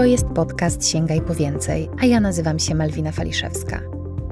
To 0.00 0.04
jest 0.04 0.24
podcast 0.24 0.88
Sięgaj 0.88 1.20
po 1.20 1.34
więcej, 1.34 1.90
a 2.02 2.06
ja 2.06 2.20
nazywam 2.20 2.58
się 2.58 2.74
Malwina 2.74 3.12
Faliszewska. 3.12 3.80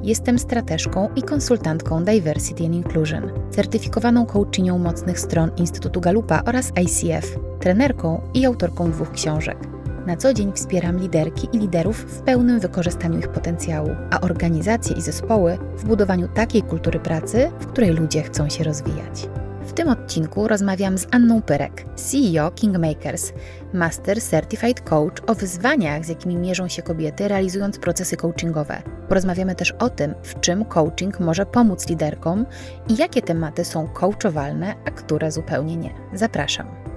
Jestem 0.03 0.39
strateżką 0.39 1.09
i 1.17 1.23
konsultantką 1.23 2.05
Diversity 2.05 2.65
and 2.65 2.75
Inclusion, 2.75 3.31
certyfikowaną 3.51 4.27
coachinią 4.27 4.79
mocnych 4.79 5.21
stron 5.21 5.51
Instytutu 5.57 6.01
Galupa 6.01 6.43
oraz 6.47 6.73
ICF, 6.83 7.39
trenerką 7.61 8.21
i 8.35 8.47
autorką 8.47 8.91
dwóch 8.91 9.13
książek. 9.13 9.59
Na 10.07 10.17
co 10.17 10.35
dzień 10.35 10.53
wspieram 10.53 10.99
liderki 10.99 11.49
i 11.53 11.59
liderów 11.59 11.97
w 11.97 12.23
pełnym 12.23 12.61
wykorzystaniu 12.61 13.19
ich 13.19 13.29
potencjału, 13.29 13.91
a 14.11 14.21
organizacje 14.21 14.97
i 14.97 15.03
zespoły 15.03 15.59
w 15.77 15.85
budowaniu 15.85 16.29
takiej 16.29 16.63
kultury 16.63 17.01
pracy, 17.01 17.51
w 17.61 17.67
której 17.67 17.91
ludzie 17.91 18.23
chcą 18.23 18.49
się 18.49 18.65
rozwijać. 18.65 19.29
W 19.69 19.73
tym 19.73 19.89
odcinku 19.89 20.49
rozmawiam 20.49 20.99
z 20.99 21.07
Anną 21.11 21.43
Pyrek, 21.43 21.85
CEO 21.97 22.51
Kingmakers, 22.51 23.33
Master 23.73 24.23
Certified 24.23 24.81
Coach 24.81 25.23
o 25.27 25.35
wyzwaniach, 25.35 26.05
z 26.05 26.09
jakimi 26.09 26.37
mierzą 26.37 26.69
się 26.69 26.83
kobiety 26.83 27.29
realizując 27.29 27.79
procesy 27.79 28.17
coachingowe. 28.17 28.83
Porozmawiamy 29.09 29.55
też 29.55 29.73
o 29.73 29.91
tym, 29.91 30.15
w 30.23 30.41
czym 30.41 30.65
coaching 30.65 31.21
może 31.21 31.47
pomóc 31.47 31.89
liderkom 31.89 32.47
i 32.89 32.97
jakie 32.97 33.23
tematy 33.23 33.65
są 33.65 33.89
coachowalne, 33.89 34.75
a 34.85 34.91
które 34.91 35.33
zupełnie 35.33 35.77
nie. 35.77 35.95
Zapraszam. 36.15 36.88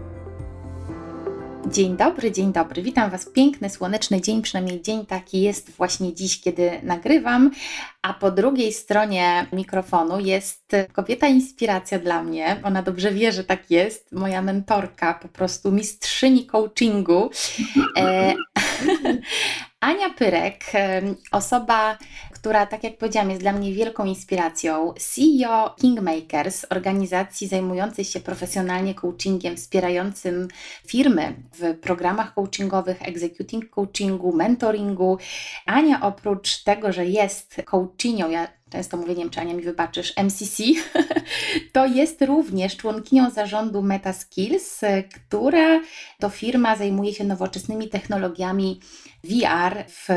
Dzień 1.67 1.97
dobry, 1.97 2.31
dzień 2.31 2.53
dobry. 2.53 2.81
Witam 2.81 3.09
Was. 3.09 3.25
Piękny, 3.25 3.70
słoneczny 3.70 4.21
dzień, 4.21 4.41
przynajmniej 4.41 4.81
dzień 4.81 5.05
taki 5.05 5.41
jest 5.41 5.71
właśnie 5.71 6.13
dziś, 6.13 6.41
kiedy 6.41 6.71
nagrywam. 6.84 7.51
A 8.01 8.13
po 8.13 8.31
drugiej 8.31 8.73
stronie 8.73 9.45
mikrofonu 9.53 10.20
jest 10.20 10.71
kobieta 10.93 11.27
inspiracja 11.27 11.99
dla 11.99 12.23
mnie. 12.23 12.59
Ona 12.63 12.84
dobrze 12.84 13.11
wie, 13.11 13.31
że 13.31 13.43
tak 13.43 13.71
jest. 13.71 14.11
Moja 14.11 14.41
mentorka, 14.41 15.13
po 15.13 15.27
prostu 15.27 15.71
mistrzyni 15.71 16.45
coachingu. 16.45 17.29
E, 17.98 18.34
Ania 19.79 20.09
Pyrek, 20.09 20.63
osoba, 21.31 21.98
która, 22.41 22.65
tak 22.65 22.84
jak 22.84 22.97
powiedziałam, 22.97 23.29
jest 23.29 23.41
dla 23.41 23.53
mnie 23.53 23.73
wielką 23.73 24.05
inspiracją, 24.05 24.93
CEO 24.93 25.75
Kingmakers, 25.81 26.65
organizacji 26.70 27.47
zajmującej 27.47 28.05
się 28.05 28.20
profesjonalnie 28.20 28.95
coachingiem, 28.95 29.57
wspierającym 29.57 30.47
firmy 30.87 31.35
w 31.53 31.79
programach 31.79 32.34
coachingowych, 32.34 33.07
executing 33.07 33.69
coachingu, 33.69 34.34
mentoringu. 34.34 35.17
Ania 35.65 36.01
oprócz 36.01 36.63
tego, 36.63 36.91
że 36.91 37.05
jest 37.05 37.62
coachinią, 37.65 38.29
ja 38.29 38.47
często 38.69 38.97
mówię, 38.97 39.09
nie 39.09 39.23
wiem, 39.23 39.29
czy 39.29 39.39
Ania 39.39 39.53
mi 39.53 39.63
wybaczysz, 39.63 40.13
MCC, 40.17 40.63
to 41.73 41.85
jest 41.85 42.21
również 42.21 42.77
członkinią 42.77 43.29
zarządu 43.29 43.81
MetaSkills, 43.81 44.81
która 45.13 45.81
to 46.19 46.29
firma 46.29 46.75
zajmuje 46.75 47.13
się 47.13 47.23
nowoczesnymi 47.23 47.89
technologiami 47.89 48.79
VR 49.23 49.85
w 49.87 50.07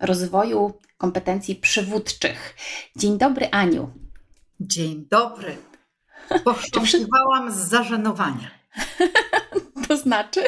rozwoju 0.00 0.72
kompetencji 1.00 1.56
przywódczych. 1.56 2.56
Dzień 2.96 3.18
dobry, 3.18 3.48
Aniu. 3.50 3.90
Dzień 4.60 5.06
dobry. 5.10 5.56
Powstrzymywałam 6.44 7.52
z 7.52 7.56
zażenowania. 7.56 8.50
to 9.88 9.96
znaczy? 9.96 10.40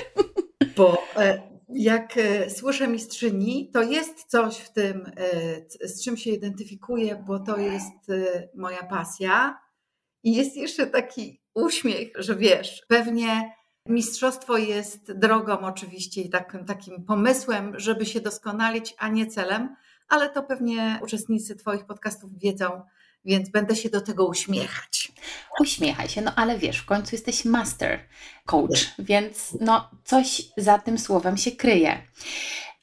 Bo 0.76 1.02
e, 1.16 1.42
jak 1.68 2.16
e, 2.16 2.50
słyszę 2.50 2.88
mistrzyni, 2.88 3.70
to 3.72 3.82
jest 3.82 4.24
coś 4.24 4.56
w 4.56 4.72
tym, 4.72 5.12
e, 5.16 5.88
z 5.88 6.04
czym 6.04 6.16
się 6.16 6.30
identyfikuję, 6.30 7.24
bo 7.26 7.38
to 7.38 7.58
jest 7.58 8.12
moja 8.54 8.82
pasja. 8.82 9.60
I 10.22 10.34
jest 10.34 10.56
jeszcze 10.56 10.86
taki 10.86 11.42
uśmiech, 11.54 12.08
że 12.18 12.36
wiesz, 12.36 12.82
pewnie 12.88 13.52
mistrzostwo 13.86 14.56
jest 14.56 15.12
drogą 15.12 15.58
oczywiście 15.58 16.22
i 16.22 16.30
takim, 16.30 16.64
takim 16.64 17.04
pomysłem, 17.04 17.80
żeby 17.80 18.06
się 18.06 18.20
doskonalić, 18.20 18.94
a 18.98 19.08
nie 19.08 19.26
celem, 19.26 19.76
ale 20.08 20.30
to 20.30 20.42
pewnie 20.42 20.98
uczestnicy 21.02 21.56
Twoich 21.56 21.84
podcastów 21.84 22.38
wiedzą, 22.38 22.82
więc 23.24 23.48
będę 23.48 23.76
się 23.76 23.90
do 23.90 24.00
tego 24.00 24.26
uśmiechać. 24.26 25.12
Uśmiechaj 25.60 26.08
się, 26.08 26.20
no 26.20 26.32
ale 26.36 26.58
wiesz, 26.58 26.78
w 26.78 26.84
końcu 26.84 27.14
jesteś 27.14 27.44
master 27.44 28.00
coach, 28.46 28.94
więc 28.98 29.56
no 29.60 29.90
coś 30.04 30.42
za 30.56 30.78
tym 30.78 30.98
słowem 30.98 31.36
się 31.36 31.52
kryje. 31.52 32.02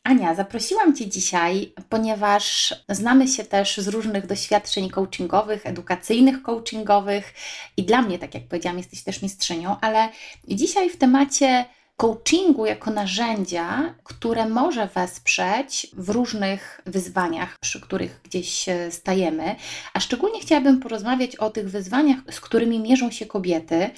Ania, 0.03 0.35
zaprosiłam 0.35 0.95
Cię 0.95 1.07
dzisiaj, 1.07 1.73
ponieważ 1.89 2.75
znamy 2.89 3.27
się 3.27 3.43
też 3.43 3.77
z 3.77 3.87
różnych 3.87 4.27
doświadczeń 4.27 4.89
coachingowych, 4.89 5.65
edukacyjnych 5.65 6.41
coachingowych 6.43 7.33
i 7.77 7.83
dla 7.83 8.01
mnie, 8.01 8.19
tak 8.19 8.33
jak 8.33 8.47
powiedziałam, 8.47 8.77
jesteś 8.77 9.03
też 9.03 9.21
mistrzynią, 9.21 9.77
ale 9.81 10.09
dzisiaj 10.47 10.89
w 10.89 10.97
temacie 10.97 11.65
coachingu 11.99 12.65
jako 12.65 12.91
narzędzia, 12.91 13.95
które 14.03 14.49
może 14.49 14.87
wesprzeć 14.87 15.87
w 15.93 16.09
różnych 16.09 16.81
wyzwaniach, 16.85 17.57
przy 17.61 17.81
których 17.81 18.21
gdzieś 18.23 18.65
stajemy. 18.89 19.55
A 19.93 19.99
szczególnie 19.99 20.39
chciałabym 20.39 20.79
porozmawiać 20.79 21.35
o 21.35 21.49
tych 21.49 21.69
wyzwaniach, 21.69 22.17
z 22.31 22.39
którymi 22.39 22.79
mierzą 22.79 23.11
się 23.11 23.25
kobiety 23.25 23.89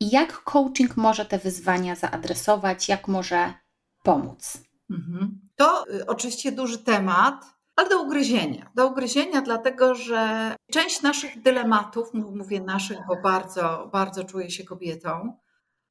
i 0.00 0.10
jak 0.10 0.42
coaching 0.42 0.96
może 0.96 1.24
te 1.24 1.38
wyzwania 1.38 1.94
zaadresować, 1.94 2.88
jak 2.88 3.08
może 3.08 3.54
pomóc. 4.02 4.58
Mhm. 4.90 5.40
To 5.56 5.84
y, 5.94 6.06
oczywiście 6.06 6.52
duży 6.52 6.78
temat, 6.78 7.44
ale 7.76 7.88
do 7.88 8.02
ugryzienia. 8.02 8.70
Do 8.74 8.86
ugryzienia, 8.86 9.42
dlatego 9.42 9.94
że 9.94 10.54
część 10.72 11.02
naszych 11.02 11.42
dylematów, 11.42 12.08
mówię 12.14 12.60
naszych, 12.60 12.98
bo 13.08 13.16
bardzo, 13.22 13.90
bardzo 13.92 14.24
czuję 14.24 14.50
się 14.50 14.64
kobietą, 14.64 15.36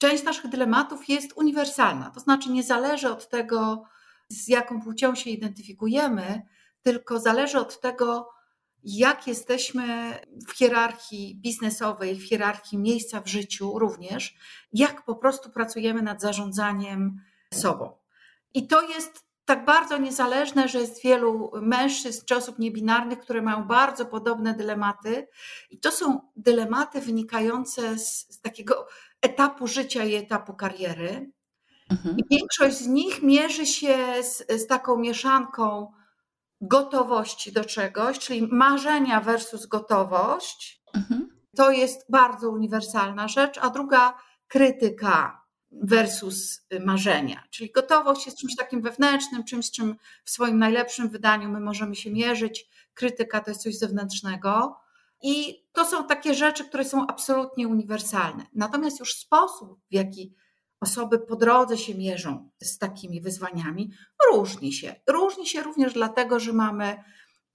część 0.04 0.24
naszych 0.24 0.48
dylematów 0.48 1.10
jest 1.10 1.34
uniwersalna. 1.36 2.12
To 2.12 2.20
znaczy, 2.20 2.50
nie 2.50 2.64
zależy 2.64 3.10
od 3.10 3.30
tego, 3.30 3.84
z 4.30 4.48
jaką 4.48 4.82
płcią 4.82 5.16
się 5.16 5.30
identyfikujemy, 5.30 6.42
tylko 6.82 7.20
zależy 7.20 7.60
od 7.60 7.82
tego, 7.82 8.30
jak 8.84 9.28
jesteśmy 9.28 10.20
w 10.48 10.52
hierarchii 10.52 11.36
biznesowej, 11.36 12.16
w 12.16 12.28
hierarchii 12.28 12.78
miejsca 12.78 13.22
w 13.22 13.28
życiu 13.28 13.80
również, 13.80 14.36
jak 14.74 15.06
po 15.06 15.16
prostu 15.16 15.50
pracujemy 15.50 16.02
nad 16.02 16.22
zarządzaniem 16.22 17.22
sobą. 17.54 17.98
I 18.54 18.68
to 18.68 18.82
jest 18.82 19.26
tak 19.46 19.66
bardzo 19.66 19.98
niezależne, 19.98 20.68
że 20.68 20.80
jest 20.80 21.04
wielu 21.04 21.52
mężczyzn 21.62 22.26
czy 22.26 22.36
osób 22.36 22.60
niebinarnych, 22.60 23.20
które 23.20 23.42
mają 23.42 23.64
bardzo 23.64 24.06
podobne 24.06 24.54
dylematy. 24.54 25.28
I 25.70 25.80
to 25.80 25.92
są 25.92 26.22
dylematy 26.36 27.02
wynikające 27.02 27.98
z, 27.98 28.28
z 28.30 28.42
takiego 28.42 28.88
etapu 29.24 29.68
życia 29.68 30.04
i 30.04 30.16
etapu 30.16 30.54
kariery. 30.54 31.32
Mhm. 31.90 32.18
I 32.18 32.24
większość 32.32 32.78
z 32.78 32.88
nich 32.88 33.22
mierzy 33.22 33.66
się 33.66 34.24
z, 34.24 34.62
z 34.62 34.68
taką 34.68 34.98
mieszanką 34.98 35.92
gotowości 36.62 37.52
do 37.52 37.66
czegoś, 37.66 38.20
czyli 38.20 38.48
marzenia 38.52 39.22
versus 39.22 39.66
gotowość. 39.66 40.84
Mhm. 40.94 41.30
To 41.56 41.72
jest 41.72 42.06
bardzo 42.10 42.50
uniwersalna 42.50 43.28
rzecz. 43.28 43.60
A 43.62 43.70
druga 43.70 44.18
krytyka 44.48 45.44
versus 45.72 46.66
marzenia. 46.80 47.44
Czyli 47.50 47.72
gotowość 47.72 48.26
jest 48.26 48.38
czymś 48.38 48.56
takim 48.56 48.82
wewnętrznym, 48.82 49.44
czymś, 49.44 49.72
czym 49.72 49.96
w 50.24 50.30
swoim 50.30 50.60
najlepszym 50.60 51.10
wydaniu 51.10 51.50
my 51.50 51.60
możemy 51.60 51.96
się 51.96 52.12
mierzyć. 52.12 52.70
Krytyka 52.94 53.42
to 53.42 53.52
jest 53.52 53.64
coś 53.64 53.78
zewnętrznego. 53.78 54.80
I 55.24 55.64
to 55.74 55.86
są 55.86 56.08
takie 56.08 56.34
rzeczy, 56.34 56.66
które 56.66 56.86
są 56.86 57.08
absolutnie 57.08 57.68
uniwersalne. 57.68 58.46
Natomiast 58.54 59.00
już 59.00 59.16
sposób, 59.16 59.80
w 59.92 59.94
jaki 59.94 60.36
osoby 60.80 61.20
po 61.20 61.36
drodze 61.36 61.78
się 61.78 61.96
mierzą 61.96 62.50
z 62.64 62.78
takimi 62.78 63.22
wyzwaniami, 63.22 63.92
różni 64.32 64.74
się. 64.74 64.96
Różni 65.08 65.48
się 65.48 65.64
również 65.64 65.94
dlatego, 65.94 66.40
że 66.40 66.54
mamy 66.54 67.04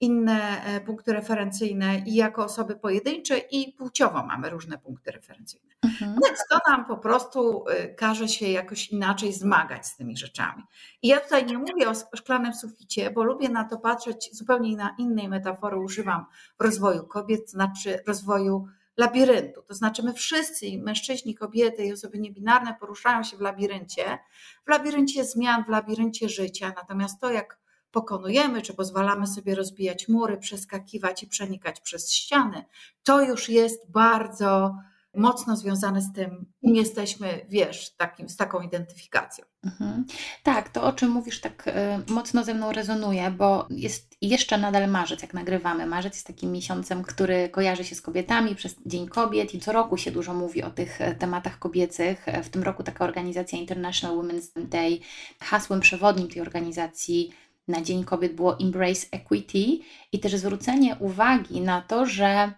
inne 0.01 0.63
e, 0.63 0.81
punkty 0.81 1.13
referencyjne 1.13 1.99
i 2.05 2.15
jako 2.15 2.43
osoby 2.43 2.75
pojedyncze 2.75 3.37
i 3.37 3.73
płciowo 3.73 4.23
mamy 4.25 4.49
różne 4.49 4.77
punkty 4.77 5.11
referencyjne. 5.11 5.73
Mhm. 5.83 6.15
Więc 6.25 6.39
to 6.49 6.59
nam 6.67 6.85
po 6.85 6.97
prostu 6.97 7.65
e, 7.67 7.87
każe 7.87 8.27
się 8.27 8.47
jakoś 8.47 8.87
inaczej 8.87 9.33
zmagać 9.33 9.87
z 9.87 9.97
tymi 9.97 10.17
rzeczami. 10.17 10.63
I 11.01 11.07
ja 11.07 11.19
tutaj 11.19 11.45
nie 11.45 11.57
mówię 11.57 11.89
o 11.89 11.93
szklanym 12.17 12.53
suficie, 12.53 13.11
bo 13.11 13.23
lubię 13.23 13.49
na 13.49 13.63
to 13.63 13.77
patrzeć 13.77 14.29
zupełnie 14.33 14.77
na 14.77 14.95
innej 14.97 15.29
metafory 15.29 15.77
używam 15.77 16.25
w 16.59 16.63
rozwoju 16.63 17.07
kobiet, 17.07 17.45
to 17.45 17.51
znaczy 17.51 17.99
rozwoju 18.07 18.67
labiryntu. 18.97 19.61
To 19.61 19.73
znaczy 19.73 20.03
my 20.03 20.13
wszyscy, 20.13 20.65
mężczyźni, 20.77 21.35
kobiety 21.35 21.85
i 21.85 21.93
osoby 21.93 22.19
niebinarne 22.19 22.75
poruszają 22.79 23.23
się 23.23 23.37
w 23.37 23.41
labiryncie, 23.41 24.19
w 24.65 24.69
labiryncie 24.69 25.23
zmian, 25.23 25.63
w 25.63 25.69
labiryncie 25.69 26.29
życia. 26.29 26.73
Natomiast 26.75 27.21
to, 27.21 27.31
jak 27.31 27.59
pokonujemy, 27.91 28.61
czy 28.61 28.73
pozwalamy 28.73 29.27
sobie 29.27 29.55
rozbijać 29.55 30.07
mury, 30.07 30.37
przeskakiwać 30.37 31.23
i 31.23 31.27
przenikać 31.27 31.81
przez 31.81 32.13
ściany, 32.13 32.65
to 33.03 33.21
już 33.21 33.49
jest 33.49 33.91
bardzo 33.91 34.75
mocno 35.15 35.55
związane 35.55 36.01
z 36.01 36.13
tym, 36.13 36.45
kim 36.61 36.75
jesteśmy, 36.75 37.45
wiesz, 37.49 37.95
takim, 37.97 38.29
z 38.29 38.37
taką 38.37 38.61
identyfikacją. 38.61 39.45
Mhm. 39.63 40.05
Tak, 40.43 40.69
to 40.69 40.83
o 40.83 40.93
czym 40.93 41.09
mówisz 41.09 41.41
tak 41.41 41.67
y, 41.67 41.71
mocno 42.13 42.43
ze 42.43 42.53
mną 42.53 42.71
rezonuje, 42.71 43.31
bo 43.31 43.67
jest 43.69 44.15
jeszcze 44.21 44.57
nadal 44.57 44.89
marzec, 44.89 45.21
jak 45.21 45.33
nagrywamy. 45.33 45.85
Marzec 45.85 46.13
jest 46.13 46.27
takim 46.27 46.51
miesiącem, 46.51 47.03
który 47.03 47.49
kojarzy 47.49 47.83
się 47.83 47.95
z 47.95 48.01
kobietami 48.01 48.55
przez 48.55 48.75
Dzień 48.85 49.07
Kobiet 49.07 49.53
i 49.53 49.59
co 49.59 49.71
roku 49.71 49.97
się 49.97 50.11
dużo 50.11 50.33
mówi 50.33 50.63
o 50.63 50.69
tych 50.69 51.01
e, 51.01 51.15
tematach 51.15 51.59
kobiecych. 51.59 52.27
E, 52.27 52.43
w 52.43 52.49
tym 52.49 52.63
roku 52.63 52.83
taka 52.83 53.05
organizacja 53.05 53.59
International 53.59 54.17
Women's 54.17 54.65
Day, 54.67 54.99
hasłem 55.39 55.79
przewodnim 55.79 56.27
tej 56.27 56.41
organizacji 56.41 57.31
na 57.69 57.81
Dzień 57.81 58.03
Kobiet 58.03 58.33
było 58.33 58.59
Embrace 58.59 59.07
Equity 59.11 59.79
i 60.11 60.19
też 60.19 60.35
zwrócenie 60.35 60.95
uwagi 60.99 61.61
na 61.61 61.81
to, 61.81 62.05
że 62.05 62.51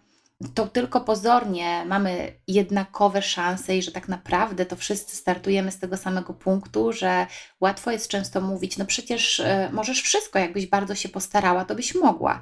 to 0.53 0.67
tylko 0.67 1.01
pozornie 1.01 1.85
mamy 1.85 2.33
jednakowe 2.47 3.21
szanse 3.21 3.77
i 3.77 3.81
że 3.81 3.91
tak 3.91 4.07
naprawdę 4.07 4.65
to 4.65 4.75
wszyscy 4.75 5.15
startujemy 5.17 5.71
z 5.71 5.79
tego 5.79 5.97
samego 5.97 6.33
punktu, 6.33 6.93
że 6.93 7.27
łatwo 7.59 7.91
jest 7.91 8.07
często 8.07 8.41
mówić, 8.41 8.77
no 8.77 8.85
przecież 8.85 9.39
e, 9.39 9.69
możesz 9.73 10.01
wszystko, 10.01 10.39
jakbyś 10.39 10.65
bardzo 10.65 10.95
się 10.95 11.09
postarała, 11.09 11.65
to 11.65 11.75
byś 11.75 11.95
mogła. 11.95 12.41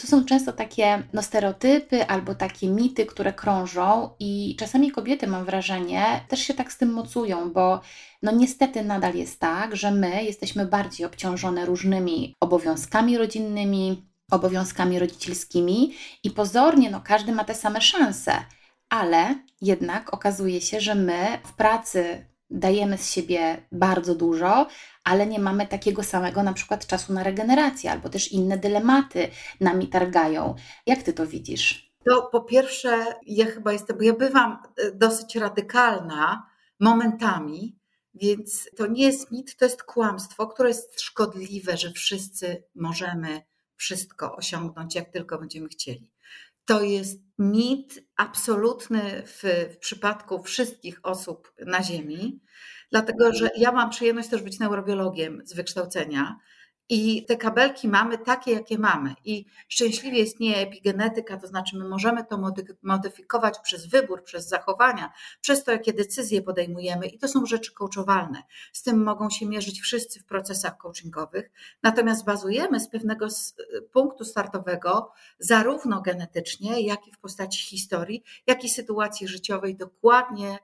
To 0.00 0.06
są 0.06 0.24
często 0.24 0.52
takie 0.52 1.02
no, 1.12 1.22
stereotypy 1.22 2.06
albo 2.06 2.34
takie 2.34 2.68
mity, 2.68 3.06
które 3.06 3.32
krążą 3.32 4.10
i 4.18 4.56
czasami 4.58 4.90
kobiety, 4.90 5.26
mam 5.26 5.44
wrażenie, 5.44 6.24
też 6.28 6.40
się 6.40 6.54
tak 6.54 6.72
z 6.72 6.78
tym 6.78 6.92
mocują, 6.92 7.52
bo 7.52 7.80
no 8.22 8.32
niestety 8.32 8.84
nadal 8.84 9.14
jest 9.14 9.40
tak, 9.40 9.76
że 9.76 9.90
my 9.90 10.24
jesteśmy 10.24 10.66
bardziej 10.66 11.06
obciążone 11.06 11.66
różnymi 11.66 12.34
obowiązkami 12.40 13.18
rodzinnymi, 13.18 14.09
obowiązkami 14.30 14.98
rodzicielskimi 14.98 15.94
i 16.24 16.30
pozornie 16.30 16.90
no, 16.90 17.00
każdy 17.04 17.32
ma 17.32 17.44
te 17.44 17.54
same 17.54 17.80
szanse, 17.80 18.32
ale 18.88 19.34
jednak 19.60 20.14
okazuje 20.14 20.60
się, 20.60 20.80
że 20.80 20.94
my 20.94 21.38
w 21.44 21.52
pracy 21.52 22.26
dajemy 22.50 22.98
z 22.98 23.10
siebie 23.10 23.66
bardzo 23.72 24.14
dużo, 24.14 24.66
ale 25.04 25.26
nie 25.26 25.38
mamy 25.38 25.66
takiego 25.66 26.02
samego 26.02 26.42
na 26.42 26.52
przykład 26.52 26.86
czasu 26.86 27.12
na 27.12 27.22
regenerację, 27.22 27.92
albo 27.92 28.08
też 28.08 28.32
inne 28.32 28.58
dylematy 28.58 29.28
nami 29.60 29.88
targają. 29.88 30.54
Jak 30.86 31.02
ty 31.02 31.12
to 31.12 31.26
widzisz? 31.26 31.90
To 32.04 32.22
po 32.22 32.40
pierwsze, 32.40 33.06
ja 33.26 33.46
chyba 33.46 33.72
jestem, 33.72 33.96
bo 33.96 34.02
ja 34.02 34.12
bywam 34.12 34.58
e, 34.76 34.92
dosyć 34.92 35.36
radykalna 35.36 36.46
momentami, 36.80 37.78
więc 38.14 38.68
to 38.76 38.86
nie 38.86 39.04
jest 39.04 39.30
mit, 39.30 39.56
to 39.56 39.64
jest 39.64 39.82
kłamstwo, 39.82 40.46
które 40.46 40.68
jest 40.68 41.00
szkodliwe, 41.00 41.76
że 41.76 41.92
wszyscy 41.92 42.64
możemy 42.74 43.42
wszystko 43.80 44.36
osiągnąć, 44.36 44.94
jak 44.94 45.10
tylko 45.10 45.38
będziemy 45.38 45.68
chcieli. 45.68 46.10
To 46.64 46.82
jest 46.82 47.20
mit 47.38 48.04
absolutny 48.16 49.22
w, 49.26 49.42
w 49.72 49.78
przypadku 49.78 50.42
wszystkich 50.42 51.00
osób 51.02 51.52
na 51.66 51.82
Ziemi, 51.82 52.40
dlatego 52.90 53.32
że 53.32 53.50
ja 53.56 53.72
mam 53.72 53.90
przyjemność 53.90 54.28
też 54.28 54.42
być 54.42 54.58
neurobiologiem 54.58 55.42
z 55.44 55.54
wykształcenia 55.54 56.36
i 56.90 57.24
te 57.24 57.36
kabelki 57.36 57.88
mamy 57.88 58.18
takie, 58.18 58.52
jakie 58.52 58.78
mamy. 58.78 59.14
I 59.24 59.46
szczęśliwie 59.68 60.20
istnieje 60.20 60.56
epigenetyka, 60.56 61.36
to 61.36 61.46
znaczy 61.46 61.76
my 61.76 61.88
możemy 61.88 62.24
to 62.24 62.52
modyfikować 62.82 63.58
przez 63.58 63.86
wybór, 63.86 64.24
przez 64.24 64.48
zachowania, 64.48 65.12
przez 65.40 65.64
to, 65.64 65.72
jakie 65.72 65.92
decyzje 65.92 66.42
podejmujemy. 66.42 67.06
I 67.06 67.18
to 67.18 67.28
są 67.28 67.46
rzeczy 67.46 67.74
coachowalne. 67.74 68.42
Z 68.72 68.82
tym 68.82 69.02
mogą 69.02 69.30
się 69.30 69.46
mierzyć 69.46 69.80
wszyscy 69.80 70.20
w 70.20 70.24
procesach 70.24 70.76
coachingowych. 70.76 71.50
Natomiast 71.82 72.24
bazujemy 72.24 72.80
z 72.80 72.88
pewnego 72.88 73.26
punktu 73.92 74.24
startowego, 74.24 75.12
zarówno 75.38 76.02
genetycznie, 76.02 76.80
jak 76.80 77.08
i 77.08 77.12
w 77.12 77.18
postaci 77.18 77.64
historii, 77.64 78.22
jak 78.46 78.64
i 78.64 78.68
sytuacji 78.68 79.28
życiowej, 79.28 79.76
dokładnie. 79.76 80.58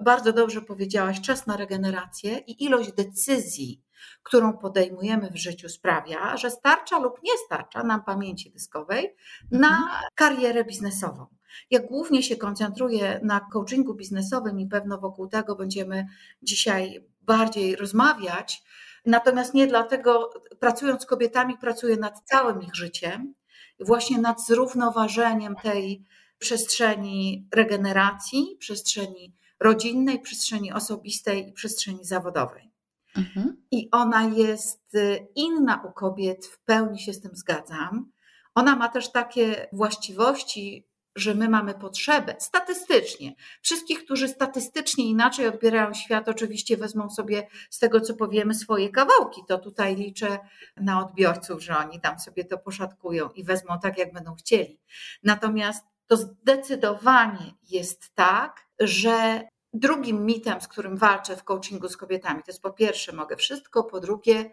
Bardzo 0.00 0.32
dobrze 0.32 0.62
powiedziałaś, 0.62 1.20
czas 1.20 1.46
na 1.46 1.56
regenerację 1.56 2.38
i 2.38 2.64
ilość 2.64 2.92
decyzji, 2.92 3.82
którą 4.22 4.58
podejmujemy 4.58 5.30
w 5.30 5.36
życiu, 5.36 5.68
sprawia, 5.68 6.36
że 6.36 6.50
starcza 6.50 6.98
lub 6.98 7.22
nie 7.22 7.32
starcza 7.46 7.82
nam 7.82 8.04
pamięci 8.04 8.50
dyskowej 8.50 9.14
na 9.50 9.68
mhm. 9.68 10.02
karierę 10.14 10.64
biznesową. 10.64 11.26
Ja 11.70 11.80
głównie 11.80 12.22
się 12.22 12.36
koncentruję 12.36 13.20
na 13.22 13.40
coachingu 13.40 13.94
biznesowym 13.94 14.60
i 14.60 14.66
pewno 14.66 14.98
wokół 14.98 15.28
tego 15.28 15.56
będziemy 15.56 16.06
dzisiaj 16.42 17.04
bardziej 17.22 17.76
rozmawiać. 17.76 18.62
Natomiast 19.06 19.54
nie 19.54 19.66
dlatego, 19.66 20.30
pracując 20.60 21.02
z 21.02 21.06
kobietami, 21.06 21.58
pracuję 21.58 21.96
nad 21.96 22.20
całym 22.24 22.62
ich 22.62 22.74
życiem, 22.74 23.34
właśnie 23.80 24.18
nad 24.18 24.46
zrównoważeniem 24.46 25.56
tej 25.56 26.04
przestrzeni 26.38 27.48
regeneracji, 27.52 28.56
przestrzeni 28.58 29.34
rodzinnej, 29.60 30.20
przestrzeni 30.20 30.72
osobistej 30.72 31.48
i 31.48 31.52
przestrzeni 31.52 32.04
zawodowej. 32.04 32.69
Mhm. 33.16 33.56
I 33.70 33.88
ona 33.92 34.24
jest 34.24 34.94
y, 34.94 35.26
inna 35.34 35.82
u 35.88 35.92
kobiet, 35.92 36.46
w 36.46 36.58
pełni 36.58 37.00
się 37.00 37.12
z 37.12 37.20
tym 37.20 37.30
zgadzam. 37.34 38.12
Ona 38.54 38.76
ma 38.76 38.88
też 38.88 39.12
takie 39.12 39.68
właściwości, 39.72 40.90
że 41.16 41.34
my 41.34 41.48
mamy 41.48 41.74
potrzebę 41.74 42.36
statystycznie. 42.38 43.34
Wszystkich, 43.62 44.04
którzy 44.04 44.28
statystycznie 44.28 45.04
inaczej 45.04 45.48
odbierają 45.48 45.94
świat, 45.94 46.28
oczywiście 46.28 46.76
wezmą 46.76 47.10
sobie 47.10 47.46
z 47.70 47.78
tego, 47.78 48.00
co 48.00 48.14
powiemy, 48.14 48.54
swoje 48.54 48.88
kawałki. 48.88 49.40
To 49.48 49.58
tutaj 49.58 49.96
liczę 49.96 50.38
na 50.76 51.06
odbiorców, 51.06 51.62
że 51.62 51.78
oni 51.78 52.00
tam 52.00 52.18
sobie 52.20 52.44
to 52.44 52.58
poszatkują 52.58 53.28
i 53.28 53.44
wezmą 53.44 53.78
tak, 53.82 53.98
jak 53.98 54.12
będą 54.12 54.34
chcieli. 54.34 54.80
Natomiast 55.22 55.84
to 56.06 56.16
zdecydowanie 56.16 57.54
jest 57.70 58.14
tak, 58.14 58.66
że 58.80 59.42
Drugim 59.72 60.24
mitem, 60.26 60.60
z 60.60 60.68
którym 60.68 60.96
walczę 60.96 61.36
w 61.36 61.44
coachingu 61.44 61.88
z 61.88 61.96
kobietami, 61.96 62.42
to 62.42 62.50
jest 62.50 62.62
po 62.62 62.72
pierwsze, 62.72 63.12
mogę 63.12 63.36
wszystko, 63.36 63.84
po 63.84 64.00
drugie, 64.00 64.50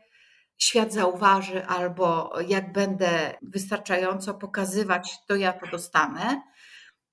świat 0.58 0.94
zauważy, 0.94 1.66
albo 1.66 2.34
jak 2.48 2.72
będę 2.72 3.38
wystarczająco 3.42 4.34
pokazywać, 4.34 5.18
to 5.28 5.36
ja 5.36 5.54
to 5.54 5.68
dostanę. 5.68 6.42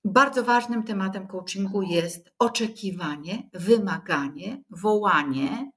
Bardzo 0.04 0.44
ważnym 0.44 0.82
tematem 0.82 1.26
coachingu 1.26 1.82
jest 1.82 2.30
oczekiwanie, 2.38 3.48
wymaganie, 3.52 4.62
wołanie, 4.70 5.70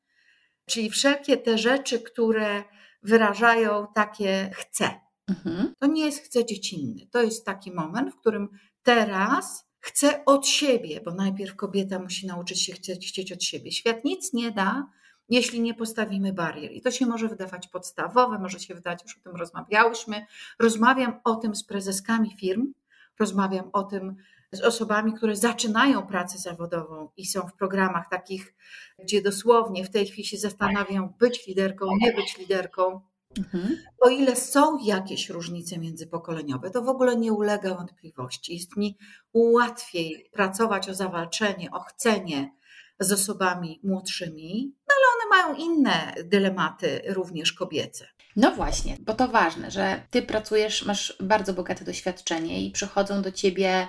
czyli 0.65 0.89
wszelkie 0.89 1.38
te 1.38 1.57
rzeczy, 1.57 2.00
które 2.00 2.63
wyrażają 3.03 3.88
takie 3.95 4.51
chcę. 4.53 5.00
Mhm. 5.27 5.73
To 5.80 5.88
nie 5.88 6.06
jest 6.06 6.19
chcę 6.19 6.45
dziecinny. 6.45 7.07
To 7.12 7.23
jest 7.23 7.45
taki 7.45 7.71
moment, 7.71 8.13
w 8.13 8.19
którym 8.19 8.50
teraz 8.83 9.66
chce 9.87 10.25
od 10.25 10.47
siebie, 10.47 11.01
bo 11.05 11.11
najpierw 11.11 11.55
kobieta 11.55 11.99
musi 11.99 12.27
nauczyć 12.27 12.61
się 12.61 12.73
chcieć, 12.73 13.07
chcieć 13.07 13.31
od 13.31 13.43
siebie. 13.43 13.71
Świat 13.71 14.05
nic 14.05 14.33
nie 14.33 14.51
da, 14.51 14.89
jeśli 15.29 15.61
nie 15.61 15.73
postawimy 15.73 16.33
barier. 16.33 16.71
I 16.71 16.81
to 16.81 16.91
się 16.91 17.05
może 17.05 17.27
wydawać 17.27 17.67
podstawowe, 17.67 18.39
może 18.39 18.59
się 18.59 18.75
wydać, 18.75 19.03
już 19.03 19.17
o 19.17 19.23
tym 19.23 19.35
rozmawiałyśmy. 19.35 20.25
Rozmawiam 20.59 21.19
o 21.23 21.35
tym 21.35 21.55
z 21.55 21.63
prezeskami 21.63 22.35
firm, 22.39 22.73
rozmawiam 23.19 23.69
o 23.73 23.83
tym 23.83 24.15
z 24.51 24.61
osobami, 24.61 25.13
które 25.13 25.35
zaczynają 25.35 26.07
pracę 26.07 26.37
zawodową 26.37 27.09
i 27.17 27.25
są 27.25 27.41
w 27.41 27.53
programach 27.53 28.09
takich, 28.09 28.55
gdzie 29.03 29.21
dosłownie 29.21 29.85
w 29.85 29.89
tej 29.89 30.05
chwili 30.05 30.27
się 30.27 30.37
zastanawiają, 30.37 31.13
być 31.19 31.47
liderką, 31.47 31.85
nie 32.01 32.13
być 32.13 32.37
liderką. 32.37 33.01
Mhm. 33.37 33.77
O 33.99 34.09
ile 34.09 34.35
są 34.35 34.77
jakieś 34.77 35.29
różnice 35.29 35.77
międzypokoleniowe, 35.77 36.69
to 36.69 36.81
w 36.81 36.89
ogóle 36.89 37.15
nie 37.15 37.33
ulega 37.33 37.75
wątpliwości. 37.75 38.53
Jest 38.53 38.77
mi 38.77 38.97
łatwiej 39.33 40.29
pracować 40.33 40.89
o 40.89 40.93
zawalczenie, 40.93 41.71
o 41.71 41.79
chcenie 41.79 42.51
z 42.99 43.11
osobami 43.11 43.79
młodszymi, 43.83 44.73
no 44.87 44.95
ale 44.97 45.05
one 45.15 45.43
mają 45.43 45.69
inne 45.69 46.13
dylematy, 46.23 47.01
również 47.07 47.53
kobiece. 47.53 48.07
No 48.35 48.51
właśnie, 48.51 48.97
bo 48.99 49.13
to 49.13 49.27
ważne, 49.27 49.71
że 49.71 50.01
ty 50.09 50.21
pracujesz, 50.21 50.85
masz 50.85 51.17
bardzo 51.19 51.53
bogate 51.53 51.85
doświadczenie 51.85 52.65
i 52.65 52.71
przychodzą 52.71 53.21
do 53.21 53.31
ciebie 53.31 53.87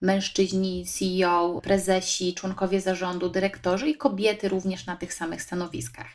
mężczyźni, 0.00 0.86
CEO, 0.86 1.60
prezesi, 1.60 2.34
członkowie 2.34 2.80
zarządu, 2.80 3.28
dyrektorzy 3.28 3.88
i 3.88 3.96
kobiety 3.96 4.48
również 4.48 4.86
na 4.86 4.96
tych 4.96 5.14
samych 5.14 5.42
stanowiskach. 5.42 6.06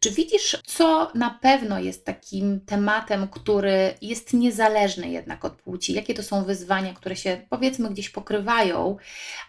Czy 0.00 0.10
widzisz, 0.10 0.62
co 0.66 1.10
na 1.14 1.38
pewno 1.42 1.78
jest 1.78 2.04
takim 2.04 2.60
tematem, 2.60 3.28
który 3.28 3.94
jest 4.02 4.32
niezależny 4.32 5.08
jednak 5.08 5.44
od 5.44 5.52
płci? 5.52 5.92
Jakie 5.92 6.14
to 6.14 6.22
są 6.22 6.44
wyzwania, 6.44 6.94
które 6.94 7.16
się 7.16 7.46
powiedzmy 7.50 7.90
gdzieś 7.90 8.10
pokrywają, 8.10 8.96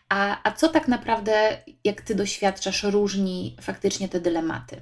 a, 0.09 0.37
a 0.43 0.51
co 0.51 0.69
tak 0.69 0.87
naprawdę, 0.87 1.57
jak 1.83 2.01
ty 2.01 2.15
doświadczasz, 2.15 2.83
różni 2.83 3.57
faktycznie 3.61 4.09
te 4.09 4.19
dylematy? 4.19 4.81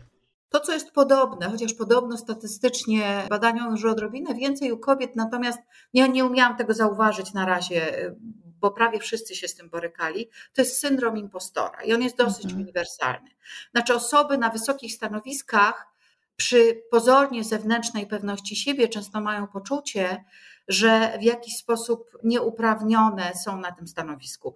To, 0.49 0.59
co 0.59 0.73
jest 0.73 0.91
podobne, 0.91 1.49
chociaż 1.49 1.73
podobno 1.73 2.17
statystycznie 2.17 3.23
badaniom, 3.29 3.77
że 3.77 3.89
odrobinę 3.89 4.35
więcej 4.35 4.71
u 4.71 4.77
kobiet, 4.77 5.15
natomiast 5.15 5.59
ja 5.93 6.07
nie 6.07 6.25
umiałam 6.25 6.57
tego 6.57 6.73
zauważyć 6.73 7.33
na 7.33 7.45
razie, 7.45 8.11
bo 8.63 8.71
prawie 8.71 8.99
wszyscy 8.99 9.35
się 9.35 9.47
z 9.47 9.55
tym 9.55 9.69
borykali, 9.69 10.29
to 10.53 10.61
jest 10.61 10.77
syndrom 10.77 11.17
impostora 11.17 11.83
i 11.83 11.93
on 11.93 12.01
jest 12.01 12.17
dosyć 12.17 12.45
mhm. 12.45 12.61
uniwersalny. 12.61 13.29
Znaczy 13.71 13.95
osoby 13.95 14.37
na 14.37 14.49
wysokich 14.49 14.93
stanowiskach 14.93 15.87
przy 16.35 16.83
pozornie 16.91 17.43
zewnętrznej 17.43 18.07
pewności 18.07 18.55
siebie 18.55 18.87
często 18.87 19.21
mają 19.21 19.47
poczucie, 19.47 20.23
że 20.67 21.17
w 21.19 21.23
jakiś 21.23 21.55
sposób 21.55 22.11
nieuprawnione 22.23 23.31
są 23.43 23.57
na 23.57 23.71
tym 23.71 23.87
stanowisku. 23.87 24.55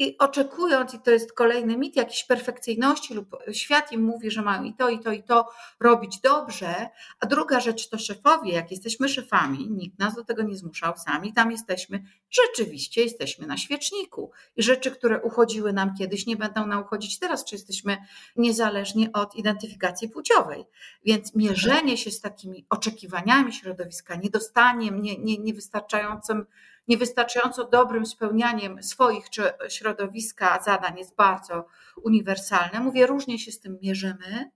I 0.00 0.18
oczekując, 0.18 0.94
i 0.94 1.00
to 1.00 1.10
jest 1.10 1.32
kolejny 1.32 1.76
mit 1.76 1.96
jakiejś 1.96 2.24
perfekcyjności, 2.24 3.14
lub 3.14 3.36
świat 3.52 3.92
im 3.92 4.02
mówi, 4.02 4.30
że 4.30 4.42
mają 4.42 4.62
i 4.64 4.74
to, 4.74 4.88
i 4.88 4.98
to, 4.98 5.12
i 5.12 5.22
to 5.22 5.48
robić 5.80 6.20
dobrze. 6.20 6.88
A 7.20 7.26
druga 7.26 7.60
rzecz 7.60 7.88
to 7.88 7.98
szefowie, 7.98 8.52
jak 8.52 8.70
jesteśmy 8.70 9.08
szefami, 9.08 9.70
nikt 9.70 9.98
nas 9.98 10.14
do 10.14 10.24
tego 10.24 10.42
nie 10.42 10.56
zmuszał, 10.56 10.96
sami 10.96 11.32
tam 11.32 11.50
jesteśmy, 11.50 12.04
rzeczywiście 12.30 13.02
jesteśmy 13.02 13.46
na 13.46 13.56
świeczniku. 13.56 14.30
I 14.56 14.62
rzeczy, 14.62 14.90
które 14.90 15.22
uchodziły 15.22 15.72
nam 15.72 15.94
kiedyś, 15.94 16.26
nie 16.26 16.36
będą 16.36 16.66
nam 16.66 16.82
uchodzić 16.82 17.18
teraz, 17.18 17.44
czy 17.44 17.54
jesteśmy 17.54 17.96
niezależni 18.36 19.12
od 19.12 19.34
identyfikacji 19.34 20.08
płciowej. 20.08 20.64
Więc 21.04 21.34
mierzenie 21.34 21.96
się 21.96 22.10
z 22.10 22.20
takimi 22.20 22.66
oczekiwaniami 22.70 23.52
środowiska, 23.52 24.16
niedostaniem, 24.16 25.02
nie, 25.02 25.18
nie, 25.18 25.38
niewystarczającym 25.38 26.46
niewystarczająco 26.90 27.64
dobrym 27.64 28.06
spełnianiem 28.06 28.82
swoich 28.82 29.30
czy 29.30 29.42
środowiska 29.68 30.62
zadań 30.64 30.98
jest 30.98 31.16
bardzo 31.16 31.66
uniwersalne. 32.02 32.80
Mówię, 32.80 33.06
różnie 33.06 33.38
się 33.38 33.52
z 33.52 33.60
tym 33.60 33.78
mierzymy, 33.82 34.50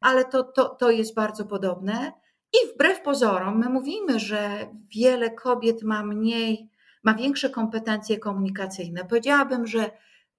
ale 0.00 0.24
to, 0.24 0.42
to, 0.42 0.68
to 0.68 0.90
jest 0.90 1.14
bardzo 1.14 1.44
podobne. 1.44 2.12
I 2.52 2.74
wbrew 2.74 3.00
pozorom, 3.00 3.58
my 3.58 3.68
mówimy, 3.68 4.20
że 4.20 4.66
wiele 4.96 5.30
kobiet 5.30 5.82
ma 5.82 6.02
mniej, 6.02 6.68
ma 7.02 7.14
większe 7.14 7.50
kompetencje 7.50 8.18
komunikacyjne. 8.18 9.04
Powiedziałabym, 9.04 9.66
że 9.66 9.90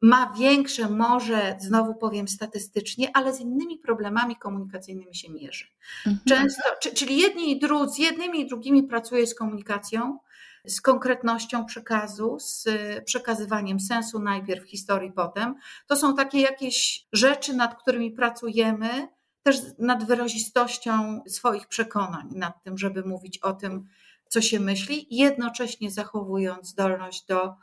ma 0.02 0.34
większe, 0.40 0.90
może 0.90 1.56
znowu 1.60 1.96
powiem 1.96 2.28
statystycznie, 2.28 3.08
ale 3.14 3.34
z 3.34 3.40
innymi 3.40 3.78
problemami 3.78 4.36
komunikacyjnymi 4.36 5.16
się 5.16 5.32
mierzy. 5.32 5.66
Mhm. 6.08 6.26
Często, 6.28 6.64
czyli 6.96 7.18
jedni 7.18 7.52
i 7.52 7.60
drudzy, 7.60 7.94
z 7.94 7.98
jednymi 7.98 8.42
i 8.42 8.48
drugimi 8.48 8.84
pracuje 8.84 9.28
z 9.28 9.36
komunikacją, 9.36 10.20
z 10.66 10.82
konkretnością 10.82 11.66
przekazu, 11.66 12.38
z 12.40 12.66
przekazywaniem 13.06 13.80
sensu 13.80 14.20
najpierw, 14.20 14.70
historii 14.70 15.12
potem. 15.12 15.56
To 15.88 15.96
są 15.96 16.16
takie 16.16 16.40
jakieś 16.40 17.08
rzeczy, 17.14 17.54
nad 17.54 17.82
którymi 17.82 18.12
pracujemy, 18.12 19.08
też 19.44 19.58
nad 19.80 20.04
wyrazistością 20.04 21.22
swoich 21.28 21.68
przekonań, 21.68 22.30
nad 22.36 22.64
tym, 22.64 22.78
żeby 22.78 23.04
mówić 23.04 23.38
o 23.38 23.54
tym, 23.54 23.88
co 24.28 24.42
się 24.42 24.60
myśli, 24.60 25.08
jednocześnie 25.10 25.92
zachowując 25.92 26.68
zdolność 26.68 27.26
do 27.26 27.56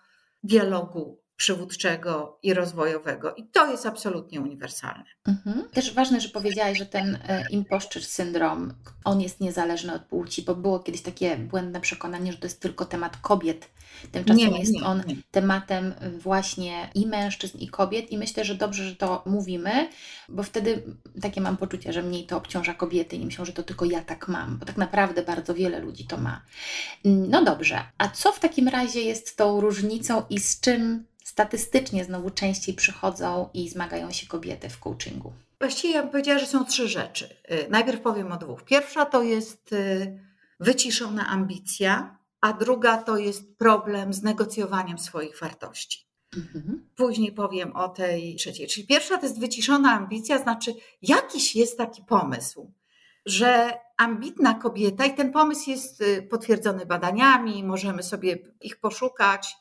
dialogu 0.42 1.25
przywódczego 1.36 2.38
i 2.42 2.54
rozwojowego. 2.54 3.34
I 3.34 3.44
to 3.46 3.70
jest 3.70 3.86
absolutnie 3.86 4.40
uniwersalne. 4.40 5.04
Mhm. 5.28 5.68
Też 5.72 5.94
ważne, 5.94 6.20
że 6.20 6.28
powiedziałaś, 6.28 6.78
że 6.78 6.86
ten 6.86 7.18
e, 7.28 7.44
imposter 7.50 8.04
syndrom, 8.04 8.74
on 9.04 9.20
jest 9.20 9.40
niezależny 9.40 9.94
od 9.94 10.02
płci, 10.02 10.42
bo 10.42 10.54
było 10.54 10.80
kiedyś 10.80 11.02
takie 11.02 11.36
błędne 11.36 11.80
przekonanie, 11.80 12.32
że 12.32 12.38
to 12.38 12.46
jest 12.46 12.60
tylko 12.60 12.84
temat 12.84 13.16
kobiet. 13.16 13.68
Tymczasem 14.12 14.52
nie, 14.52 14.58
jest 14.58 14.72
nie, 14.72 14.84
on 14.84 15.02
nie. 15.06 15.16
tematem 15.30 15.94
właśnie 16.18 16.90
i 16.94 17.06
mężczyzn, 17.06 17.58
i 17.58 17.68
kobiet. 17.68 18.12
I 18.12 18.18
myślę, 18.18 18.44
że 18.44 18.54
dobrze, 18.54 18.88
że 18.88 18.96
to 18.96 19.22
mówimy, 19.26 19.88
bo 20.28 20.42
wtedy 20.42 20.82
takie 21.22 21.40
mam 21.40 21.56
poczucie, 21.56 21.92
że 21.92 22.02
mniej 22.02 22.26
to 22.26 22.36
obciąża 22.36 22.74
kobiety 22.74 23.16
i 23.16 23.24
myślą, 23.24 23.44
że 23.44 23.52
to 23.52 23.62
tylko 23.62 23.84
ja 23.84 24.02
tak 24.02 24.28
mam, 24.28 24.58
bo 24.58 24.66
tak 24.66 24.76
naprawdę 24.76 25.22
bardzo 25.22 25.54
wiele 25.54 25.78
ludzi 25.80 26.06
to 26.06 26.16
ma. 26.16 26.42
No 27.04 27.44
dobrze, 27.44 27.84
a 27.98 28.08
co 28.08 28.32
w 28.32 28.40
takim 28.40 28.68
razie 28.68 29.00
jest 29.00 29.36
tą 29.36 29.60
różnicą 29.60 30.22
i 30.30 30.40
z 30.40 30.60
czym 30.60 31.04
statystycznie 31.36 32.04
znowu 32.04 32.30
częściej 32.30 32.74
przychodzą 32.74 33.48
i 33.54 33.68
zmagają 33.68 34.12
się 34.12 34.26
kobiety 34.26 34.68
w 34.68 34.78
coachingu? 34.78 35.32
Właściwie 35.60 35.94
ja 35.94 36.02
bym 36.02 36.10
powiedziała, 36.10 36.38
że 36.38 36.46
są 36.46 36.64
trzy 36.64 36.88
rzeczy. 36.88 37.36
Y, 37.50 37.66
najpierw 37.70 38.00
powiem 38.00 38.32
o 38.32 38.36
dwóch. 38.36 38.64
Pierwsza 38.64 39.06
to 39.06 39.22
jest 39.22 39.72
y, 39.72 40.20
wyciszona 40.60 41.26
ambicja, 41.26 42.18
a 42.40 42.52
druga 42.52 42.96
to 42.96 43.16
jest 43.16 43.56
problem 43.56 44.12
z 44.12 44.22
negocjowaniem 44.22 44.98
swoich 44.98 45.40
wartości. 45.40 46.06
Mhm. 46.36 46.88
Później 46.96 47.32
powiem 47.32 47.76
o 47.76 47.88
tej 47.88 48.36
trzeciej. 48.36 48.66
Czyli 48.66 48.86
pierwsza 48.86 49.18
to 49.18 49.26
jest 49.26 49.40
wyciszona 49.40 49.92
ambicja, 49.92 50.38
znaczy 50.38 50.74
jakiś 51.02 51.56
jest 51.56 51.78
taki 51.78 52.02
pomysł, 52.02 52.72
że 53.26 53.72
ambitna 53.96 54.54
kobieta, 54.54 55.04
i 55.04 55.14
ten 55.14 55.32
pomysł 55.32 55.70
jest 55.70 56.00
y, 56.00 56.22
potwierdzony 56.22 56.86
badaniami, 56.86 57.64
możemy 57.64 58.02
sobie 58.02 58.38
ich 58.60 58.80
poszukać, 58.80 59.56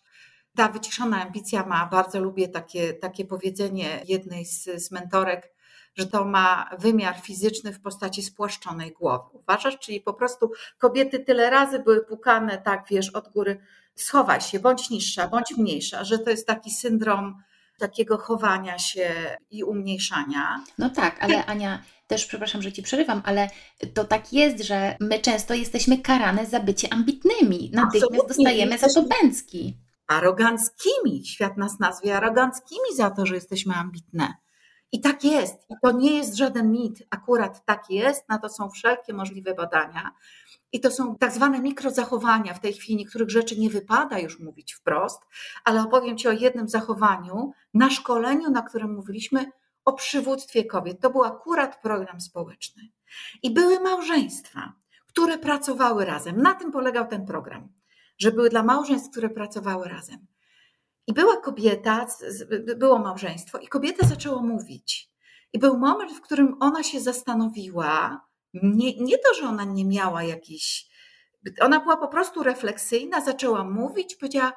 ta 0.55 0.69
wyciszona 0.69 1.23
ambicja 1.23 1.65
ma, 1.65 1.85
bardzo 1.85 2.19
lubię 2.19 2.47
takie, 2.47 2.93
takie 2.93 3.25
powiedzenie 3.25 4.01
jednej 4.07 4.45
z, 4.45 4.63
z 4.63 4.91
mentorek, 4.91 5.55
że 5.95 6.07
to 6.07 6.25
ma 6.25 6.69
wymiar 6.79 7.19
fizyczny 7.21 7.73
w 7.73 7.81
postaci 7.81 8.23
spłaszczonej 8.23 8.91
głowy. 8.91 9.23
Uważasz? 9.33 9.79
Czyli 9.79 10.01
po 10.01 10.13
prostu 10.13 10.51
kobiety 10.77 11.19
tyle 11.19 11.49
razy 11.49 11.79
były 11.79 12.05
pukane, 12.05 12.57
tak 12.57 12.85
wiesz, 12.89 13.09
od 13.09 13.29
góry, 13.29 13.59
schowaj 13.95 14.41
się, 14.41 14.59
bądź 14.59 14.89
niższa, 14.89 15.27
bądź 15.27 15.57
mniejsza, 15.57 16.03
że 16.03 16.19
to 16.19 16.29
jest 16.29 16.47
taki 16.47 16.71
syndrom 16.71 17.43
takiego 17.79 18.17
chowania 18.17 18.79
się 18.79 19.13
i 19.51 19.63
umniejszania. 19.63 20.63
No 20.77 20.89
tak, 20.89 21.23
ale 21.23 21.45
Ania, 21.45 21.83
też 22.07 22.25
przepraszam, 22.25 22.61
że 22.61 22.71
ci 22.71 22.83
przerywam, 22.83 23.21
ale 23.25 23.49
to 23.93 24.03
tak 24.03 24.33
jest, 24.33 24.63
że 24.63 24.95
my 24.99 25.19
często 25.19 25.53
jesteśmy 25.53 25.97
karane 25.97 26.45
za 26.45 26.59
bycie 26.59 26.93
ambitnymi. 26.93 27.71
Natychmiast 27.73 28.13
Absolutnie. 28.13 28.27
dostajemy 28.27 28.77
za 28.77 28.87
to 28.87 29.03
pędzki 29.03 29.84
aroganckimi. 30.07 31.25
Świat 31.25 31.57
nas 31.57 31.79
nazwie 31.79 32.17
aroganckimi 32.17 32.95
za 32.95 33.09
to, 33.09 33.25
że 33.25 33.35
jesteśmy 33.35 33.75
ambitne. 33.75 34.33
I 34.91 35.01
tak 35.01 35.23
jest. 35.23 35.55
I 35.69 35.73
to 35.81 35.91
nie 35.91 36.17
jest 36.17 36.35
żaden 36.35 36.71
mit. 36.71 37.03
Akurat 37.09 37.65
tak 37.65 37.89
jest. 37.89 38.29
Na 38.29 38.37
to 38.37 38.49
są 38.49 38.69
wszelkie 38.69 39.13
możliwe 39.13 39.53
badania. 39.53 40.11
I 40.71 40.79
to 40.79 40.91
są 40.91 41.15
tak 41.15 41.31
zwane 41.31 41.59
mikrozachowania. 41.59 42.53
W 42.53 42.59
tej 42.59 42.73
chwili 42.73 42.95
niektórych 42.95 43.29
rzeczy 43.29 43.59
nie 43.59 43.69
wypada 43.69 44.19
już 44.19 44.39
mówić 44.39 44.73
wprost, 44.73 45.21
ale 45.63 45.81
opowiem 45.83 46.17
Ci 46.17 46.27
o 46.27 46.31
jednym 46.31 46.69
zachowaniu 46.69 47.51
na 47.73 47.89
szkoleniu, 47.89 48.49
na 48.51 48.61
którym 48.61 48.93
mówiliśmy 48.93 49.51
o 49.85 49.93
przywództwie 49.93 50.65
kobiet. 50.65 51.01
To 51.01 51.09
był 51.09 51.23
akurat 51.23 51.81
program 51.81 52.21
społeczny. 52.21 52.83
I 53.43 53.53
były 53.53 53.79
małżeństwa, 53.79 54.73
które 55.07 55.37
pracowały 55.37 56.05
razem. 56.05 56.41
Na 56.41 56.53
tym 56.53 56.71
polegał 56.71 57.07
ten 57.07 57.25
program 57.25 57.69
że 58.17 58.31
były 58.31 58.49
dla 58.49 58.63
małżeństw, 58.63 59.11
które 59.11 59.29
pracowały 59.29 59.87
razem. 59.87 60.27
I 61.07 61.13
była 61.13 61.37
kobieta, 61.37 62.07
było 62.77 62.99
małżeństwo, 62.99 63.57
i 63.57 63.67
kobieta 63.67 64.07
zaczęła 64.07 64.41
mówić. 64.41 65.09
I 65.53 65.59
był 65.59 65.77
moment, 65.77 66.11
w 66.11 66.21
którym 66.21 66.57
ona 66.59 66.83
się 66.83 66.99
zastanowiła, 66.99 68.25
nie, 68.53 68.97
nie 68.97 69.17
to, 69.17 69.33
że 69.33 69.47
ona 69.47 69.63
nie 69.63 69.85
miała 69.85 70.23
jakiejś, 70.23 70.87
ona 71.61 71.79
była 71.79 71.97
po 71.97 72.07
prostu 72.07 72.43
refleksyjna, 72.43 73.21
zaczęła 73.21 73.63
mówić, 73.63 74.15
powiedziała, 74.15 74.53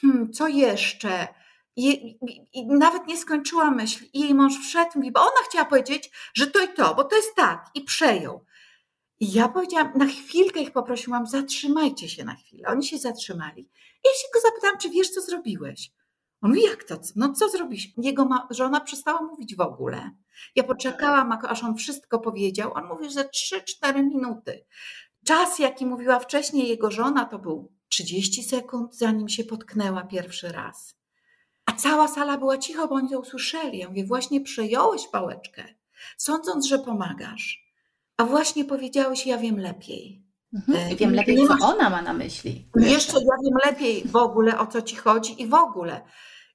hmm, 0.00 0.32
co 0.32 0.48
jeszcze? 0.48 1.28
I, 1.76 2.18
I, 2.52 2.66
nawet 2.66 3.06
nie 3.06 3.16
skończyła 3.16 3.70
myśli. 3.70 4.10
I 4.12 4.20
jej 4.20 4.34
mąż 4.34 4.58
wszedł, 4.58 4.90
mówi, 4.94 5.12
bo 5.12 5.20
ona 5.20 5.48
chciała 5.48 5.64
powiedzieć, 5.64 6.10
że 6.34 6.46
to 6.46 6.64
i 6.64 6.68
to, 6.68 6.94
bo 6.94 7.04
to 7.04 7.16
jest 7.16 7.34
tak, 7.34 7.66
i 7.74 7.82
przejął. 7.82 8.44
I 9.20 9.32
ja 9.32 9.48
powiedziałam, 9.48 9.92
na 9.94 10.06
chwilkę 10.06 10.60
ich 10.60 10.72
poprosiłam, 10.72 11.26
zatrzymajcie 11.26 12.08
się 12.08 12.24
na 12.24 12.34
chwilę. 12.34 12.68
Oni 12.68 12.84
się 12.86 12.98
zatrzymali. 12.98 13.62
I 13.62 14.08
ja 14.08 14.12
się 14.12 14.28
go 14.34 14.40
zapytałam, 14.40 14.78
czy 14.78 14.90
wiesz, 14.90 15.10
co 15.10 15.20
zrobiłeś? 15.20 15.90
On 16.40 16.50
mówi, 16.50 16.62
jak 16.62 16.84
to? 16.84 17.00
No 17.16 17.32
co 17.32 17.48
zrobisz? 17.48 17.88
Jego 17.96 18.24
ma, 18.24 18.48
żona 18.50 18.80
przestała 18.80 19.22
mówić 19.22 19.56
w 19.56 19.60
ogóle. 19.60 20.10
Ja 20.56 20.64
poczekałam, 20.64 21.32
aż 21.32 21.64
on 21.64 21.76
wszystko 21.76 22.18
powiedział. 22.18 22.74
On 22.74 22.86
mówił, 22.86 23.10
że 23.10 23.24
3-4 23.84 24.04
minuty. 24.04 24.64
Czas, 25.24 25.58
jaki 25.58 25.86
mówiła 25.86 26.18
wcześniej 26.18 26.68
jego 26.68 26.90
żona, 26.90 27.24
to 27.24 27.38
był 27.38 27.72
30 27.88 28.42
sekund, 28.42 28.96
zanim 28.96 29.28
się 29.28 29.44
potknęła 29.44 30.02
pierwszy 30.02 30.48
raz. 30.48 30.94
A 31.66 31.72
cała 31.72 32.08
sala 32.08 32.38
była 32.38 32.58
cicho, 32.58 32.88
bo 32.88 32.94
oni 32.94 33.10
to 33.10 33.20
usłyszeli. 33.20 33.78
Ja 33.78 33.88
mówię, 33.88 34.04
właśnie 34.04 34.40
przejąłeś 34.40 35.08
pałeczkę, 35.08 35.64
sądząc, 36.16 36.66
że 36.66 36.78
pomagasz 36.78 37.67
a 38.18 38.24
właśnie 38.24 38.64
powiedziałeś, 38.64 39.26
ja 39.26 39.38
wiem 39.38 39.58
lepiej. 39.58 40.28
Mhm. 40.54 40.96
Wiem 40.96 41.14
lepiej, 41.14 41.48
co 41.48 41.66
ona 41.66 41.90
ma 41.90 42.02
na 42.02 42.12
myśli. 42.12 42.68
Jeszcze 42.76 43.12
ja 43.12 43.36
wiem 43.44 43.58
lepiej 43.66 44.02
w 44.08 44.16
ogóle, 44.16 44.58
o 44.58 44.66
co 44.66 44.82
ci 44.82 44.96
chodzi 44.96 45.42
i 45.42 45.46
w 45.46 45.54
ogóle. 45.54 46.00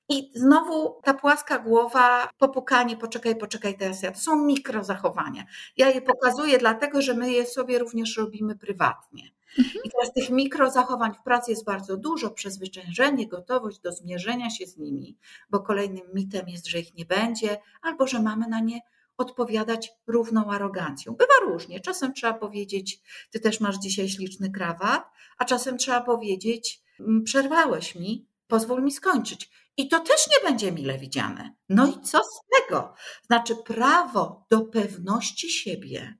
I 0.09 0.31
znowu 0.35 1.01
ta 1.03 1.13
płaska 1.13 1.59
głowa, 1.59 2.29
popukanie, 2.37 2.97
poczekaj, 2.97 3.35
poczekaj, 3.35 3.77
teraz 3.77 4.01
ja. 4.01 4.11
To 4.11 4.19
są 4.19 4.45
mikrozachowania. 4.45 5.43
Ja 5.77 5.89
je 5.89 6.01
pokazuję 6.01 6.57
dlatego, 6.57 7.01
że 7.01 7.13
my 7.13 7.31
je 7.31 7.45
sobie 7.45 7.79
również 7.79 8.17
robimy 8.17 8.55
prywatnie. 8.55 9.23
Mhm. 9.59 9.83
I 9.85 9.89
teraz 9.89 10.13
tych 10.13 10.29
mikrozachowań 10.29 11.13
w 11.13 11.23
pracy 11.23 11.51
jest 11.51 11.65
bardzo 11.65 11.97
dużo, 11.97 12.31
przezwyciężenie, 12.31 13.27
gotowość 13.27 13.79
do 13.79 13.91
zmierzenia 13.91 14.49
się 14.49 14.67
z 14.67 14.77
nimi, 14.77 15.17
bo 15.49 15.59
kolejnym 15.59 16.03
mitem 16.13 16.49
jest, 16.49 16.67
że 16.67 16.79
ich 16.79 16.93
nie 16.93 17.05
będzie, 17.05 17.57
albo 17.81 18.07
że 18.07 18.21
mamy 18.21 18.47
na 18.47 18.59
nie 18.59 18.79
odpowiadać 19.17 19.91
równą 20.07 20.51
arogancją. 20.51 21.13
Bywa 21.15 21.51
różnie. 21.51 21.79
Czasem 21.79 22.13
trzeba 22.13 22.33
powiedzieć, 22.33 22.99
ty 23.31 23.39
też 23.39 23.59
masz 23.59 23.77
dzisiaj 23.77 24.09
śliczny 24.09 24.51
krawat, 24.51 25.05
a 25.37 25.45
czasem 25.45 25.77
trzeba 25.77 26.01
powiedzieć, 26.01 26.81
przerwałeś 27.23 27.95
mi, 27.95 28.27
pozwól 28.47 28.83
mi 28.83 28.91
skończyć. 28.91 29.49
I 29.77 29.87
to 29.87 29.99
też 29.99 30.27
nie 30.27 30.49
będzie 30.49 30.71
mile 30.71 30.97
widziane. 30.97 31.55
No 31.69 31.87
i 31.87 32.01
co 32.01 32.19
z 32.23 32.41
tego? 32.59 32.93
Znaczy, 33.25 33.55
prawo 33.55 34.45
do 34.49 34.61
pewności 34.61 35.49
siebie, 35.49 36.17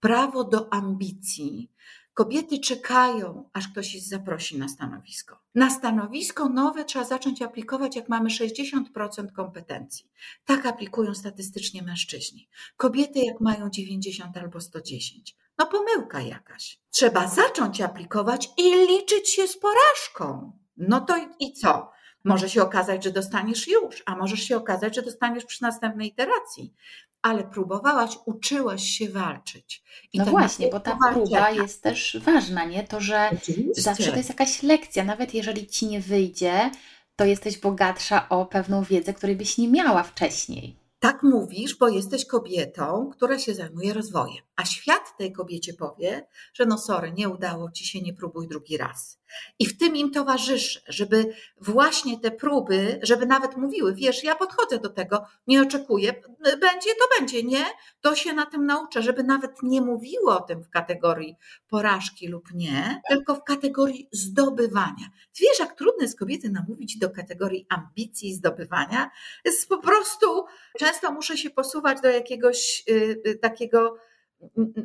prawo 0.00 0.44
do 0.44 0.72
ambicji, 0.72 1.72
Kobiety 2.16 2.58
czekają, 2.58 3.50
aż 3.52 3.68
ktoś 3.68 3.94
ich 3.94 4.02
zaprosi 4.02 4.58
na 4.58 4.68
stanowisko. 4.68 5.38
Na 5.54 5.70
stanowisko 5.70 6.48
nowe 6.48 6.84
trzeba 6.84 7.04
zacząć 7.04 7.42
aplikować, 7.42 7.96
jak 7.96 8.08
mamy 8.08 8.28
60% 8.30 9.32
kompetencji. 9.32 10.10
Tak 10.44 10.66
aplikują 10.66 11.14
statystycznie 11.14 11.82
mężczyźni. 11.82 12.48
Kobiety, 12.76 13.18
jak 13.18 13.40
mają 13.40 13.70
90 13.70 14.36
albo 14.36 14.60
110. 14.60 15.36
No 15.58 15.66
pomyłka 15.66 16.20
jakaś. 16.20 16.80
Trzeba 16.90 17.28
zacząć 17.28 17.80
aplikować 17.80 18.48
i 18.56 18.86
liczyć 18.86 19.30
się 19.30 19.46
z 19.46 19.58
porażką. 19.58 20.52
No 20.76 21.00
to 21.00 21.14
i 21.40 21.52
co? 21.52 21.90
Może 22.26 22.48
się 22.48 22.62
okazać, 22.62 23.04
że 23.04 23.10
dostaniesz 23.10 23.68
już, 23.68 24.02
a 24.06 24.16
możesz 24.16 24.40
się 24.40 24.56
okazać, 24.56 24.94
że 24.94 25.02
dostaniesz 25.02 25.44
przy 25.44 25.62
następnej 25.62 26.08
iteracji. 26.08 26.74
Ale 27.22 27.44
próbowałaś, 27.44 28.18
uczyłaś 28.26 28.82
się 28.82 29.08
walczyć. 29.08 29.82
I 30.12 30.18
no 30.18 30.24
właśnie, 30.24 30.68
bo 30.68 30.80
ta 30.80 30.98
próba 31.12 31.50
jest 31.50 31.82
też 31.82 32.18
ważna, 32.20 32.64
nie? 32.64 32.84
To, 32.84 33.00
że 33.00 33.30
Oczywiście. 33.42 33.82
zawsze 33.82 34.10
to 34.10 34.16
jest 34.16 34.28
jakaś 34.28 34.62
lekcja, 34.62 35.04
nawet 35.04 35.34
jeżeli 35.34 35.66
ci 35.66 35.86
nie 35.86 36.00
wyjdzie, 36.00 36.70
to 37.16 37.24
jesteś 37.24 37.58
bogatsza 37.58 38.28
o 38.28 38.46
pewną 38.46 38.82
wiedzę, 38.82 39.14
której 39.14 39.36
byś 39.36 39.58
nie 39.58 39.68
miała 39.68 40.02
wcześniej. 40.02 40.86
Tak 40.98 41.22
mówisz, 41.22 41.78
bo 41.78 41.88
jesteś 41.88 42.26
kobietą, 42.26 43.10
która 43.12 43.38
się 43.38 43.54
zajmuje 43.54 43.94
rozwojem. 43.94 44.44
A 44.56 44.64
świat 44.64 45.16
tej 45.18 45.32
kobiecie 45.32 45.74
powie, 45.74 46.26
że 46.54 46.66
no 46.66 46.78
sorry, 46.78 47.12
nie 47.12 47.28
udało 47.28 47.70
ci 47.70 47.86
się, 47.86 48.00
nie 48.00 48.14
próbuj 48.14 48.48
drugi 48.48 48.76
raz. 48.76 49.18
I 49.58 49.66
w 49.66 49.78
tym 49.78 49.96
im 49.96 50.10
towarzyszy, 50.10 50.80
żeby 50.88 51.34
właśnie 51.60 52.20
te 52.20 52.30
próby, 52.30 53.00
żeby 53.02 53.26
nawet 53.26 53.56
mówiły, 53.56 53.94
wiesz, 53.94 54.24
ja 54.24 54.34
podchodzę 54.34 54.78
do 54.78 54.88
tego, 54.88 55.24
nie 55.46 55.62
oczekuję, 55.62 56.14
będzie, 56.42 56.90
to 56.90 57.20
będzie, 57.20 57.42
nie, 57.42 57.64
to 58.00 58.14
się 58.14 58.32
na 58.32 58.46
tym 58.46 58.66
nauczę, 58.66 59.02
żeby 59.02 59.24
nawet 59.24 59.62
nie 59.62 59.80
mówiło 59.80 60.36
o 60.38 60.40
tym 60.40 60.62
w 60.62 60.70
kategorii 60.70 61.36
porażki 61.68 62.28
lub 62.28 62.54
nie, 62.54 63.02
tylko 63.08 63.34
w 63.34 63.44
kategorii 63.44 64.08
zdobywania. 64.12 65.10
Wiesz, 65.40 65.58
jak 65.58 65.74
trudno 65.74 66.02
jest 66.02 66.18
kobiety 66.18 66.50
namówić 66.50 66.98
do 66.98 67.10
kategorii 67.10 67.66
ambicji 67.68 68.34
zdobywania, 68.34 69.10
jest 69.44 69.68
po 69.68 69.78
prostu, 69.78 70.44
często 70.78 71.12
muszę 71.12 71.36
się 71.36 71.50
posuwać 71.50 72.00
do 72.00 72.08
jakiegoś 72.08 72.84
y, 72.90 73.38
takiego 73.42 73.96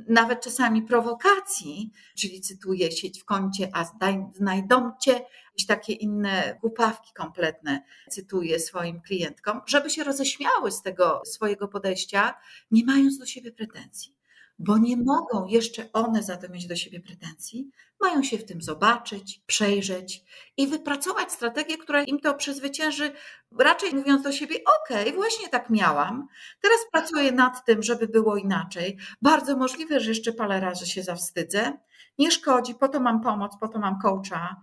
nawet 0.08 0.41
czasami 0.41 0.81
prowokacji, 0.81 1.91
czyli 2.17 2.41
cytuję 2.41 2.91
sieć 2.91 3.22
w 3.22 3.25
kącie, 3.25 3.70
a 3.74 3.86
znajdomcie 4.34 5.12
jakieś 5.12 5.65
takie 5.67 5.93
inne 5.93 6.58
głupawki 6.62 7.13
kompletne, 7.13 7.84
cytuję 8.10 8.60
swoim 8.60 9.01
klientkom, 9.01 9.62
żeby 9.65 9.89
się 9.89 10.03
roześmiały 10.03 10.72
z 10.72 10.81
tego 10.81 11.22
swojego 11.25 11.67
podejścia, 11.67 12.34
nie 12.72 12.86
mając 12.86 13.17
do 13.17 13.25
siebie 13.25 13.51
pretensji 13.51 14.20
bo 14.60 14.77
nie 14.77 14.98
mogą 14.98 15.48
jeszcze 15.48 15.91
one 15.93 16.24
za 16.24 16.38
to 16.38 16.50
mieć 16.50 16.67
do 16.67 16.75
siebie 16.75 17.00
pretensji, 17.00 17.72
mają 18.01 18.24
się 18.24 18.38
w 18.38 18.46
tym 18.46 18.62
zobaczyć, 18.62 19.41
przejrzeć 19.46 20.24
i 20.58 20.67
wypracować 20.67 21.31
strategię, 21.31 21.77
która 21.77 22.03
im 22.03 22.20
to 22.20 22.34
przezwycięży, 22.34 23.12
raczej 23.60 23.96
mówiąc 23.96 24.24
do 24.24 24.31
siebie: 24.31 24.55
OK, 24.55 25.13
właśnie 25.15 25.50
tak 25.50 25.70
miałam, 25.70 26.27
teraz 26.62 26.79
pracuję 26.91 27.31
nad 27.31 27.65
tym, 27.65 27.84
żeby 27.84 28.08
było 28.08 28.38
inaczej. 28.38 28.98
Bardzo 29.22 29.58
możliwe, 29.58 30.00
że 30.00 30.10
jeszcze 30.10 30.34
parę 30.34 30.60
razy 30.60 30.86
się 30.86 31.03
zawstydzę. 31.03 31.74
Nie 32.20 32.31
szkodzi, 32.31 32.75
po 32.75 32.88
to 32.88 33.00
mam 33.00 33.22
pomoc, 33.22 33.51
po 33.60 33.67
to 33.67 33.79
mam 33.79 34.00
coacha, 34.00 34.62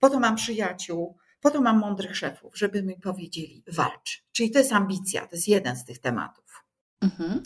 po 0.00 0.10
to 0.10 0.20
mam 0.20 0.36
przyjaciół. 0.36 1.18
Po 1.40 1.50
to 1.50 1.60
mam 1.60 1.78
mądrych 1.78 2.16
szefów, 2.16 2.58
żeby 2.58 2.82
mi 2.82 2.96
powiedzieli 2.96 3.62
walcz. 3.72 4.24
Czyli 4.32 4.50
to 4.50 4.58
jest 4.58 4.72
ambicja, 4.72 5.26
to 5.26 5.36
jest 5.36 5.48
jeden 5.48 5.76
z 5.76 5.84
tych 5.84 5.98
tematów. 5.98 6.44
Mhm. 7.00 7.42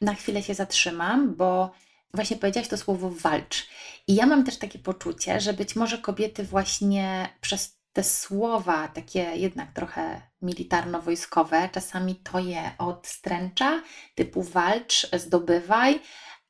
Na 0.00 0.14
chwilę 0.14 0.42
się 0.42 0.54
zatrzymam, 0.54 1.34
bo 1.34 1.72
właśnie 2.14 2.36
powiedziałaś 2.36 2.68
to 2.68 2.76
słowo 2.76 3.10
walcz. 3.10 3.68
I 4.06 4.14
ja 4.14 4.26
mam 4.26 4.44
też 4.44 4.58
takie 4.58 4.78
poczucie, 4.78 5.40
że 5.40 5.52
być 5.52 5.76
może 5.76 5.98
kobiety 5.98 6.44
właśnie 6.44 7.28
przez 7.40 7.82
te 7.92 8.04
słowa, 8.04 8.88
takie 8.88 9.20
jednak 9.20 9.72
trochę 9.72 10.22
militarno-wojskowe, 10.42 11.70
czasami 11.70 12.16
to 12.16 12.38
je 12.38 12.70
odstręcza, 12.78 13.82
typu 14.14 14.42
walcz, 14.42 15.06
zdobywaj, 15.12 16.00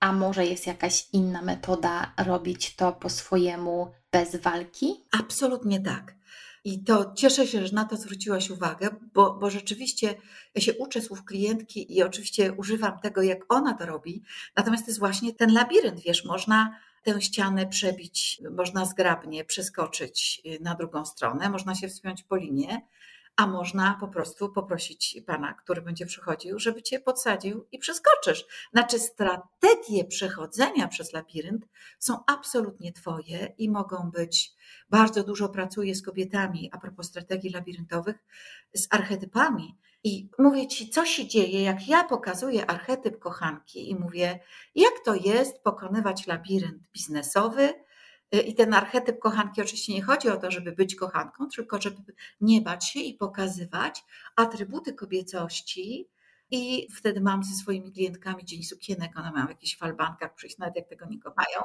a 0.01 0.13
może 0.13 0.47
jest 0.47 0.67
jakaś 0.67 1.07
inna 1.13 1.43
metoda 1.43 2.13
robić 2.19 2.77
to 2.77 2.93
po 2.93 3.09
swojemu 3.09 3.93
bez 4.13 4.37
walki? 4.37 5.05
Absolutnie 5.21 5.81
tak. 5.81 6.15
I 6.65 6.85
to 6.85 7.13
cieszę 7.15 7.47
się, 7.47 7.67
że 7.67 7.75
na 7.75 7.85
to 7.85 7.97
zwróciłaś 7.97 8.51
uwagę, 8.51 8.89
bo, 9.15 9.35
bo 9.35 9.51
rzeczywiście 9.51 10.15
ja 10.55 10.63
się 10.63 10.75
uczę 10.75 11.01
słów 11.01 11.25
klientki 11.25 11.97
i 11.97 12.03
oczywiście 12.03 12.53
używam 12.53 12.99
tego, 12.99 13.23
jak 13.23 13.53
ona 13.53 13.75
to 13.75 13.87
robi. 13.87 14.23
Natomiast 14.57 14.85
to 14.85 14.91
jest 14.91 14.99
właśnie 14.99 15.35
ten 15.35 15.53
labirynt, 15.53 16.01
wiesz, 16.01 16.25
można 16.25 16.79
tę 17.03 17.23
ścianę 17.23 17.67
przebić, 17.67 18.43
można 18.57 18.85
zgrabnie 18.85 19.45
przeskoczyć 19.45 20.43
y, 20.47 20.59
na 20.61 20.75
drugą 20.75 21.05
stronę, 21.05 21.51
można 21.51 21.75
się 21.75 21.89
wspiąć 21.89 22.23
po 22.23 22.37
linie, 22.37 22.83
a 23.37 23.47
można 23.47 23.97
po 24.01 24.09
prostu 24.09 24.53
poprosić 24.53 25.21
pana, 25.27 25.55
który 25.55 25.83
będzie 25.83 26.07
przychodził, 26.07 26.59
żeby 26.59 26.83
cię 26.83 27.01
podsadził 27.01 27.67
i 27.73 27.79
przeskoczysz. 27.79 28.45
Znaczy, 28.73 28.99
strategie 28.99 30.05
przechodzenia 30.09 30.89
przez 30.89 31.13
labirynt 31.13 31.67
są 31.99 32.19
absolutnie 32.27 32.93
twoje 32.93 33.55
i 33.59 33.71
mogą 33.71 34.11
być. 34.11 34.53
Bardzo 34.91 35.25
dużo 35.25 35.49
pracuję 35.49 35.95
z 35.95 36.03
kobietami 36.03 36.71
a 36.73 36.79
propos 36.79 37.07
strategii 37.07 37.51
labiryntowych, 37.51 38.17
z 38.75 38.87
archetypami. 38.91 39.79
I 40.05 40.31
mówię 40.39 40.67
ci, 40.69 40.91
co 40.91 41.07
się 41.07 41.27
dzieje, 41.27 41.63
jak 41.63 41.89
ja 41.89 42.05
pokazuję 42.05 42.71
archetyp 42.71 43.19
kochanki 43.19 43.91
i 43.91 43.95
mówię, 43.95 44.41
jak 44.75 44.93
to 45.05 45.15
jest 45.15 45.63
pokonywać 45.63 46.27
labirynt 46.27 46.83
biznesowy, 46.93 47.75
I 48.33 48.55
ten 48.55 48.75
archetyp 48.75 49.19
kochanki 49.19 49.63
oczywiście 49.63 49.95
nie 49.95 50.03
chodzi 50.03 50.29
o 50.29 50.37
to, 50.37 50.51
żeby 50.51 50.73
być 50.73 50.95
kochanką, 50.95 51.49
tylko 51.49 51.81
żeby 51.81 51.97
nie 52.41 52.61
bać 52.61 52.89
się 52.89 53.01
i 53.01 53.15
pokazywać 53.15 54.05
atrybuty 54.37 54.95
kobiecości. 54.95 56.09
I 56.51 56.89
wtedy 56.95 57.21
mam 57.21 57.45
ze 57.45 57.55
swoimi 57.55 57.93
klientkami 57.93 58.45
dzień 58.45 58.63
sukienek, 58.63 59.19
one 59.19 59.33
mają 59.33 59.47
w 59.47 59.51
jakichś 59.51 59.77
falbankach, 59.77 60.35
przyjść 60.35 60.59
nawet 60.59 60.77
jak 60.77 60.89
tego 60.89 61.07
nie 61.07 61.21
kochają. 61.21 61.61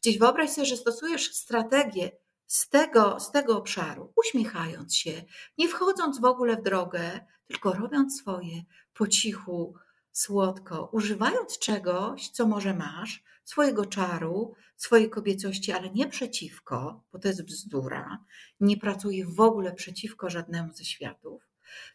Gdzieś 0.00 0.18
wyobraź 0.18 0.50
sobie, 0.50 0.66
że 0.66 0.76
stosujesz 0.76 1.34
strategię 1.34 2.10
z 2.46 2.68
tego, 2.68 3.20
z 3.20 3.30
tego 3.30 3.58
obszaru, 3.58 4.12
uśmiechając 4.16 4.96
się, 4.96 5.24
nie 5.58 5.68
wchodząc 5.68 6.20
w 6.20 6.24
ogóle 6.24 6.56
w 6.56 6.62
drogę, 6.62 7.20
tylko 7.46 7.72
robiąc 7.72 8.18
swoje 8.18 8.62
po 8.94 9.06
cichu, 9.06 9.74
słodko, 10.20 10.88
używając 10.92 11.58
czegoś, 11.58 12.28
co 12.28 12.46
może 12.46 12.74
masz, 12.74 13.22
swojego 13.44 13.86
czaru, 13.86 14.54
swojej 14.76 15.10
kobiecości, 15.10 15.72
ale 15.72 15.90
nie 15.90 16.08
przeciwko, 16.08 17.04
bo 17.12 17.18
to 17.18 17.28
jest 17.28 17.44
bzdura. 17.44 18.24
Nie 18.60 18.76
pracuję 18.76 19.26
w 19.26 19.40
ogóle 19.40 19.72
przeciwko 19.72 20.30
żadnemu 20.30 20.72
ze 20.72 20.84
światów, 20.84 21.42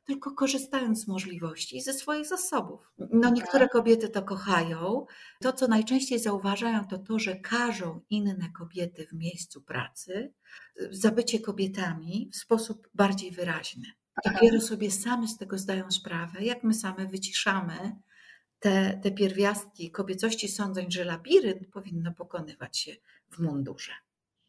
tylko 0.06 0.32
korzystając 0.32 1.04
z 1.04 1.08
możliwości 1.08 1.78
i 1.78 1.82
ze 1.82 1.94
swoich 1.94 2.28
zasobów. 2.28 2.92
No 2.98 3.30
niektóre 3.30 3.70
kobiety 3.70 4.10
to 4.10 4.22
kochają. 4.22 5.06
To, 5.42 5.54
co 5.54 5.68
najczęściej 5.68 6.20
zauważają, 6.20 6.88
to 6.88 6.98
to, 6.98 7.20
że 7.20 7.36
każą 7.36 8.02
inne 8.10 8.50
kobiety 8.58 9.08
w 9.08 9.14
miejscu 9.14 9.62
pracy 9.62 10.34
za 10.92 11.12
bycie 11.12 11.40
kobietami 11.40 12.30
w 12.34 12.36
sposób 12.36 12.90
bardziej 12.94 13.32
wyraźny. 13.32 13.86
Dopiero 14.26 14.62
sobie 14.62 14.92
same 14.92 15.28
z 15.28 15.38
tego 15.38 15.58
zdają 15.58 15.92
sprawę, 15.92 16.44
jak 16.44 16.64
my 16.64 16.74
same 16.74 17.06
wyciszamy 17.08 17.96
te, 18.64 19.00
te 19.04 19.12
pierwiastki 19.12 19.92
kobiecości, 19.92 20.48
sądząc, 20.48 20.94
że 20.94 21.04
labirynt 21.04 21.68
powinno 21.68 22.12
pokonywać 22.12 22.78
się 22.78 22.92
w 23.32 23.40
mundurze. 23.40 23.92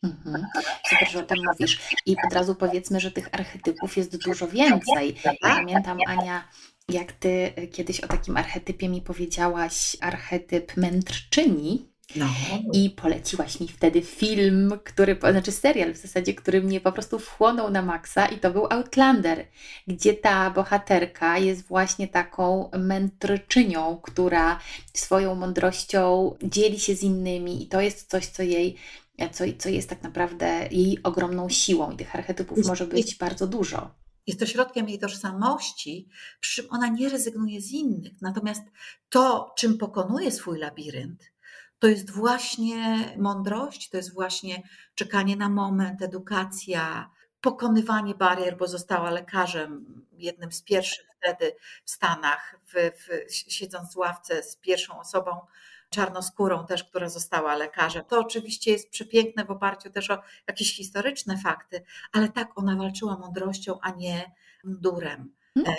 Mhm. 0.02 0.46
Super, 0.88 1.10
że 1.10 1.18
o 1.18 1.22
tym 1.22 1.38
mówisz. 1.46 1.80
I 2.06 2.16
od 2.26 2.32
razu 2.32 2.54
powiedzmy, 2.54 3.00
że 3.00 3.10
tych 3.10 3.28
archetypów 3.32 3.96
jest 3.96 4.24
dużo 4.24 4.48
więcej. 4.48 5.16
Ja 5.24 5.32
pamiętam, 5.40 5.98
Ania, 6.06 6.48
jak 6.88 7.12
ty 7.12 7.52
kiedyś 7.72 8.00
o 8.00 8.08
takim 8.08 8.36
archetypie 8.36 8.88
mi 8.88 9.02
powiedziałaś, 9.02 9.96
archetyp 10.00 10.76
mędrczyni. 10.76 11.93
No. 12.16 12.26
I 12.72 12.90
poleciłaś 12.90 13.60
mi 13.60 13.68
wtedy 13.68 14.02
film, 14.02 14.72
który, 14.84 15.18
znaczy 15.30 15.52
serial 15.52 15.94
w 15.94 15.96
zasadzie, 15.96 16.34
który 16.34 16.62
mnie 16.62 16.80
po 16.80 16.92
prostu 16.92 17.18
wchłonął 17.18 17.70
na 17.70 17.82
maksa 17.82 18.26
i 18.26 18.38
to 18.38 18.50
był 18.50 18.66
Outlander, 18.70 19.46
gdzie 19.86 20.14
ta 20.14 20.50
bohaterka 20.50 21.38
jest 21.38 21.66
właśnie 21.66 22.08
taką 22.08 22.70
mędrczynią, 22.78 24.00
która 24.02 24.60
swoją 24.94 25.34
mądrością 25.34 26.34
dzieli 26.42 26.80
się 26.80 26.96
z 26.96 27.02
innymi 27.02 27.62
i 27.62 27.68
to 27.68 27.80
jest 27.80 28.10
coś, 28.10 28.26
co 28.26 28.42
jej, 28.42 28.76
co, 29.32 29.44
co 29.58 29.68
jest 29.68 29.88
tak 29.88 30.02
naprawdę 30.02 30.68
jej 30.70 31.02
ogromną 31.02 31.48
siłą 31.48 31.90
i 31.90 31.96
tych 31.96 32.14
archetypów 32.14 32.58
jest, 32.58 32.68
może 32.68 32.86
być 32.86 33.06
jest, 33.06 33.18
bardzo 33.18 33.46
dużo. 33.46 33.94
Jest 34.26 34.40
to 34.40 34.46
środkiem 34.46 34.88
jej 34.88 34.98
tożsamości, 34.98 36.08
przy 36.40 36.62
czym 36.62 36.70
ona 36.70 36.88
nie 36.88 37.08
rezygnuje 37.08 37.60
z 37.60 37.70
innych. 37.72 38.12
Natomiast 38.22 38.62
to, 39.08 39.54
czym 39.58 39.78
pokonuje 39.78 40.30
swój 40.30 40.58
labirynt, 40.58 41.33
to 41.84 41.88
jest 41.88 42.10
właśnie 42.10 43.14
mądrość, 43.18 43.90
to 43.90 43.96
jest 43.96 44.14
właśnie 44.14 44.62
czekanie 44.94 45.36
na 45.36 45.48
moment, 45.48 46.02
edukacja, 46.02 47.10
pokonywanie 47.40 48.14
barier, 48.14 48.56
bo 48.56 48.68
została 48.68 49.10
lekarzem, 49.10 50.02
jednym 50.12 50.52
z 50.52 50.62
pierwszych 50.62 51.06
wtedy 51.18 51.56
w 51.84 51.90
Stanach, 51.90 52.60
w, 52.66 52.72
w, 52.74 53.32
siedząc 53.52 53.94
w 53.94 53.96
ławce 53.96 54.42
z 54.42 54.56
pierwszą 54.56 55.00
osobą 55.00 55.40
czarnoskórą 55.90 56.66
też, 56.66 56.84
która 56.84 57.08
została 57.08 57.56
lekarzem. 57.56 58.04
To 58.04 58.18
oczywiście 58.20 58.70
jest 58.70 58.90
przepiękne 58.90 59.44
w 59.44 59.50
oparciu 59.50 59.90
też 59.90 60.10
o 60.10 60.22
jakieś 60.48 60.76
historyczne 60.76 61.38
fakty, 61.38 61.82
ale 62.12 62.28
tak 62.28 62.58
ona 62.58 62.76
walczyła 62.76 63.16
mądrością, 63.16 63.78
a 63.82 63.90
nie 63.90 64.32
mundurem. 64.64 65.32
Hmm. 65.54 65.74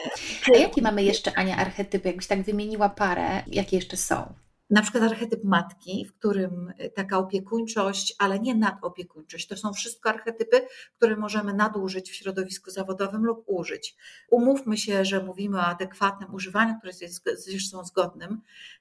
A 0.53 0.57
jakie 0.57 0.81
mamy 0.81 1.03
jeszcze, 1.03 1.37
Ania, 1.37 1.57
archetypy? 1.57 2.07
Jakbyś 2.07 2.27
tak 2.27 2.43
wymieniła 2.43 2.89
parę, 2.89 3.43
jakie 3.47 3.75
jeszcze 3.75 3.97
są? 3.97 4.44
Na 4.69 4.82
przykład 4.82 5.04
archetyp 5.04 5.43
matki, 5.43 6.06
w 6.06 6.13
którym 6.13 6.73
y, 6.80 6.89
taka 6.89 7.17
opiekuńczość, 7.17 8.15
ale 8.19 8.39
nie 8.39 8.56
nadopiekuńczość, 8.56 9.47
to 9.47 9.58
są 9.58 9.73
wszystko 9.73 10.10
archetypy, 10.10 10.67
które 10.97 11.15
możemy 11.15 11.54
nadużyć 11.54 12.12
w 12.12 12.15
środowisku 12.15 12.71
zawodowym 12.71 13.25
lub 13.25 13.43
użyć. 13.45 13.95
Umówmy 14.30 14.78
się, 14.78 15.06
że 15.06 15.23
mówimy 15.23 15.58
o 15.58 15.65
adekwatnym 15.65 16.34
używaniu, 16.34 16.78
które 16.78 16.93
jest 17.01 17.23
zresztą 17.45 17.84
zgodnym. 17.84 18.30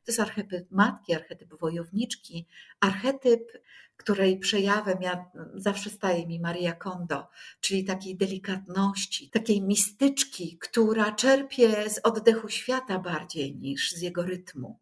To 0.05 0.12
jest 0.12 0.20
archetyp 0.20 0.70
matki, 0.70 1.14
archetyp 1.14 1.55
wojowniczki, 1.61 2.47
archetyp, 2.81 3.53
której 3.97 4.38
przejawem 4.38 5.03
ja 5.03 5.31
zawsze 5.55 5.90
staje 5.90 6.27
mi 6.27 6.40
Maria 6.40 6.73
Kondo, 6.73 7.29
czyli 7.61 7.85
takiej 7.85 8.16
delikatności, 8.16 9.31
takiej 9.31 9.62
mistyczki, 9.62 10.59
która 10.61 11.12
czerpie 11.12 11.90
z 11.90 12.01
oddechu 12.03 12.49
świata 12.49 12.99
bardziej 12.99 13.57
niż 13.57 13.92
z 13.92 14.03
jego 14.03 14.23
rytmu 14.23 14.79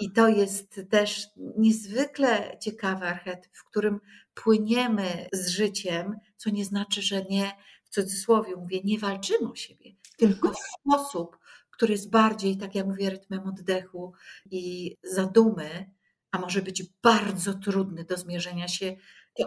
i 0.00 0.10
to 0.12 0.28
jest 0.28 0.80
też 0.90 1.28
niezwykle 1.56 2.58
ciekawy 2.60 3.06
archetyp, 3.06 3.56
w 3.56 3.64
którym 3.64 4.00
płyniemy 4.34 5.28
z 5.32 5.48
życiem, 5.48 6.16
co 6.36 6.50
nie 6.50 6.64
znaczy, 6.64 7.02
że 7.02 7.22
nie, 7.22 7.52
w 7.84 7.90
cudzysłowie 7.90 8.56
mówię, 8.56 8.80
nie 8.84 8.98
walczymy 8.98 9.50
o 9.50 9.54
siebie, 9.54 9.92
tylko 10.16 10.52
w 10.52 10.58
sposób, 10.80 11.38
który 11.70 11.92
jest 11.92 12.10
bardziej, 12.10 12.56
tak 12.56 12.74
jak 12.74 12.86
mówię, 12.86 13.10
rytmem 13.10 13.48
oddechu 13.48 14.12
i 14.50 14.96
zadumy, 15.02 15.90
a 16.30 16.38
może 16.38 16.62
być 16.62 16.82
bardzo 17.02 17.54
trudny 17.54 18.04
do 18.04 18.16
zmierzenia 18.16 18.68
się. 18.68 18.96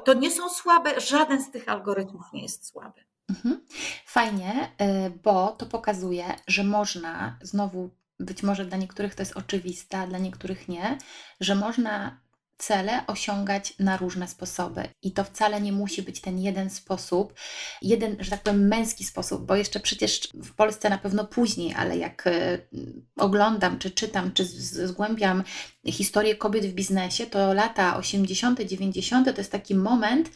To 0.06 0.14
nie 0.14 0.32
są 0.32 0.50
słabe, 0.50 1.02
żaden 1.02 1.44
z 1.44 1.52
tych 1.52 1.70
algorytmów 1.70 2.26
nie 2.34 2.42
jest 2.42 2.68
słaby. 2.68 3.02
Mhm. 3.30 3.66
Fajnie, 4.06 4.72
y, 4.82 5.10
bo 5.24 5.48
to 5.48 5.66
pokazuje, 5.66 6.26
że 6.48 6.64
można 6.64 7.40
znowu 7.42 7.90
być 8.24 8.44
może 8.44 8.66
dla 8.66 8.78
niektórych 8.78 9.16
to 9.16 9.22
jest 9.22 9.38
oczywiste, 9.38 9.98
a 9.98 10.08
dla 10.08 10.20
niektórych 10.20 10.68
nie, 10.68 10.98
że 11.40 11.56
można 11.56 12.18
cele 12.58 13.08
osiągać 13.08 13.74
na 13.80 13.98
różne 13.98 14.28
sposoby. 14.28 14.84
I 15.02 15.12
to 15.12 15.24
wcale 15.24 15.62
nie 15.62 15.72
musi 15.72 16.02
być 16.02 16.22
ten 16.22 16.40
jeden 16.40 16.70
sposób, 16.70 17.34
jeden, 17.82 18.16
że 18.20 18.32
tak 18.32 18.42
powiem, 18.42 18.68
męski 18.68 19.04
sposób, 19.04 19.46
bo 19.46 19.56
jeszcze 19.56 19.80
przecież 19.80 20.30
w 20.34 20.56
Polsce 20.56 20.90
na 20.90 20.98
pewno 20.98 21.26
później, 21.26 21.74
ale 21.74 21.98
jak 21.98 22.28
e, 22.28 22.60
oglądam, 23.18 23.80
czy 23.80 23.92
czytam, 23.92 24.34
czy 24.34 24.46
zgłębiam 24.88 25.44
historię 25.88 26.36
kobiet 26.36 26.66
w 26.66 26.74
biznesie, 26.74 27.26
to 27.26 27.54
lata 27.54 27.98
80., 27.98 28.62
90. 28.62 29.36
to 29.36 29.42
jest 29.42 29.52
taki 29.52 29.76
moment, 29.76 30.30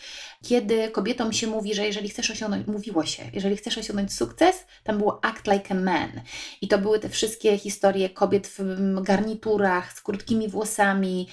kiedy 0.44 0.92
kobietom 0.92 1.34
się 1.34 1.48
mówi, 1.48 1.74
że 1.74 1.86
jeżeli 1.86 2.10
chcesz 2.10 2.32
osiągnąć, 2.32 2.68
mówiło 2.68 3.06
się, 3.06 3.24
jeżeli 3.34 3.58
chcesz 3.58 3.78
osiągnąć 3.78 4.14
sukces, 4.14 4.66
tam 4.84 4.98
było 4.98 5.26
act 5.26 5.48
like 5.48 5.72
a 5.72 5.74
man. 5.74 6.22
I 6.62 6.68
to 6.68 6.78
były 6.78 7.00
te 7.00 7.10
wszystkie 7.10 7.58
historie 7.58 8.10
kobiet 8.10 8.48
w 8.48 8.60
garniturach, 9.02 9.94
z 9.94 10.02
krótkimi 10.02 10.48
włosami, 10.48 11.28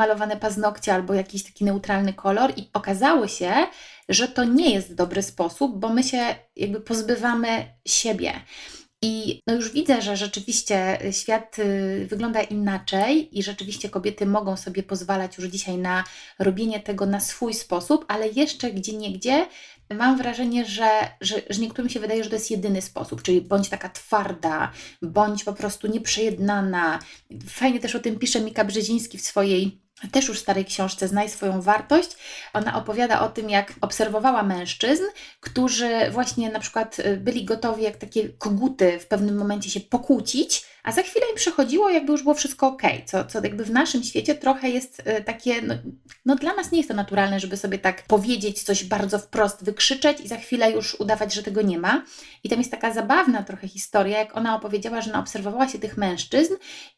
niepomalowane 0.00 0.36
paznokcie 0.36 0.94
albo 0.94 1.14
jakiś 1.14 1.44
taki 1.44 1.64
neutralny 1.64 2.12
kolor 2.12 2.52
i 2.56 2.70
okazało 2.72 3.28
się, 3.28 3.52
że 4.08 4.28
to 4.28 4.44
nie 4.44 4.74
jest 4.74 4.94
dobry 4.94 5.22
sposób, 5.22 5.78
bo 5.78 5.88
my 5.88 6.02
się 6.02 6.34
jakby 6.56 6.80
pozbywamy 6.80 7.66
siebie. 7.86 8.32
I 9.02 9.40
no 9.46 9.54
już 9.54 9.72
widzę, 9.72 10.02
że 10.02 10.16
rzeczywiście 10.16 10.98
świat 11.10 11.58
y, 11.58 12.06
wygląda 12.10 12.42
inaczej 12.42 13.38
i 13.38 13.42
rzeczywiście 13.42 13.88
kobiety 13.88 14.26
mogą 14.26 14.56
sobie 14.56 14.82
pozwalać 14.82 15.38
już 15.38 15.46
dzisiaj 15.46 15.78
na 15.78 16.04
robienie 16.38 16.80
tego 16.80 17.06
na 17.06 17.20
swój 17.20 17.54
sposób, 17.54 18.04
ale 18.08 18.28
jeszcze 18.28 18.70
gdzie 18.70 18.92
niegdzie 18.96 19.46
mam 19.94 20.16
wrażenie, 20.16 20.64
że, 20.64 20.90
że, 21.20 21.42
że 21.50 21.60
niektórym 21.60 21.88
się 21.88 22.00
wydaje, 22.00 22.24
że 22.24 22.30
to 22.30 22.36
jest 22.36 22.50
jedyny 22.50 22.82
sposób, 22.82 23.22
czyli 23.22 23.40
bądź 23.40 23.68
taka 23.68 23.88
twarda, 23.88 24.72
bądź 25.02 25.44
po 25.44 25.52
prostu 25.52 25.86
nieprzejednana. 25.86 26.98
Fajnie 27.48 27.80
też 27.80 27.94
o 27.94 28.00
tym 28.00 28.18
pisze 28.18 28.40
Mika 28.40 28.64
Brzeziński 28.64 29.18
w 29.18 29.22
swojej 29.22 29.80
też 30.08 30.28
już 30.28 30.38
starej 30.38 30.64
książce 30.64 31.08
Znaj 31.08 31.28
swoją 31.28 31.62
wartość. 31.62 32.10
Ona 32.52 32.76
opowiada 32.76 33.20
o 33.20 33.28
tym, 33.28 33.50
jak 33.50 33.72
obserwowała 33.80 34.42
mężczyzn, 34.42 35.02
którzy 35.40 36.10
właśnie 36.10 36.50
na 36.50 36.60
przykład 36.60 36.98
y, 36.98 37.16
byli 37.16 37.44
gotowi 37.44 37.82
jak 37.82 37.96
takie 37.96 38.28
koguty 38.28 38.98
w 38.98 39.06
pewnym 39.06 39.36
momencie 39.36 39.70
się 39.70 39.80
pokłócić, 39.80 40.64
a 40.82 40.92
za 40.92 41.02
chwilę 41.02 41.26
im 41.30 41.36
przychodziło, 41.36 41.90
jakby 41.90 42.12
już 42.12 42.22
było 42.22 42.34
wszystko 42.34 42.68
ok, 42.68 42.82
co, 43.06 43.24
co 43.24 43.44
jakby 43.44 43.64
w 43.64 43.70
naszym 43.70 44.02
świecie 44.02 44.34
trochę 44.34 44.70
jest 44.70 45.00
y, 45.00 45.24
takie, 45.24 45.62
no, 45.62 45.74
no 46.26 46.34
dla 46.36 46.54
nas 46.54 46.72
nie 46.72 46.78
jest 46.78 46.88
to 46.88 46.96
naturalne, 46.96 47.40
żeby 47.40 47.56
sobie 47.56 47.78
tak 47.78 48.02
powiedzieć 48.06 48.62
coś 48.62 48.84
bardzo 48.84 49.18
wprost, 49.18 49.64
wykrzyczeć 49.64 50.20
i 50.20 50.28
za 50.28 50.36
chwilę 50.36 50.70
już 50.70 50.94
udawać, 50.94 51.34
że 51.34 51.42
tego 51.42 51.62
nie 51.62 51.78
ma. 51.78 52.04
I 52.44 52.48
tam 52.48 52.58
jest 52.58 52.70
taka 52.70 52.92
zabawna 52.92 53.42
trochę 53.42 53.68
historia, 53.68 54.18
jak 54.18 54.36
ona 54.36 54.56
opowiedziała, 54.56 55.00
że 55.00 55.10
ona 55.10 55.20
obserwowała 55.20 55.68
się 55.68 55.78
tych 55.78 55.96
mężczyzn 55.96 56.54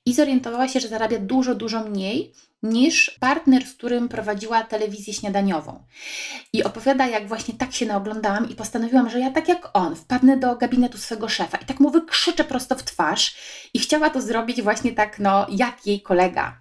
i 0.06 0.14
zorientowała 0.14 0.68
się, 0.68 0.80
że 0.80 0.88
zarabia 0.88 1.18
dużo, 1.18 1.54
dużo 1.54 1.84
mniej 1.84 2.32
niż 2.62 3.16
partner, 3.20 3.66
z 3.66 3.74
którym 3.74 4.08
prowadziła 4.08 4.62
telewizję 4.62 5.14
śniadaniową. 5.14 5.84
I 6.52 6.64
opowiada, 6.64 7.06
jak 7.06 7.28
właśnie 7.28 7.54
tak 7.54 7.72
się 7.72 7.86
naoglądałam 7.86 8.50
i 8.50 8.54
postanowiłam, 8.54 9.10
że 9.10 9.20
ja 9.20 9.30
tak 9.30 9.48
jak 9.48 9.70
on 9.72 9.96
wpadnę 9.96 10.36
do 10.36 10.56
gabinetu 10.56 10.98
swego 10.98 11.28
szefa 11.28 11.58
i 11.58 11.64
tak 11.64 11.80
mu 11.80 11.90
wykrzyczę 11.90 12.44
prosto 12.44 12.74
w 12.74 12.82
twarz. 12.82 13.36
I 13.74 13.78
chciała 13.78 14.10
to 14.10 14.20
zrobić 14.20 14.62
właśnie 14.62 14.92
tak, 14.92 15.18
no, 15.18 15.46
jak 15.50 15.86
jej 15.86 16.00
kolega. 16.00 16.60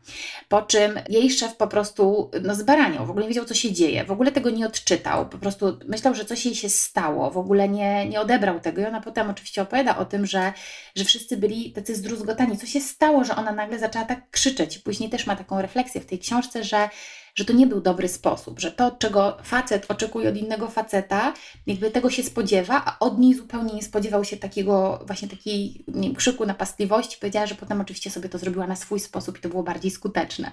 Po 0.50 0.62
czym 0.62 1.00
jej 1.10 1.32
szef 1.32 1.56
po 1.56 1.68
prostu, 1.68 2.32
no, 2.42 2.56
zbaraniał, 2.56 3.06
w 3.06 3.10
ogóle 3.10 3.26
nie 3.26 3.30
wiedział, 3.30 3.46
co 3.46 3.54
się 3.54 3.72
dzieje, 3.72 4.06
w 4.06 4.12
ogóle 4.12 4.32
tego 4.32 4.50
nie 4.50 4.66
odczytał, 4.66 5.30
po 5.30 5.38
prostu 5.38 5.78
myślał, 5.88 6.16
że 6.16 6.26
coś 6.26 6.46
jej 6.46 6.56
się 6.56 6.70
stało, 6.70 7.32
w 7.32 7.38
ogóle 7.38 7.70
nie, 7.70 8.10
nie 8.10 8.22
odebrał 8.22 8.60
tego. 8.60 8.82
I 8.82 8.86
ona 8.86 9.02
potem 9.02 9.30
oczywiście 9.30 9.62
opowiada 9.62 9.98
o 9.98 10.06
tym, 10.06 10.26
że, 10.26 10.54
że 10.96 11.06
wszyscy 11.06 11.38
byli 11.38 11.72
tacy 11.72 11.96
zdruzgotani, 11.96 12.58
co 12.58 12.66
się 12.66 12.82
stało, 12.82 13.24
że 13.24 13.36
ona 13.36 13.52
nagle 13.52 13.80
zaczęła 13.80 14.06
tak 14.06 14.30
krzyczeć. 14.30 14.80
Później 14.80 15.10
też 15.10 15.28
ma 15.28 15.36
taką 15.36 15.62
refleksję 15.62 15.91
w 16.00 16.06
tej 16.06 16.20
książce, 16.20 16.64
że 16.64 16.90
że 17.36 17.46
to 17.46 17.54
nie 17.54 17.68
był 17.68 17.82
dobry 17.82 18.08
sposób, 18.08 18.60
że 18.60 18.72
to, 18.72 18.92
czego 18.92 19.38
facet 19.44 19.86
oczekuje 19.92 20.30
od 20.30 20.38
innego 20.38 20.68
faceta, 20.68 21.34
jakby 21.68 21.92
tego 21.92 22.10
się 22.10 22.24
spodziewa, 22.24 22.84
a 22.86 23.00
od 23.00 23.20
niej 23.20 23.34
zupełnie 23.34 23.74
nie 23.74 23.84
spodziewał 23.84 24.24
się 24.24 24.38
takiego, 24.38 25.04
właśnie 25.08 25.28
takiej 25.28 25.86
nie 25.88 26.08
wiem, 26.08 26.16
krzyku 26.16 26.46
napastliwości. 26.46 27.18
Powiedziała, 27.20 27.46
że 27.46 27.56
potem 27.56 27.82
oczywiście 27.82 28.10
sobie 28.10 28.30
to 28.30 28.38
zrobiła 28.38 28.68
na 28.68 28.76
swój 28.76 29.00
sposób 29.00 29.38
i 29.38 29.42
to 29.42 29.50
było 29.50 29.64
bardziej 29.64 29.92
skuteczne. 29.92 30.52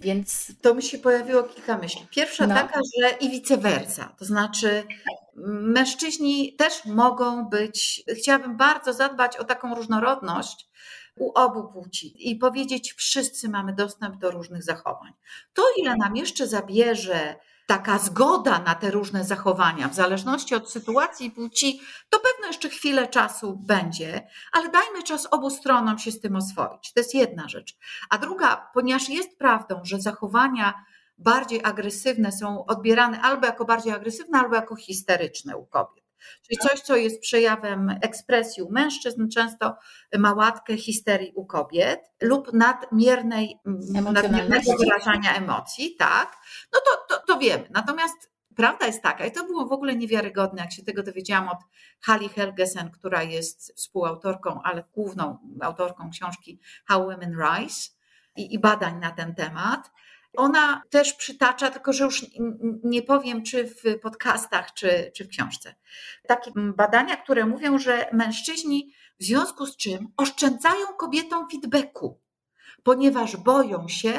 Więc. 0.00 0.52
To 0.60 0.74
mi 0.74 0.82
się 0.82 0.98
pojawiło 0.98 1.42
kilka 1.42 1.78
myśli. 1.78 2.06
Pierwsza 2.10 2.46
no. 2.46 2.54
taka, 2.54 2.80
że 3.00 3.10
i 3.10 3.30
vice 3.30 3.56
versa, 3.56 4.14
to 4.18 4.24
znaczy 4.24 4.84
mężczyźni 5.46 6.54
też 6.56 6.84
mogą 6.84 7.44
być, 7.44 8.04
chciałabym 8.16 8.56
bardzo 8.56 8.92
zadbać 8.92 9.36
o 9.36 9.44
taką 9.44 9.74
różnorodność, 9.74 10.68
u 11.16 11.32
obu 11.34 11.72
płci 11.72 12.30
i 12.30 12.36
powiedzieć, 12.36 12.92
wszyscy 12.92 13.48
mamy 13.48 13.74
dostęp 13.74 14.16
do 14.16 14.30
różnych 14.30 14.62
zachowań. 14.62 15.12
To, 15.52 15.62
ile 15.76 15.96
nam 15.96 16.16
jeszcze 16.16 16.46
zabierze 16.46 17.36
taka 17.66 17.98
zgoda 17.98 18.58
na 18.58 18.74
te 18.74 18.90
różne 18.90 19.24
zachowania, 19.24 19.88
w 19.88 19.94
zależności 19.94 20.54
od 20.54 20.70
sytuacji 20.70 21.30
płci, 21.30 21.80
to 22.10 22.18
pewno 22.18 22.46
jeszcze 22.46 22.68
chwilę 22.68 23.08
czasu 23.08 23.56
będzie, 23.56 24.26
ale 24.52 24.68
dajmy 24.68 25.02
czas 25.02 25.28
obu 25.30 25.50
stronom 25.50 25.98
się 25.98 26.12
z 26.12 26.20
tym 26.20 26.36
oswoić. 26.36 26.92
To 26.92 27.00
jest 27.00 27.14
jedna 27.14 27.48
rzecz. 27.48 27.76
A 28.10 28.18
druga, 28.18 28.70
ponieważ 28.74 29.08
jest 29.08 29.38
prawdą, 29.38 29.80
że 29.84 30.00
zachowania 30.00 30.84
bardziej 31.18 31.60
agresywne 31.64 32.32
są 32.32 32.66
odbierane 32.66 33.20
albo 33.20 33.46
jako 33.46 33.64
bardziej 33.64 33.92
agresywne, 33.92 34.38
albo 34.38 34.54
jako 34.54 34.76
histeryczne 34.76 35.56
u 35.56 35.66
kobiet. 35.66 36.01
Czyli 36.42 36.58
coś, 36.58 36.80
co 36.80 36.96
jest 36.96 37.20
przejawem 37.20 37.98
ekspresji 38.02 38.62
u 38.62 38.72
mężczyzn, 38.72 39.28
często 39.28 39.76
ma 40.18 40.32
łatkę 40.32 40.76
histerii 40.76 41.32
u 41.34 41.46
kobiet 41.46 42.00
lub 42.22 42.52
nadmiernej, 42.52 43.58
nadmiernego 44.12 44.76
wyrażania 44.78 45.34
emocji, 45.34 45.96
tak, 45.98 46.36
no 46.72 46.80
to, 46.80 47.16
to, 47.16 47.22
to 47.26 47.38
wiemy. 47.38 47.68
Natomiast 47.70 48.32
prawda 48.56 48.86
jest 48.86 49.02
taka, 49.02 49.26
i 49.26 49.32
to 49.32 49.44
było 49.44 49.66
w 49.66 49.72
ogóle 49.72 49.96
niewiarygodne, 49.96 50.62
jak 50.62 50.72
się 50.72 50.82
tego 50.82 51.02
dowiedziałam 51.02 51.48
od 51.48 51.58
Hali 52.00 52.28
Helgesen, 52.28 52.90
która 52.90 53.22
jest 53.22 53.72
współautorką, 53.76 54.60
ale 54.64 54.84
główną 54.92 55.38
autorką 55.62 56.10
książki 56.10 56.60
How 56.88 57.06
Women 57.06 57.36
Rise 57.36 57.90
i, 58.36 58.54
i 58.54 58.58
badań 58.58 58.98
na 58.98 59.10
ten 59.10 59.34
temat, 59.34 59.90
ona 60.36 60.82
też 60.90 61.12
przytacza, 61.12 61.70
tylko 61.70 61.92
że 61.92 62.04
już 62.04 62.26
nie 62.84 63.02
powiem, 63.02 63.42
czy 63.42 63.66
w 63.66 64.00
podcastach, 64.02 64.74
czy, 64.74 65.12
czy 65.16 65.24
w 65.24 65.28
książce. 65.28 65.74
Takie 66.28 66.50
badania, 66.56 67.16
które 67.16 67.46
mówią, 67.46 67.78
że 67.78 68.08
mężczyźni 68.12 68.92
w 69.20 69.24
związku 69.24 69.66
z 69.66 69.76
czym 69.76 70.08
oszczędzają 70.16 70.86
kobietom 70.98 71.46
feedbacku, 71.50 72.20
ponieważ 72.82 73.36
boją 73.36 73.88
się 73.88 74.12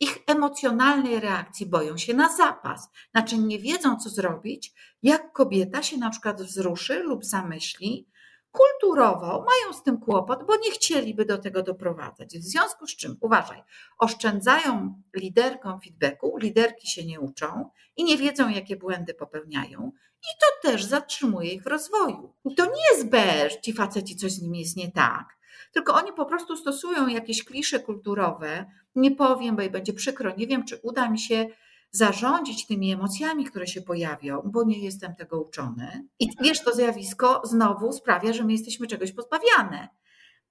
ich 0.00 0.18
emocjonalnej 0.26 1.20
reakcji, 1.20 1.66
boją 1.66 1.96
się 1.96 2.14
na 2.14 2.36
zapas. 2.36 2.90
Znaczy 3.10 3.38
nie 3.38 3.58
wiedzą, 3.58 3.96
co 3.96 4.08
zrobić, 4.08 4.72
jak 5.02 5.32
kobieta 5.32 5.82
się 5.82 5.96
na 5.96 6.10
przykład 6.10 6.42
wzruszy 6.42 7.02
lub 7.02 7.24
zamyśli, 7.24 8.08
kulturowo 8.52 9.26
mają 9.26 9.72
z 9.72 9.82
tym 9.82 9.98
kłopot, 9.98 10.46
bo 10.46 10.56
nie 10.56 10.70
chcieliby 10.70 11.24
do 11.24 11.38
tego 11.38 11.62
doprowadzać. 11.62 12.38
W 12.38 12.42
związku 12.42 12.86
z 12.86 12.96
czym, 12.96 13.16
uważaj, 13.20 13.62
oszczędzają 13.98 15.02
liderkom 15.16 15.80
feedbacku, 15.80 16.36
liderki 16.38 16.88
się 16.88 17.04
nie 17.04 17.20
uczą 17.20 17.70
i 17.96 18.04
nie 18.04 18.18
wiedzą, 18.18 18.48
jakie 18.48 18.76
błędy 18.76 19.14
popełniają, 19.14 19.92
i 20.22 20.30
to 20.40 20.68
też 20.68 20.84
zatrzymuje 20.84 21.52
ich 21.52 21.62
w 21.62 21.66
rozwoju. 21.66 22.34
I 22.44 22.54
to 22.54 22.64
nie 22.64 22.82
jest 22.92 23.08
B, 23.08 23.48
ci 23.62 23.72
faceci, 23.72 24.16
coś 24.16 24.32
z 24.32 24.42
nimi 24.42 24.60
jest 24.60 24.76
nie 24.76 24.92
tak, 24.92 25.38
tylko 25.72 25.94
oni 25.94 26.12
po 26.12 26.26
prostu 26.26 26.56
stosują 26.56 27.08
jakieś 27.08 27.44
klisze 27.44 27.80
kulturowe. 27.80 28.66
Nie 28.94 29.10
powiem, 29.10 29.56
bo 29.56 29.62
i 29.62 29.70
będzie 29.70 29.92
przykro, 29.92 30.34
nie 30.36 30.46
wiem, 30.46 30.64
czy 30.64 30.80
uda 30.82 31.10
mi 31.10 31.18
się 31.18 31.46
zarządzić 31.90 32.66
tymi 32.66 32.92
emocjami, 32.92 33.44
które 33.44 33.66
się 33.66 33.82
pojawią, 33.82 34.42
bo 34.44 34.64
nie 34.64 34.78
jestem 34.78 35.14
tego 35.14 35.40
uczony. 35.40 36.08
I 36.18 36.28
wiesz, 36.40 36.64
to 36.64 36.74
zjawisko 36.74 37.42
znowu 37.44 37.92
sprawia, 37.92 38.32
że 38.32 38.44
my 38.44 38.52
jesteśmy 38.52 38.86
czegoś 38.86 39.12
pozbawiane. 39.12 39.88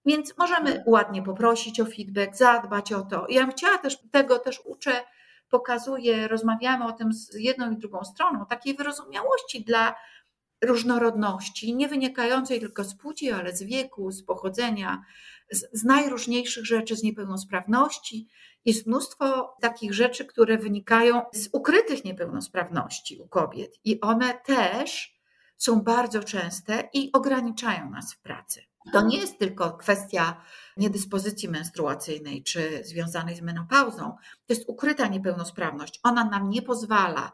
Więc 0.06 0.38
możemy 0.38 0.84
ładnie 0.88 1.23
poprosić 1.23 1.80
o 1.80 1.86
feedback, 1.86 2.36
zadbać 2.36 2.93
o 2.93 3.02
to. 3.02 3.26
Ja 3.30 3.41
bym 3.41 3.52
chciała 3.52 3.78
też, 3.78 3.97
tego 4.12 4.39
też 4.39 4.62
uczę, 4.65 5.04
pokazuję, 5.50 6.28
rozmawiamy 6.28 6.86
o 6.86 6.91
tym 6.91 7.13
z 7.13 7.34
jedną 7.34 7.71
i 7.71 7.78
drugą 7.78 8.04
stroną, 8.04 8.45
takiej 8.45 8.76
wyrozumiałości 8.76 9.63
dla 9.63 9.95
różnorodności, 10.62 11.76
nie 11.76 11.88
wynikającej 11.88 12.60
tylko 12.60 12.84
z 12.84 12.95
płci, 12.95 13.32
ale 13.32 13.56
z 13.56 13.63
wieku, 13.63 14.12
z 14.12 14.23
pochodzenia, 14.23 15.04
z, 15.52 15.80
z 15.80 15.84
najróżniejszych 15.84 16.65
rzeczy, 16.65 16.95
z 16.95 17.04
niepełnosprawności. 17.04 18.28
Jest 18.67 18.88
mnóstwo 18.88 19.56
takich 19.62 19.93
rzeczy, 19.93 20.25
które 20.25 20.58
wynikają 20.58 21.21
z 21.34 21.49
ukrytych 21.51 22.06
niepełnosprawności 22.06 23.17
u 23.17 23.27
kobiet, 23.27 23.80
i 23.84 24.01
one 24.01 24.34
też 24.45 25.17
są 25.58 25.82
bardzo 25.82 26.23
częste 26.23 26.89
i 26.93 27.12
ograniczają 27.13 27.89
nas 27.89 28.13
w 28.13 28.19
pracy. 28.19 28.62
To 28.93 29.01
nie 29.01 29.17
jest 29.17 29.39
tylko 29.39 29.77
kwestia 29.77 30.41
niedyspozycji 30.77 31.49
menstruacyjnej 31.49 32.43
czy 32.43 32.82
związanej 32.84 33.36
z 33.36 33.41
menopauzą. 33.41 34.15
To 34.45 34.53
jest 34.53 34.69
ukryta 34.69 35.08
niepełnosprawność. 35.08 35.99
Ona 36.03 36.25
nam 36.25 36.49
nie 36.49 36.62
pozwala 36.62 37.32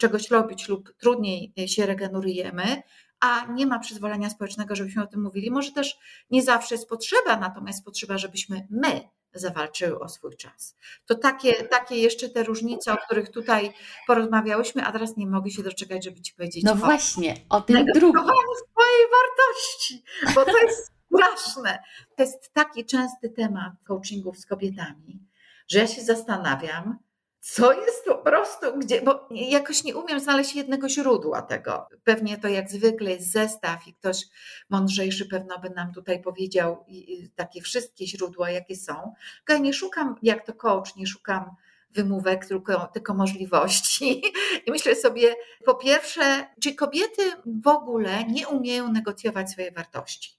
czegoś 0.00 0.30
robić 0.30 0.68
lub 0.68 0.94
trudniej 0.98 1.52
się 1.66 1.86
regenerujemy, 1.86 2.82
a 3.20 3.46
nie 3.46 3.66
ma 3.66 3.78
przyzwolenia 3.78 4.30
społecznego, 4.30 4.76
żebyśmy 4.76 5.02
o 5.02 5.06
tym 5.06 5.22
mówili. 5.22 5.50
Może 5.50 5.72
też 5.72 5.98
nie 6.30 6.42
zawsze 6.42 6.74
jest 6.74 6.88
potrzeba, 6.88 7.36
natomiast 7.36 7.84
potrzeba, 7.84 8.18
żebyśmy 8.18 8.66
my 8.70 9.08
zawalczyły 9.34 9.98
o 9.98 10.08
swój 10.08 10.36
czas. 10.36 10.76
To 11.06 11.14
takie, 11.14 11.52
takie 11.64 11.96
jeszcze 11.96 12.28
te 12.28 12.42
różnice, 12.42 12.92
o 12.92 12.96
których 12.96 13.30
tutaj 13.30 13.72
porozmawiałyśmy, 14.06 14.84
a 14.84 14.92
teraz 14.92 15.16
nie 15.16 15.26
mogę 15.26 15.50
się 15.50 15.62
doczekać, 15.62 16.04
żeby 16.04 16.20
Ci 16.20 16.34
powiedzieć. 16.34 16.64
No 16.64 16.72
o 16.72 16.76
właśnie, 16.76 17.36
o 17.48 17.60
tym 17.60 17.86
drugim. 17.94 18.22
swojej 18.22 19.06
wartości, 19.12 20.04
bo 20.34 20.44
to 20.44 20.58
jest 20.62 20.92
straszne. 21.14 21.78
To 22.16 22.22
jest 22.22 22.52
taki 22.52 22.84
częsty 22.84 23.30
temat 23.30 23.72
coachingów 23.86 24.38
z 24.38 24.46
kobietami, 24.46 25.20
że 25.68 25.78
ja 25.78 25.86
się 25.86 26.02
zastanawiam, 26.02 26.98
co 27.44 27.72
jest 27.72 28.04
po 28.04 28.14
prostu, 28.14 28.78
gdzie, 28.78 29.02
bo 29.02 29.28
jakoś 29.30 29.84
nie 29.84 29.96
umiem 29.96 30.20
znaleźć 30.20 30.54
jednego 30.54 30.88
źródła 30.88 31.42
tego. 31.42 31.88
Pewnie 32.04 32.38
to 32.38 32.48
jak 32.48 32.70
zwykle 32.70 33.10
jest 33.10 33.32
zestaw 33.32 33.86
i 33.86 33.94
ktoś 33.94 34.24
mądrzejszy 34.70 35.26
pewno 35.26 35.58
by 35.58 35.70
nam 35.70 35.92
tutaj 35.92 36.22
powiedział 36.22 36.86
takie 37.34 37.60
wszystkie 37.60 38.06
źródła, 38.06 38.50
jakie 38.50 38.76
są. 38.76 39.14
Ja 39.48 39.58
nie 39.58 39.72
szukam, 39.72 40.16
jak 40.22 40.46
to 40.46 40.52
coach, 40.52 40.96
nie 40.96 41.06
szukam 41.06 41.50
wymówek, 41.90 42.46
tylko, 42.46 42.86
tylko 42.86 43.14
możliwości. 43.14 44.22
I 44.66 44.70
myślę 44.70 44.94
sobie, 44.96 45.34
po 45.64 45.74
pierwsze, 45.74 46.46
czy 46.60 46.74
kobiety 46.74 47.22
w 47.62 47.66
ogóle 47.66 48.24
nie 48.24 48.48
umieją 48.48 48.92
negocjować 48.92 49.50
swojej 49.50 49.72
wartości? 49.72 50.38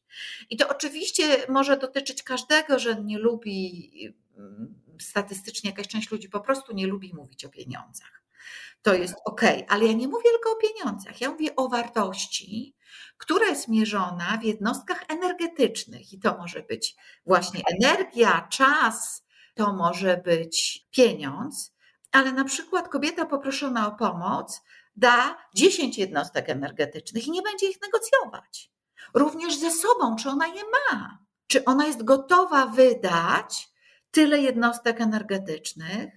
I 0.49 0.57
to 0.57 0.69
oczywiście 0.69 1.23
może 1.49 1.77
dotyczyć 1.77 2.23
każdego, 2.23 2.79
że 2.79 3.03
nie 3.03 3.17
lubi 3.17 3.91
statystycznie 4.99 5.69
jakaś 5.69 5.87
część 5.87 6.11
ludzi 6.11 6.29
po 6.29 6.39
prostu 6.39 6.73
nie 6.73 6.87
lubi 6.87 7.13
mówić 7.13 7.45
o 7.45 7.49
pieniądzach. 7.49 8.23
To 8.81 8.93
jest 8.93 9.15
ok, 9.25 9.41
ale 9.67 9.85
ja 9.85 9.93
nie 9.93 10.07
mówię 10.07 10.29
tylko 10.29 10.51
o 10.51 10.55
pieniądzach, 10.55 11.21
ja 11.21 11.31
mówię 11.31 11.55
o 11.55 11.69
wartości, 11.69 12.75
która 13.17 13.45
jest 13.45 13.67
mierzona 13.67 14.37
w 14.41 14.43
jednostkach 14.43 15.05
energetycznych 15.09 16.13
i 16.13 16.19
to 16.19 16.37
może 16.37 16.63
być 16.63 16.95
właśnie 17.25 17.61
energia, 17.81 18.47
czas, 18.51 19.23
to 19.55 19.73
może 19.73 20.17
być 20.17 20.85
pieniądz, 20.91 21.73
ale 22.11 22.31
na 22.31 22.43
przykład 22.43 22.89
kobieta 22.89 23.25
poproszona 23.25 23.87
o 23.87 23.91
pomoc 23.91 24.61
da 24.95 25.37
10 25.55 25.97
jednostek 25.97 26.49
energetycznych 26.49 27.27
i 27.27 27.31
nie 27.31 27.41
będzie 27.41 27.69
ich 27.69 27.81
negocjować. 27.81 28.71
Również 29.13 29.59
ze 29.59 29.71
sobą, 29.71 30.15
czy 30.15 30.29
ona 30.29 30.47
je 30.47 30.61
ma, 30.63 31.19
czy 31.47 31.65
ona 31.65 31.85
jest 31.85 32.03
gotowa 32.03 32.65
wydać 32.65 33.72
tyle 34.13 34.39
jednostek 34.39 35.01
energetycznych. 35.01 36.09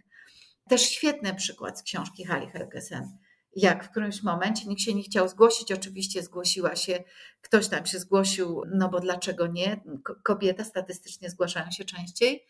Też 0.68 0.82
świetny 0.82 1.34
przykład 1.34 1.78
z 1.78 1.82
książki 1.82 2.24
Hali 2.24 2.46
Helgesen. 2.50 3.18
Jak 3.56 3.84
w 3.84 3.90
którymś 3.90 4.22
momencie 4.22 4.66
nikt 4.66 4.82
się 4.82 4.94
nie 4.94 5.02
chciał 5.02 5.28
zgłosić, 5.28 5.72
oczywiście 5.72 6.22
zgłosiła 6.22 6.76
się, 6.76 7.04
ktoś 7.42 7.68
tam 7.68 7.86
się 7.86 7.98
zgłosił, 7.98 8.62
no 8.74 8.88
bo 8.88 9.00
dlaczego 9.00 9.46
nie? 9.46 9.80
Kobieta 10.22 10.64
statystycznie 10.64 11.30
zgłaszają 11.30 11.70
się 11.70 11.84
częściej 11.84 12.46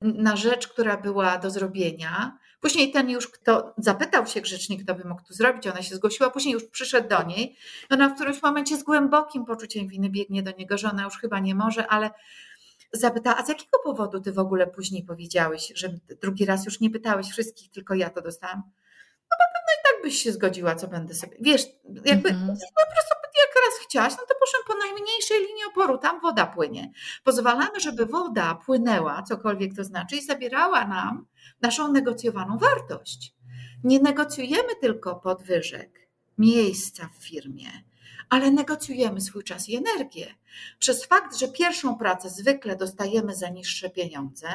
na 0.00 0.36
rzecz, 0.36 0.68
która 0.68 0.96
była 0.96 1.38
do 1.38 1.50
zrobienia. 1.50 2.38
Później 2.60 2.92
ten 2.92 3.10
już, 3.10 3.28
kto 3.28 3.74
zapytał 3.78 4.26
się 4.26 4.40
grzecznik, 4.40 4.84
kto 4.84 4.94
by 4.94 5.04
mógł 5.08 5.22
to 5.22 5.34
zrobić, 5.34 5.66
ona 5.66 5.82
się 5.82 5.94
zgłosiła, 5.94 6.30
później 6.30 6.52
już 6.52 6.64
przyszedł 6.64 7.08
do 7.08 7.22
niej. 7.22 7.56
Ona 7.90 8.08
w 8.08 8.14
którymś 8.14 8.42
momencie 8.42 8.76
z 8.76 8.82
głębokim 8.82 9.44
poczuciem 9.44 9.88
winy 9.88 10.10
biegnie 10.10 10.42
do 10.42 10.50
niego, 10.50 10.78
że 10.78 10.90
ona 10.90 11.04
już 11.04 11.18
chyba 11.18 11.40
nie 11.40 11.54
może, 11.54 11.86
ale 11.86 12.10
zapytała, 12.92 13.36
a 13.36 13.44
z 13.44 13.48
jakiego 13.48 13.78
powodu 13.84 14.20
ty 14.20 14.32
w 14.32 14.38
ogóle 14.38 14.66
później 14.66 15.04
powiedziałeś, 15.04 15.72
że 15.74 15.88
drugi 16.22 16.44
raz 16.44 16.64
już 16.64 16.80
nie 16.80 16.90
pytałeś 16.90 17.26
wszystkich, 17.28 17.70
tylko 17.70 17.94
ja 17.94 18.10
to 18.10 18.22
dostałam? 18.22 18.62
No 19.30 19.36
bo 19.38 19.44
pewno 19.54 19.72
i 19.80 19.82
tak 19.84 20.02
byś 20.02 20.22
się 20.22 20.32
zgodziła, 20.32 20.74
co 20.74 20.88
będę 20.88 21.14
sobie. 21.14 21.36
Wiesz, 21.40 21.62
jakby 22.04 22.28
mm 22.28 22.42
-hmm. 22.42 22.48
po 22.48 22.92
prostu 22.92 23.16
jak 23.36 23.54
raz 23.54 23.84
chciałaś, 23.84 24.12
no 24.12 24.26
to 24.28 24.34
proszę 24.38 24.58
po 24.66 24.74
najmniejszej 24.74 25.38
linii 25.38 25.64
oporu, 25.68 25.98
tam 25.98 26.20
woda 26.20 26.46
płynie. 26.46 26.92
Pozwalamy, 27.24 27.80
żeby 27.80 28.06
woda 28.06 28.54
płynęła, 28.54 29.22
cokolwiek 29.22 29.76
to 29.76 29.84
znaczy, 29.84 30.16
i 30.16 30.22
zabierała 30.22 30.86
nam 30.86 31.26
naszą 31.62 31.92
negocjowaną 31.92 32.58
wartość. 32.58 33.34
Nie 33.84 34.00
negocjujemy 34.00 34.76
tylko 34.80 35.16
podwyżek, 35.16 36.08
miejsca 36.38 37.08
w 37.18 37.24
firmie, 37.24 37.70
ale 38.28 38.50
negocjujemy 38.50 39.20
swój 39.20 39.44
czas 39.44 39.68
i 39.68 39.76
energię. 39.76 40.26
Przez 40.78 41.06
fakt, 41.06 41.36
że 41.36 41.48
pierwszą 41.48 41.96
pracę 41.96 42.30
zwykle 42.30 42.76
dostajemy 42.76 43.34
za 43.34 43.48
niższe 43.48 43.90
pieniądze, 43.90 44.48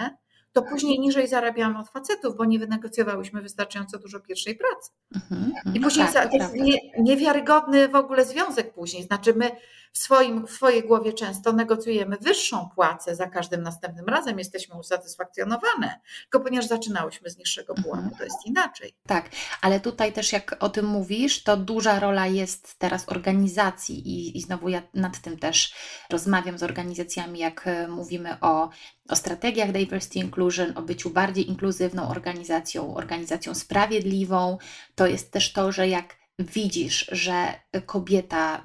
to 0.54 0.62
później 0.62 1.00
niżej 1.00 1.28
zarabiamy 1.28 1.80
od 1.80 1.90
facetów, 1.90 2.38
bo 2.38 2.46
nie 2.46 2.60
wynegocjowałyśmy 2.60 3.42
wystarczająco 3.42 4.00
dużo 4.00 4.20
pierwszej 4.20 4.56
pracy. 4.56 4.92
Mhm, 5.16 5.52
I 5.52 5.68
mhm. 5.68 5.84
później 5.84 6.08
tak, 6.14 6.32
to 6.32 6.38
jest 6.38 6.54
nie, 6.54 6.78
niewiarygodny 7.00 7.88
w 7.88 7.96
ogóle 7.96 8.26
związek 8.26 8.74
później. 8.74 9.04
Znaczy 9.04 9.34
my 9.34 9.52
w, 9.94 9.98
swoim, 9.98 10.48
w 10.48 10.52
swojej 10.52 10.84
głowie 10.84 11.14
często 11.14 11.54
negocjujemy 11.54 12.18
wyższą 12.18 12.70
płacę 12.76 13.16
za 13.16 13.28
każdym 13.28 13.64
następnym 13.64 14.06
razem, 14.06 14.40
jesteśmy 14.40 14.76
usatysfakcjonowane, 14.76 16.00
tylko 16.22 16.40
ponieważ 16.40 16.68
zaczynałyśmy 16.68 17.30
z 17.30 17.38
niższego 17.38 17.74
mhm. 17.78 17.84
pułapu, 17.84 18.18
to 18.18 18.24
jest 18.24 18.46
inaczej. 18.46 18.94
Tak, 19.08 19.30
ale 19.62 19.80
tutaj 19.80 20.14
też 20.14 20.34
jak 20.34 20.56
o 20.60 20.70
tym 20.70 20.86
mówisz, 20.86 21.44
to 21.44 21.58
duża 21.58 22.00
rola 22.00 22.28
jest 22.28 22.80
teraz 22.80 23.10
organizacji 23.10 24.08
i, 24.08 24.38
i 24.38 24.42
znowu 24.42 24.70
ja 24.70 24.82
nad 24.94 25.20
tym 25.20 25.40
też 25.40 25.74
rozmawiam 26.10 26.58
z 26.58 26.64
organizacjami, 26.64 27.40
jak 27.40 27.68
e, 27.68 27.88
mówimy 27.88 28.40
o 28.42 28.70
o 29.12 29.16
strategiach 29.16 29.72
diversity 29.72 30.20
inclusion, 30.20 30.78
o 30.78 30.82
byciu 30.82 31.10
bardziej 31.10 31.50
inkluzywną 31.50 32.10
organizacją, 32.10 32.96
organizacją 32.96 33.56
sprawiedliwą. 33.56 34.58
To 34.96 35.08
jest 35.08 35.32
też 35.32 35.54
to, 35.54 35.72
że 35.72 35.88
jak 35.88 36.21
widzisz, 36.44 37.10
że 37.12 37.54
kobieta, 37.86 38.64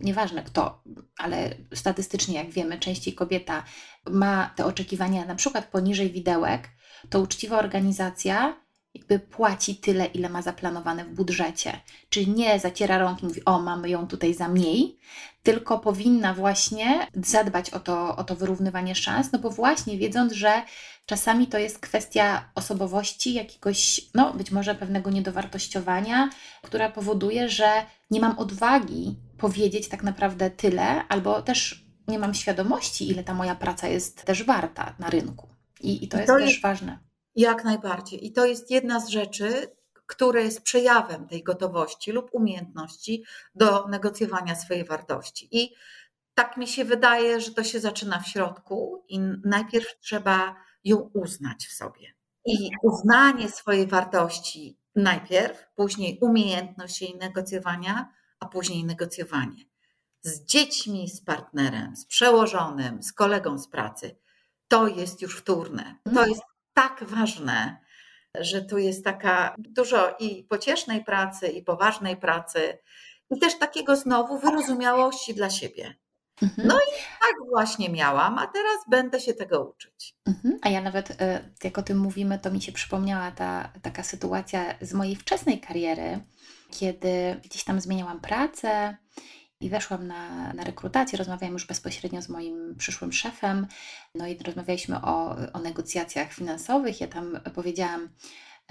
nieważne 0.00 0.42
kto, 0.42 0.82
ale 1.18 1.54
statystycznie, 1.74 2.34
jak 2.34 2.50
wiemy, 2.50 2.78
częściej 2.78 3.14
kobieta 3.14 3.64
ma 4.10 4.50
te 4.56 4.66
oczekiwania 4.66 5.24
na 5.24 5.34
przykład 5.34 5.66
poniżej 5.66 6.10
widełek, 6.10 6.68
to 7.10 7.20
uczciwa 7.20 7.58
organizacja 7.58 8.60
jakby 8.94 9.18
płaci 9.18 9.76
tyle, 9.76 10.06
ile 10.06 10.28
ma 10.28 10.42
zaplanowane 10.42 11.04
w 11.04 11.14
budżecie. 11.14 11.80
Czyli 12.08 12.30
nie 12.30 12.58
zaciera 12.58 12.98
rąk 12.98 13.22
i 13.22 13.26
mówi, 13.26 13.44
o, 13.44 13.58
mamy 13.58 13.88
ją 13.90 14.06
tutaj 14.06 14.34
za 14.34 14.48
mniej, 14.48 14.98
tylko 15.42 15.78
powinna 15.78 16.34
właśnie 16.34 17.06
zadbać 17.14 17.70
o 17.70 17.80
to, 17.80 18.16
o 18.16 18.24
to 18.24 18.36
wyrównywanie 18.36 18.94
szans, 18.94 19.32
no 19.32 19.38
bo 19.38 19.50
właśnie 19.50 19.98
wiedząc, 19.98 20.32
że 20.32 20.62
czasami 21.10 21.46
to 21.46 21.58
jest 21.58 21.78
kwestia 21.78 22.50
osobowości, 22.54 23.34
jakiegoś, 23.34 24.00
no 24.14 24.34
być 24.34 24.50
może 24.50 24.74
pewnego 24.74 25.10
niedowartościowania, 25.10 26.30
która 26.62 26.90
powoduje, 26.90 27.48
że 27.48 27.86
nie 28.10 28.20
mam 28.20 28.38
odwagi 28.38 29.16
powiedzieć 29.38 29.88
tak 29.88 30.02
naprawdę 30.02 30.50
tyle, 30.50 31.08
albo 31.08 31.42
też 31.42 31.84
nie 32.08 32.18
mam 32.18 32.34
świadomości, 32.34 33.10
ile 33.10 33.24
ta 33.24 33.34
moja 33.34 33.54
praca 33.54 33.88
jest 33.88 34.24
też 34.24 34.44
warta 34.44 34.94
na 34.98 35.10
rynku. 35.10 35.48
I, 35.80 36.04
i 36.04 36.08
to 36.08 36.16
jest 36.16 36.28
to 36.28 36.38
też 36.38 36.50
jest, 36.50 36.62
ważne. 36.62 36.98
Jak 37.36 37.64
najbardziej. 37.64 38.26
I 38.26 38.32
to 38.32 38.46
jest 38.46 38.70
jedna 38.70 39.00
z 39.00 39.08
rzeczy, 39.08 39.66
które 40.06 40.42
jest 40.42 40.62
przejawem 40.62 41.28
tej 41.28 41.42
gotowości 41.42 42.12
lub 42.12 42.28
umiejętności 42.32 43.24
do 43.54 43.86
negocjowania 43.88 44.54
swojej 44.54 44.84
wartości. 44.84 45.48
I 45.50 45.74
tak 46.34 46.56
mi 46.56 46.68
się 46.68 46.84
wydaje, 46.84 47.40
że 47.40 47.50
to 47.50 47.64
się 47.64 47.80
zaczyna 47.80 48.18
w 48.18 48.28
środku 48.28 49.04
i 49.08 49.20
najpierw 49.44 49.98
trzeba 50.00 50.69
ją 50.84 51.10
uznać 51.14 51.66
w 51.66 51.72
sobie. 51.72 52.14
I 52.46 52.70
uznanie 52.82 53.48
swojej 53.48 53.86
wartości 53.86 54.78
najpierw, 54.96 55.66
później 55.76 56.18
umiejętność 56.20 57.02
jej 57.02 57.16
negocjowania, 57.16 58.12
a 58.40 58.48
później 58.48 58.84
negocjowanie. 58.84 59.64
Z 60.22 60.44
dziećmi, 60.44 61.08
z 61.08 61.24
partnerem, 61.24 61.96
z 61.96 62.06
przełożonym, 62.06 63.02
z 63.02 63.12
kolegą 63.12 63.58
z 63.58 63.68
pracy. 63.68 64.16
To 64.68 64.88
jest 64.88 65.22
już 65.22 65.38
wtórne. 65.38 65.96
To 66.04 66.10
mhm. 66.10 66.28
jest 66.28 66.42
tak 66.74 67.04
ważne, 67.04 67.76
że 68.34 68.62
tu 68.62 68.78
jest 68.78 69.04
taka 69.04 69.54
dużo 69.58 70.16
i 70.18 70.44
pociesznej 70.44 71.04
pracy, 71.04 71.48
i 71.48 71.62
poważnej 71.62 72.16
pracy, 72.16 72.78
i 73.30 73.38
też 73.38 73.58
takiego 73.58 73.96
znowu 73.96 74.38
wyrozumiałości 74.38 75.34
dla 75.34 75.50
siebie. 75.50 75.94
Mhm. 76.42 76.68
No 76.68 76.74
i 76.74 76.92
tak 77.20 77.48
właśnie 77.48 77.88
miałam, 77.88 78.38
a 78.38 78.46
teraz 78.46 78.78
będę 78.88 79.20
się 79.20 79.34
tego 79.34 79.64
uczyć. 79.64 80.14
Mhm. 80.26 80.58
A 80.62 80.68
ja 80.68 80.80
nawet, 80.80 81.20
e, 81.20 81.50
jak 81.64 81.78
o 81.78 81.82
tym 81.82 81.98
mówimy, 81.98 82.38
to 82.38 82.50
mi 82.50 82.62
się 82.62 82.72
przypomniała 82.72 83.30
ta 83.30 83.72
taka 83.82 84.02
sytuacja 84.02 84.74
z 84.80 84.92
mojej 84.92 85.16
wczesnej 85.16 85.60
kariery, 85.60 86.20
kiedy 86.70 87.40
gdzieś 87.44 87.64
tam 87.64 87.80
zmieniałam 87.80 88.20
pracę 88.20 88.96
i 89.60 89.70
weszłam 89.70 90.06
na, 90.06 90.52
na 90.52 90.64
rekrutację, 90.64 91.18
rozmawiałam 91.18 91.52
już 91.52 91.66
bezpośrednio 91.66 92.22
z 92.22 92.28
moim 92.28 92.74
przyszłym 92.78 93.12
szefem, 93.12 93.66
no 94.14 94.26
i 94.26 94.38
rozmawialiśmy 94.38 94.96
o, 95.02 95.36
o 95.52 95.58
negocjacjach 95.58 96.32
finansowych. 96.32 97.00
Ja 97.00 97.06
tam 97.06 97.40
powiedziałam, 97.54 98.08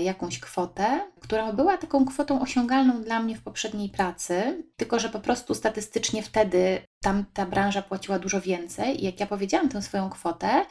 jakąś 0.03 0.39
kwotę, 0.39 1.11
która 1.19 1.53
była 1.53 1.77
taką 1.77 2.05
kwotą 2.05 2.41
osiągalną 2.41 3.03
dla 3.03 3.19
mnie 3.19 3.35
w 3.35 3.43
poprzedniej 3.43 3.89
pracy, 3.89 4.63
tylko 4.77 4.99
że 4.99 5.09
po 5.09 5.19
prostu 5.19 5.55
statystycznie 5.55 6.23
wtedy 6.23 6.81
tam 7.01 7.25
ta 7.33 7.45
branża 7.45 7.81
płaciła 7.81 8.19
dużo 8.19 8.41
więcej 8.41 9.01
i 9.01 9.05
jak 9.05 9.19
ja 9.19 9.27
powiedziałam 9.27 9.69
tę 9.69 9.81
swoją 9.81 10.09
kwotę, 10.09 10.65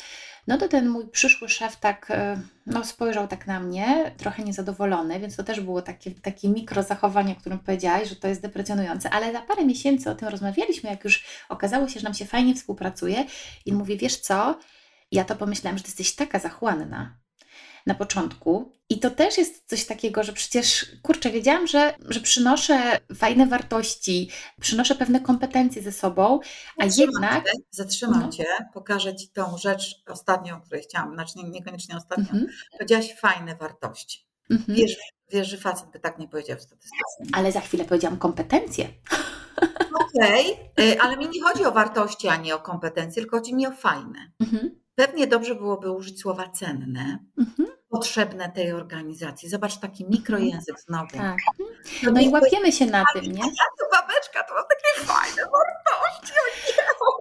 no 0.47 0.59
to 0.59 0.69
ten 0.69 0.89
mój 0.89 1.09
przyszły 1.09 1.49
szef 1.49 1.77
tak 1.77 2.11
e, 2.11 2.41
no, 2.67 2.85
spojrzał 2.85 3.29
tak 3.29 3.47
na 3.47 3.61
mnie, 3.61 4.15
trochę 4.17 4.45
niezadowolony, 4.45 5.21
więc 5.21 5.37
to 5.37 5.45
też 5.45 5.61
było 5.61 5.83
takie, 5.83 6.11
takie 6.11 6.49
mikro 6.49 6.83
zachowanie, 6.83 7.33
o 7.33 7.37
którym 7.37 7.59
powiedziałaś, 7.59 8.09
że 8.09 8.17
to 8.17 8.29
jest 8.29 8.43
deprecjonujące, 8.43 9.11
ale 9.11 9.33
za 9.33 9.43
parę 9.43 9.65
miesięcy 9.65 10.11
o 10.11 10.15
tym 10.15 10.29
rozmawialiśmy, 10.29 10.91
jak 10.91 11.05
już 11.05 11.25
okazało 11.49 11.89
się, 11.89 12.01
że 12.01 12.05
nam 12.05 12.15
się 12.15 12.27
fajnie 12.27 12.55
współpracuje 12.55 13.25
i 13.67 13.73
mówię, 13.73 13.97
wiesz 13.97 14.17
co, 14.17 14.59
ja 15.13 15.25
to 15.25 15.37
pomyślałam, 15.37 15.79
że 15.79 15.85
ty 15.85 15.91
jesteś 15.91 16.15
taka 16.15 16.39
zachłanna, 16.39 17.19
na 17.89 17.95
początku. 17.95 18.73
I 18.91 18.99
to 18.99 19.11
też 19.11 19.39
jest 19.39 19.63
coś 19.67 19.85
takiego, 19.85 20.23
że 20.23 20.33
przecież, 20.33 20.87
kurczę, 21.03 21.31
wiedziałam, 21.31 21.67
że, 21.67 21.95
że 22.09 22.21
przynoszę 22.21 23.01
fajne 23.15 23.47
wartości, 23.47 24.31
przynoszę 24.61 24.95
pewne 24.95 25.21
kompetencje 25.21 25.83
ze 25.83 25.93
sobą, 25.93 26.41
a 26.79 26.85
zatrzymam 26.85 27.13
jednak. 27.13 27.45
Cię, 27.45 27.53
zatrzymam 27.71 28.21
no. 28.21 28.29
Cię, 28.33 28.45
pokażę 28.75 29.17
Ci 29.17 29.29
tą 29.29 29.59
rzecz 29.59 30.03
ostatnią, 30.09 30.57
o 30.57 30.61
której 30.61 30.83
chciałam, 30.83 31.15
znaczy 31.15 31.33
niekoniecznie 31.45 31.97
ostatnią. 31.97 32.25
Mhm. 32.25 32.47
Powiedziałaś 32.73 33.15
fajne 33.21 33.57
wartości. 33.57 34.27
Mhm. 34.51 34.79
Wiesz, 34.79 34.97
wiesz, 35.33 35.49
że 35.49 35.57
facet 35.57 35.91
by 35.91 36.01
tak 36.01 36.19
nie 36.19 36.29
powiedział 36.29 36.59
statystycznie. 36.61 37.27
Ale 37.33 37.53
za 37.53 37.61
chwilę 37.61 37.85
powiedziałam 37.85 38.19
kompetencje. 38.19 38.89
Okej, 40.17 40.53
okay, 40.73 41.01
ale 41.01 41.17
mi 41.17 41.29
nie 41.29 41.43
chodzi 41.43 41.65
o 41.65 41.73
wartości, 41.73 42.29
a 42.29 42.37
nie 42.37 42.55
o 42.55 42.59
kompetencje, 42.59 43.23
tylko 43.23 43.37
chodzi 43.37 43.55
mi 43.55 43.67
o 43.67 43.73
fajne. 43.73 44.33
Mhm. 44.41 44.81
Pewnie 44.95 45.27
dobrze 45.27 45.55
byłoby 45.55 45.91
użyć 45.91 46.21
słowa 46.21 46.49
cenne, 46.49 47.19
mhm. 47.39 47.78
Potrzebne 47.89 48.53
tej 48.53 48.73
organizacji. 48.73 49.49
Zobacz 49.49 49.77
taki 49.79 50.05
mikrojęzyk 50.05 50.81
znowu. 50.81 51.17
Tak. 51.17 51.37
No, 52.03 52.11
no 52.13 52.21
i 52.21 52.29
łapiemy 52.29 52.73
się 52.73 52.87
na 52.87 53.05
tym, 53.15 53.25
nie? 53.25 53.43
to 53.79 53.85
babeczka 53.93 54.43
to 54.43 54.55
ma 54.55 54.63
takie 54.63 55.07
fajne 55.07 55.43
wartości. 55.43 56.33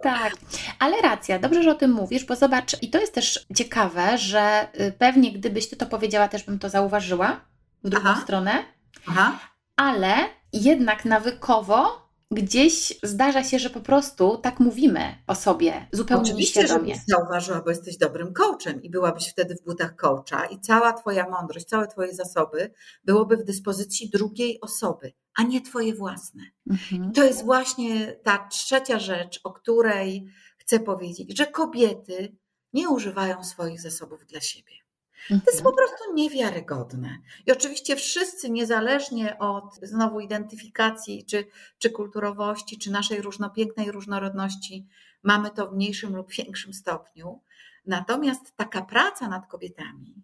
Tak, 0.04 0.34
ale 0.80 1.02
racja, 1.02 1.40
dobrze, 1.40 1.64
że 1.64 1.72
o 1.72 1.76
tym 1.76 1.92
mówisz, 1.92 2.26
bo 2.26 2.36
zobacz, 2.36 2.82
i 2.82 2.90
to 2.90 3.00
jest 3.00 3.14
też 3.14 3.46
ciekawe, 3.56 4.18
że 4.18 4.68
y, 4.80 4.92
pewnie 4.92 5.32
gdybyś 5.32 5.70
ty 5.70 5.76
to 5.76 5.86
powiedziała, 5.86 6.28
też 6.28 6.44
bym 6.44 6.60
to 6.60 6.70
zauważyła 6.70 7.40
w 7.84 7.90
drugą 7.90 8.10
Aha. 8.10 8.22
stronę, 8.24 8.64
Aha. 9.08 9.40
ale 9.76 10.16
jednak 10.54 11.06
nawykowo 11.06 12.07
gdzieś 12.32 13.00
zdarza 13.04 13.44
się, 13.44 13.60
że 13.60 13.70
po 13.70 13.80
prostu 13.80 14.38
tak 14.38 14.60
mówimy 14.60 15.16
o 15.28 15.36
sobie 15.36 15.88
zupełnie 15.92 16.24
Oczywiście, 16.24 16.62
nieświadomie. 16.62 16.94
Oczywiście, 16.94 17.14
zauważyła, 17.18 17.62
bo 17.62 17.70
jesteś 17.70 17.98
dobrym 17.98 18.34
coachem 18.34 18.84
i 18.84 18.90
byłabyś 18.90 19.30
wtedy 19.30 19.56
w 19.56 19.64
butach 19.64 19.96
coacha 19.96 20.46
i 20.46 20.60
cała 20.60 20.94
Twoja 20.94 21.30
mądrość, 21.30 21.66
całe 21.66 21.88
Twoje 21.88 22.14
zasoby 22.14 22.72
byłoby 23.04 23.38
w 23.38 23.44
dyspozycji 23.44 24.10
drugiej 24.10 24.62
osoby, 24.62 25.14
a 25.38 25.44
nie 25.44 25.62
Twoje 25.62 25.96
własne. 25.96 26.44
Mhm. 26.70 27.12
To 27.12 27.24
jest 27.24 27.46
właśnie 27.46 28.12
ta 28.24 28.48
trzecia 28.48 29.00
rzecz, 29.00 29.40
o 29.44 29.54
której 29.54 30.28
chcę 30.58 30.80
powiedzieć, 30.80 31.38
że 31.38 31.46
kobiety 31.46 32.36
nie 32.74 32.90
używają 32.90 33.44
swoich 33.44 33.82
zasobów 33.82 34.26
dla 34.26 34.42
siebie. 34.42 34.87
To 35.30 35.52
jest 35.52 35.64
po 35.64 35.70
mhm. 35.70 35.76
prostu 35.76 36.14
niewiarygodne. 36.14 37.18
I 37.46 37.52
oczywiście 37.52 37.96
wszyscy, 37.96 38.50
niezależnie 38.50 39.40
od 39.40 39.76
znowu 39.82 40.20
identyfikacji, 40.20 41.26
czy, 41.26 41.46
czy 41.78 41.90
kulturowości, 41.90 42.78
czy 42.78 42.92
naszej 42.92 43.22
różnopięknej 43.22 43.92
różnorodności, 43.92 44.88
mamy 45.24 45.52
to 45.52 45.68
w 45.68 45.76
mniejszym 45.76 46.16
lub 46.16 46.32
większym 46.32 46.74
stopniu. 46.74 47.42
Natomiast 47.86 48.56
taka 48.56 48.82
praca 48.82 49.28
nad 49.28 49.48
kobietami, 49.48 50.24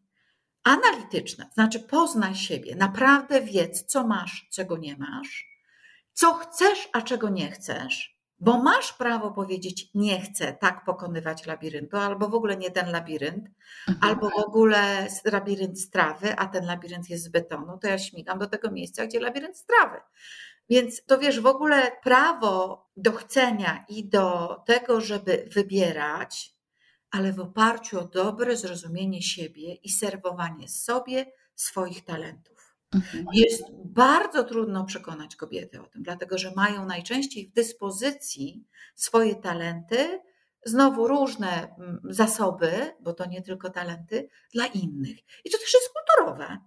analityczna, 0.64 1.50
znaczy 1.54 1.80
poznaj 1.80 2.36
siebie, 2.36 2.76
naprawdę 2.76 3.42
wiedz, 3.42 3.84
co 3.84 4.08
masz, 4.08 4.48
czego 4.52 4.78
nie 4.78 4.98
masz, 4.98 5.48
co 6.14 6.34
chcesz, 6.34 6.90
a 6.94 7.02
czego 7.02 7.30
nie 7.30 7.52
chcesz, 7.52 8.13
bo 8.44 8.58
masz 8.58 8.94
prawo 8.94 9.32
powiedzieć, 9.32 9.90
nie 9.94 10.22
chcę 10.22 10.54
tak 10.54 10.86
pokonywać 10.86 11.46
labiryntu, 11.46 11.98
albo 11.98 12.30
w 12.30 12.34
ogóle 12.34 12.58
nie 12.58 12.72
ten 12.72 12.92
labirynt, 12.92 13.50
mhm. 13.88 14.12
albo 14.12 14.30
w 14.30 14.48
ogóle 14.48 15.08
labirynt 15.26 15.80
strawy, 15.82 16.36
a 16.36 16.46
ten 16.46 16.66
labirynt 16.66 17.10
jest 17.10 17.24
z 17.24 17.30
betonu, 17.30 17.78
to 17.78 17.88
ja 17.88 17.98
śmigam 17.98 18.40
do 18.40 18.48
tego 18.48 18.72
miejsca, 18.72 19.06
gdzie 19.06 19.20
labirynt 19.20 19.58
strawy. 19.58 19.98
Więc 20.70 21.06
to 21.06 21.20
wiesz, 21.20 21.40
w 21.40 21.46
ogóle 21.46 21.92
prawo 22.04 22.86
do 22.98 23.12
chcenia 23.12 23.86
i 23.90 24.10
do 24.10 24.58
tego, 24.66 25.02
żeby 25.02 25.50
wybierać, 25.52 26.56
ale 27.12 27.34
w 27.34 27.40
oparciu 27.40 28.00
o 28.00 28.04
dobre 28.04 28.58
zrozumienie 28.58 29.22
siebie 29.22 29.74
i 29.74 29.90
serwowanie 29.90 30.70
sobie 30.70 31.26
swoich 31.56 32.06
talentów. 32.06 32.53
Mhm. 32.96 33.26
Jest 33.34 33.64
bardzo 33.86 34.44
trudno 34.44 34.86
przekonać 34.86 35.36
kobiety 35.36 35.82
o 35.82 35.86
tym, 35.86 36.04
dlatego 36.04 36.38
że 36.38 36.52
mają 36.56 36.86
najczęściej 36.86 37.48
w 37.48 37.54
dyspozycji 37.54 38.66
swoje 38.96 39.36
talenty, 39.36 40.20
znowu 40.66 41.08
różne 41.08 41.76
mm, 41.80 42.02
zasoby, 42.04 42.72
bo 43.00 43.14
to 43.14 43.26
nie 43.26 43.42
tylko 43.42 43.70
talenty, 43.70 44.30
dla 44.54 44.66
innych. 44.66 45.18
I 45.46 45.50
to 45.50 45.58
też 45.58 45.74
jest 45.74 45.90
kulturowe. 45.94 46.58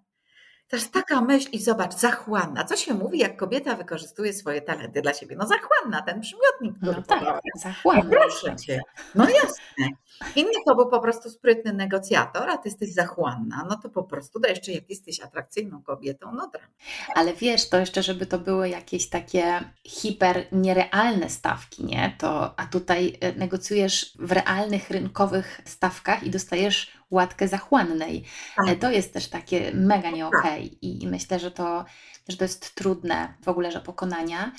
Też 0.68 0.90
taka 0.90 1.20
myśl 1.20 1.48
i 1.52 1.58
zobacz, 1.58 1.94
zachłanna. 1.94 2.64
Co 2.64 2.76
się 2.76 2.94
mówi, 2.94 3.18
jak 3.18 3.36
kobieta 3.36 3.74
wykorzystuje 3.74 4.32
swoje 4.32 4.62
talenty 4.62 5.02
dla 5.02 5.14
siebie? 5.14 5.36
No 5.36 5.46
zachłanna, 5.46 6.02
ten 6.02 6.20
przymiotnik, 6.20 6.76
który 6.76 6.96
no 6.96 7.02
tak, 7.02 7.40
zachłanna. 7.56 8.02
No 8.04 8.10
proszę 8.10 8.56
cię. 8.56 8.80
No 9.14 9.28
jasne. 9.28 9.96
Inny 10.36 10.64
to 10.66 10.74
był 10.74 10.88
po 10.88 11.00
prostu 11.00 11.30
sprytny 11.30 11.72
negocjator, 11.72 12.50
a 12.50 12.56
ty 12.56 12.68
jesteś 12.68 12.92
zachłanna. 12.94 13.66
No 13.68 13.76
to 13.76 13.88
po 13.88 14.02
prostu, 14.02 14.40
da 14.40 14.48
jeszcze 14.48 14.72
jak 14.72 14.90
jesteś 14.90 15.20
atrakcyjną 15.20 15.82
kobietą, 15.82 16.32
no 16.34 16.48
dram. 16.48 16.70
Ale 17.14 17.34
wiesz, 17.34 17.68
to 17.68 17.78
jeszcze, 17.78 18.02
żeby 18.02 18.26
to 18.26 18.38
były 18.38 18.68
jakieś 18.68 19.08
takie 19.08 19.60
hiper 19.84 20.46
nierealne 20.52 21.30
stawki, 21.30 21.84
nie? 21.84 22.16
To, 22.18 22.60
a 22.60 22.66
tutaj 22.66 23.18
e, 23.20 23.32
negocjujesz 23.32 24.14
w 24.18 24.32
realnych, 24.32 24.90
rynkowych 24.90 25.60
stawkach 25.64 26.22
i 26.22 26.30
dostajesz 26.30 26.96
łatkę 27.10 27.48
zachłannej. 27.48 28.24
Tak. 28.56 28.68
E, 28.68 28.76
to 28.76 28.90
jest 28.90 29.12
też 29.12 29.28
takie 29.28 29.72
mega 29.74 30.10
nie 30.10 30.26
okay. 30.26 30.42
Tak. 30.42 30.82
I 30.82 31.06
myślę, 31.06 31.38
że 31.38 31.50
to, 31.50 31.84
że 32.28 32.36
to 32.36 32.44
jest 32.44 32.74
trudne 32.74 33.34
w 33.44 33.48
ogóle, 33.48 33.72
że 33.72 33.80
pokonania. 33.80 34.52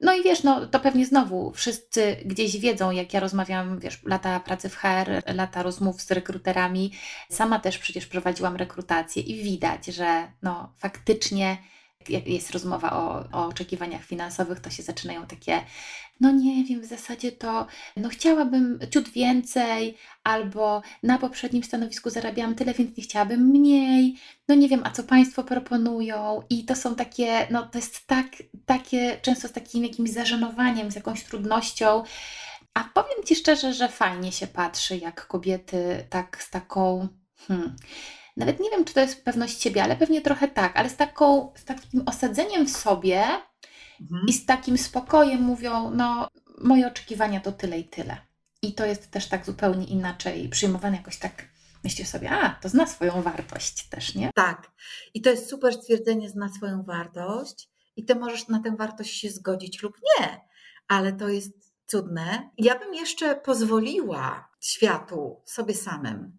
No 0.00 0.14
i 0.14 0.22
wiesz, 0.22 0.42
no 0.42 0.66
to 0.66 0.80
pewnie 0.80 1.06
znowu 1.06 1.52
wszyscy 1.52 2.16
gdzieś 2.24 2.58
wiedzą, 2.58 2.90
jak 2.90 3.14
ja 3.14 3.20
rozmawiam, 3.20 3.78
wiesz, 3.78 4.02
lata 4.04 4.40
pracy 4.40 4.68
w 4.68 4.76
HR, 4.76 5.22
lata 5.34 5.62
rozmów 5.62 6.02
z 6.02 6.10
rekruterami. 6.10 6.92
Sama 7.30 7.58
też 7.58 7.78
przecież 7.78 8.06
prowadziłam 8.06 8.56
rekrutację 8.56 9.22
i 9.22 9.42
widać, 9.42 9.86
że 9.86 10.32
no 10.42 10.72
faktycznie 10.78 11.56
jak 12.10 12.26
jest 12.26 12.50
rozmowa 12.50 12.92
o, 12.92 13.24
o 13.38 13.46
oczekiwaniach 13.46 14.04
finansowych, 14.04 14.60
to 14.60 14.70
się 14.70 14.82
zaczynają 14.82 15.26
takie, 15.26 15.60
no 16.20 16.32
nie 16.32 16.64
wiem, 16.64 16.80
w 16.80 16.84
zasadzie 16.84 17.32
to, 17.32 17.66
no 17.96 18.08
chciałabym 18.08 18.78
ciut 18.90 19.08
więcej, 19.08 19.96
albo 20.24 20.82
na 21.02 21.18
poprzednim 21.18 21.62
stanowisku 21.64 22.10
zarabiałam 22.10 22.54
tyle, 22.54 22.74
więc 22.74 22.96
nie 22.96 23.02
chciałabym 23.02 23.40
mniej, 23.40 24.16
no 24.48 24.54
nie 24.54 24.68
wiem, 24.68 24.80
a 24.84 24.90
co 24.90 25.02
Państwo 25.02 25.44
proponują? 25.44 26.42
I 26.50 26.64
to 26.64 26.76
są 26.76 26.94
takie, 26.94 27.46
no 27.50 27.66
to 27.66 27.78
jest 27.78 28.06
tak, 28.06 28.26
takie, 28.66 29.18
często 29.22 29.48
z 29.48 29.52
takim 29.52 29.82
jakimś 29.84 30.10
zażenowaniem, 30.10 30.90
z 30.90 30.94
jakąś 30.94 31.24
trudnością, 31.24 32.02
a 32.74 32.84
powiem 32.94 33.24
Ci 33.24 33.36
szczerze, 33.36 33.74
że 33.74 33.88
fajnie 33.88 34.32
się 34.32 34.46
patrzy, 34.46 34.96
jak 34.96 35.26
kobiety 35.26 36.06
tak 36.10 36.42
z 36.42 36.50
taką, 36.50 37.08
hmm, 37.48 37.76
nawet 38.36 38.60
nie 38.60 38.70
wiem, 38.70 38.84
czy 38.84 38.94
to 38.94 39.00
jest 39.00 39.24
pewność 39.24 39.62
siebie, 39.62 39.82
ale 39.82 39.96
pewnie 39.96 40.20
trochę 40.20 40.48
tak, 40.48 40.76
ale 40.76 40.90
z, 40.90 40.96
taką, 40.96 41.52
z 41.56 41.64
takim 41.64 42.02
osadzeniem 42.06 42.66
w 42.66 42.70
sobie 42.70 43.24
mhm. 44.00 44.26
i 44.28 44.32
z 44.32 44.46
takim 44.46 44.78
spokojem 44.78 45.42
mówią, 45.42 45.90
no 45.90 46.28
moje 46.58 46.86
oczekiwania 46.86 47.40
to 47.40 47.52
tyle 47.52 47.78
i 47.78 47.84
tyle. 47.84 48.16
I 48.62 48.74
to 48.74 48.86
jest 48.86 49.10
też 49.10 49.28
tak 49.28 49.46
zupełnie 49.46 49.86
inaczej 49.86 50.48
przyjmowane 50.48 50.96
jakoś 50.96 51.18
tak 51.18 51.54
myślisz 51.84 52.08
sobie, 52.08 52.30
a 52.30 52.50
to 52.50 52.68
zna 52.68 52.86
swoją 52.86 53.22
wartość 53.22 53.88
też, 53.88 54.14
nie? 54.14 54.30
Tak. 54.34 54.70
I 55.14 55.22
to 55.22 55.30
jest 55.30 55.50
super 55.50 55.74
stwierdzenie, 55.74 56.30
zna 56.30 56.48
swoją 56.48 56.82
wartość 56.82 57.70
i 57.96 58.04
ty 58.04 58.14
możesz 58.14 58.48
na 58.48 58.62
tę 58.62 58.76
wartość 58.76 59.20
się 59.20 59.30
zgodzić 59.30 59.82
lub 59.82 59.96
nie, 60.02 60.40
ale 60.88 61.12
to 61.12 61.28
jest 61.28 61.52
cudne. 61.86 62.50
Ja 62.58 62.78
bym 62.78 62.94
jeszcze 62.94 63.36
pozwoliła 63.36 64.48
światu, 64.60 65.42
sobie 65.44 65.74
samym, 65.74 66.38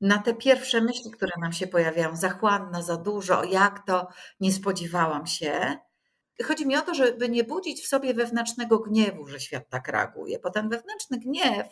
na 0.00 0.18
te 0.18 0.34
pierwsze 0.34 0.80
myśli, 0.80 1.10
które 1.10 1.32
nam 1.40 1.52
się 1.52 1.66
pojawiają, 1.66 2.16
zachłanna, 2.16 2.82
za 2.82 2.96
dużo, 2.96 3.44
jak 3.44 3.86
to, 3.86 4.08
nie 4.40 4.52
spodziewałam 4.52 5.26
się. 5.26 5.78
Chodzi 6.44 6.66
mi 6.66 6.76
o 6.76 6.82
to, 6.82 6.94
żeby 6.94 7.28
nie 7.28 7.44
budzić 7.44 7.82
w 7.82 7.86
sobie 7.86 8.14
wewnętrznego 8.14 8.78
gniewu, 8.78 9.26
że 9.26 9.40
świat 9.40 9.68
tak 9.68 9.88
reaguje, 9.88 10.38
bo 10.38 10.50
ten 10.50 10.68
wewnętrzny 10.68 11.18
gniew, 11.18 11.66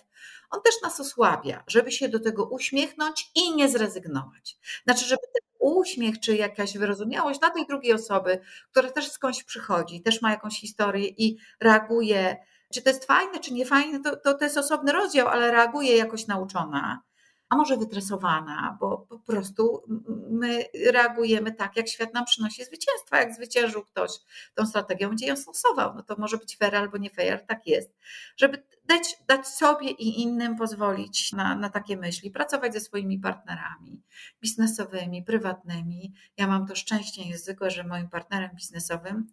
on 0.51 0.61
też 0.63 0.75
nas 0.83 1.01
osłabia, 1.01 1.65
żeby 1.67 1.93
się 1.93 2.09
do 2.09 2.21
tego 2.21 2.45
uśmiechnąć 2.45 3.31
i 3.35 3.57
nie 3.57 3.69
zrezygnować. 3.69 4.59
Znaczy, 4.85 5.05
żeby 5.05 5.23
ten 5.23 5.43
uśmiech 5.59 6.21
czy 6.21 6.37
jakaś 6.37 6.79
wyrozumiałość 6.79 7.41
dla 7.41 7.51
tej 7.51 7.67
drugiej 7.67 7.93
osoby, 7.93 8.41
która 8.71 8.91
też 8.91 9.11
skądś 9.11 9.45
przychodzi, 9.45 10.03
też 10.03 10.23
ma 10.23 10.31
jakąś 10.31 10.61
historię 10.61 11.09
i 11.09 11.39
reaguje, 11.61 12.37
czy 12.73 12.83
to 12.83 12.91
jest 12.91 13.05
fajne, 13.05 13.41
czy 13.41 13.55
nie 13.55 13.67
fajne, 13.67 14.01
to, 14.01 14.17
to, 14.17 14.35
to 14.35 14.45
jest 14.45 14.59
osobny 14.59 14.93
rozdział, 14.93 15.29
ale 15.29 15.51
reaguje 15.51 15.97
jakoś 15.97 16.27
nauczona 16.27 17.03
a 17.49 17.57
może 17.57 17.77
wytresowana, 17.77 18.77
bo 18.81 18.99
po 18.99 19.19
prostu 19.19 19.83
my 20.31 20.65
reagujemy 20.93 21.53
tak, 21.53 21.77
jak 21.77 21.89
świat 21.89 22.15
nam 22.15 22.25
przynosi 22.25 22.65
zwycięstwa. 22.65 23.21
Jak 23.21 23.35
zwyciężył 23.35 23.85
ktoś 23.85 24.11
tą 24.55 24.67
strategią, 24.67 25.09
będzie 25.09 25.27
ją 25.27 25.37
stosował. 25.37 25.95
No 25.95 26.03
to 26.03 26.17
może 26.19 26.39
być 26.39 26.57
fair 26.57 26.77
albo 26.77 26.97
nie 26.97 27.11
fair, 27.11 27.47
tak 27.47 27.67
jest. 27.67 27.97
Żeby 28.37 28.63
dać, 28.85 29.17
dać 29.29 29.49
sobie 29.49 29.91
i 29.91 30.23
innym 30.23 30.57
pozwolić 30.57 31.33
na, 31.33 31.57
na 31.57 31.71
takie 31.71 31.97
myśli, 31.97 32.31
pracować 32.31 32.73
ze 32.73 32.81
swoimi 32.81 33.19
partnerami 33.19 34.03
biznesowymi, 34.43 35.23
prywatnymi. 35.23 36.15
Ja 36.37 36.47
mam 36.47 36.67
to 36.67 36.75
szczęście 36.75 37.25
niezwykłe, 37.25 37.71
że 37.71 37.85
moim 37.85 38.09
partnerem 38.09 38.51
biznesowym 38.55 39.27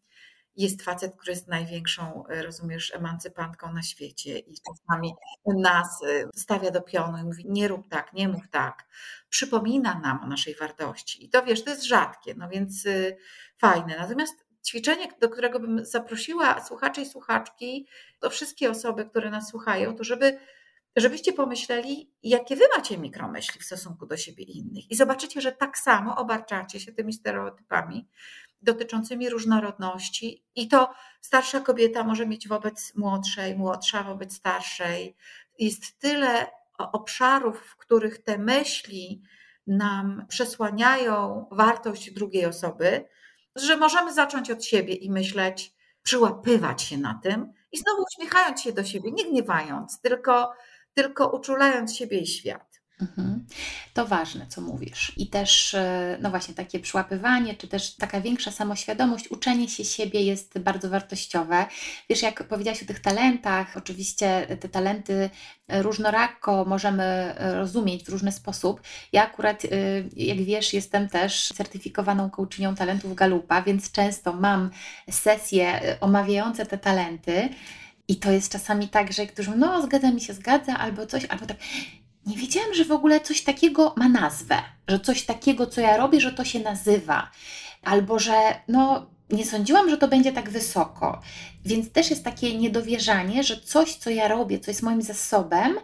jest 0.55 0.81
facet, 0.81 1.15
który 1.15 1.31
jest 1.31 1.47
największą, 1.47 2.27
e, 2.27 2.43
rozumiesz, 2.43 2.95
emancypantką 2.95 3.73
na 3.73 3.81
świecie 3.81 4.39
i 4.39 4.55
czasami 4.67 5.13
nas 5.45 6.03
e, 6.03 6.29
stawia 6.35 6.71
do 6.71 6.81
pionu 6.81 7.17
i 7.17 7.23
mówi 7.23 7.45
nie 7.49 7.67
rób 7.67 7.87
tak, 7.89 8.13
nie 8.13 8.27
mów 8.27 8.49
tak. 8.51 8.87
Przypomina 9.29 9.99
nam 9.99 10.23
o 10.23 10.27
naszej 10.27 10.55
wartości 10.55 11.25
i 11.25 11.29
to 11.29 11.43
wiesz, 11.43 11.63
to 11.63 11.69
jest 11.69 11.83
rzadkie, 11.83 12.35
no 12.37 12.49
więc 12.49 12.85
e, 12.85 13.15
fajne. 13.57 13.97
Natomiast 13.97 14.35
ćwiczenie, 14.65 15.07
do 15.21 15.29
którego 15.29 15.59
bym 15.59 15.85
zaprosiła 15.85 16.63
słuchaczy 16.63 17.01
i 17.01 17.05
słuchaczki, 17.05 17.87
to 18.19 18.29
wszystkie 18.29 18.69
osoby, 18.69 19.05
które 19.05 19.29
nas 19.29 19.49
słuchają, 19.49 19.95
to 19.95 20.03
żeby 20.03 20.39
żebyście 20.95 21.33
pomyśleli, 21.33 22.11
jakie 22.23 22.55
wy 22.55 22.63
macie 22.77 22.97
mikromyśli 22.97 23.61
w 23.61 23.63
stosunku 23.63 24.05
do 24.05 24.17
siebie 24.17 24.43
i 24.43 24.57
innych. 24.57 24.91
I 24.91 24.95
zobaczycie, 24.95 25.41
że 25.41 25.51
tak 25.51 25.77
samo 25.77 26.15
obarczacie 26.15 26.79
się 26.79 26.91
tymi 26.91 27.13
stereotypami, 27.13 28.07
dotyczącymi 28.63 29.29
różnorodności 29.29 30.45
i 30.55 30.67
to 30.67 30.93
starsza 31.21 31.59
kobieta 31.59 32.03
może 32.03 32.27
mieć 32.27 32.47
wobec 32.47 32.95
młodszej, 32.95 33.55
młodsza 33.55 34.03
wobec 34.03 34.33
starszej. 34.33 35.15
Jest 35.59 35.99
tyle 35.99 36.47
obszarów, 36.77 37.59
w 37.59 37.75
których 37.75 38.23
te 38.23 38.37
myśli 38.37 39.23
nam 39.67 40.25
przesłaniają 40.29 41.45
wartość 41.51 42.11
drugiej 42.11 42.45
osoby, 42.45 43.05
że 43.55 43.77
możemy 43.77 44.13
zacząć 44.13 44.51
od 44.51 44.65
siebie 44.65 44.93
i 44.93 45.11
myśleć, 45.11 45.73
przyłapywać 46.03 46.81
się 46.81 46.97
na 46.97 47.19
tym 47.23 47.53
i 47.71 47.77
znowu 47.77 48.03
uśmiechając 48.03 48.61
się 48.61 48.73
do 48.73 48.83
siebie, 48.83 49.11
nie 49.11 49.25
gniewając, 49.25 50.01
tylko, 50.01 50.53
tylko 50.93 51.27
uczulając 51.27 51.95
siebie 51.95 52.17
i 52.19 52.27
świat. 52.27 52.72
Mhm. 53.01 53.45
To 53.93 54.07
ważne, 54.07 54.47
co 54.47 54.61
mówisz. 54.61 55.13
I 55.17 55.27
też, 55.27 55.73
e, 55.73 56.17
no 56.21 56.29
właśnie, 56.29 56.53
takie 56.53 56.79
przyłapywanie, 56.79 57.55
czy 57.55 57.67
też 57.67 57.95
taka 57.95 58.21
większa 58.21 58.51
samoświadomość, 58.51 59.31
uczenie 59.31 59.69
się 59.69 59.85
siebie 59.85 60.21
jest 60.21 60.59
bardzo 60.59 60.89
wartościowe. 60.89 61.65
Wiesz, 62.09 62.21
jak 62.21 62.47
powiedziałaś 62.47 62.83
o 62.83 62.85
tych 62.85 62.99
talentach, 62.99 63.77
oczywiście 63.77 64.57
te 64.59 64.69
talenty 64.69 65.29
różnorako 65.69 66.65
możemy 66.65 67.03
e, 67.03 67.55
rozumieć 67.55 68.03
w 68.03 68.09
różny 68.09 68.31
sposób. 68.31 68.81
Ja 69.11 69.23
akurat, 69.23 69.65
e, 69.65 69.69
jak 70.15 70.37
wiesz, 70.37 70.73
jestem 70.73 71.09
też 71.09 71.47
certyfikowaną 71.55 72.29
coachinią 72.29 72.75
talentów 72.75 73.15
Galupa, 73.15 73.61
więc 73.61 73.91
często 73.91 74.33
mam 74.33 74.69
sesje 75.09 75.97
omawiające 76.01 76.65
te 76.65 76.77
talenty. 76.77 77.49
I 78.07 78.15
to 78.15 78.31
jest 78.31 78.51
czasami 78.51 78.89
tak, 78.89 79.13
że 79.13 79.27
którzy 79.27 79.51
no 79.57 79.81
zgadza 79.81 80.11
mi 80.11 80.21
się, 80.21 80.33
zgadza, 80.33 80.77
albo 80.77 81.05
coś, 81.05 81.25
albo 81.25 81.45
tak, 81.45 81.57
nie 82.25 82.37
wiedziałam, 82.37 82.73
że 82.73 82.85
w 82.85 82.91
ogóle 82.91 83.21
coś 83.21 83.41
takiego 83.41 83.93
ma 83.97 84.09
nazwę, 84.09 84.55
że 84.87 84.99
coś 84.99 85.23
takiego, 85.23 85.67
co 85.67 85.81
ja 85.81 85.97
robię, 85.97 86.21
że 86.21 86.31
to 86.31 86.45
się 86.45 86.59
nazywa, 86.59 87.31
albo 87.83 88.19
że 88.19 88.33
no, 88.67 89.05
nie 89.29 89.45
sądziłam, 89.45 89.89
że 89.89 89.97
to 89.97 90.07
będzie 90.07 90.31
tak 90.31 90.49
wysoko. 90.49 91.21
Więc 91.65 91.91
też 91.91 92.09
jest 92.09 92.23
takie 92.23 92.57
niedowierzanie, 92.57 93.43
że 93.43 93.61
coś, 93.61 93.95
co 93.95 94.09
ja 94.09 94.27
robię, 94.27 94.59
co 94.59 94.71
jest 94.71 94.83
moim 94.83 95.01
zasobem, 95.01 95.75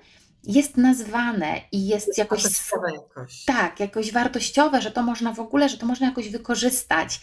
jest 0.43 0.77
nazwane 0.77 1.61
i 1.71 1.87
jest, 1.87 2.07
jest 2.07 2.17
jakoś, 2.17 2.43
jakoś. 2.43 3.45
Tak, 3.45 3.79
jakoś 3.79 4.11
wartościowe, 4.11 4.81
że 4.81 4.91
to 4.91 5.03
można 5.03 5.33
w 5.33 5.39
ogóle, 5.39 5.69
że 5.69 5.77
to 5.77 5.85
można 5.85 6.07
jakoś 6.07 6.29
wykorzystać. 6.29 7.19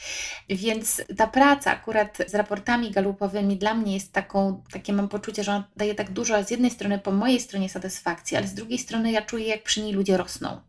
Więc 0.48 1.02
ta 1.16 1.26
praca 1.26 1.70
akurat 1.70 2.18
z 2.26 2.34
raportami 2.34 2.90
galupowymi 2.90 3.56
dla 3.56 3.74
mnie 3.74 3.94
jest 3.94 4.12
taką, 4.12 4.62
takie 4.72 4.92
mam 4.92 5.08
poczucie, 5.08 5.44
że 5.44 5.52
on 5.52 5.64
daje 5.76 5.94
tak 5.94 6.10
dużo, 6.10 6.44
z 6.44 6.50
jednej 6.50 6.70
strony 6.70 6.98
po 6.98 7.12
mojej 7.12 7.40
stronie 7.40 7.68
satysfakcji, 7.68 8.36
ale 8.36 8.46
z 8.46 8.54
drugiej 8.54 8.78
strony 8.78 9.12
ja 9.12 9.22
czuję, 9.22 9.46
jak 9.46 9.62
przy 9.62 9.82
niej 9.82 9.92
ludzie 9.92 10.16
rosną. 10.16 10.60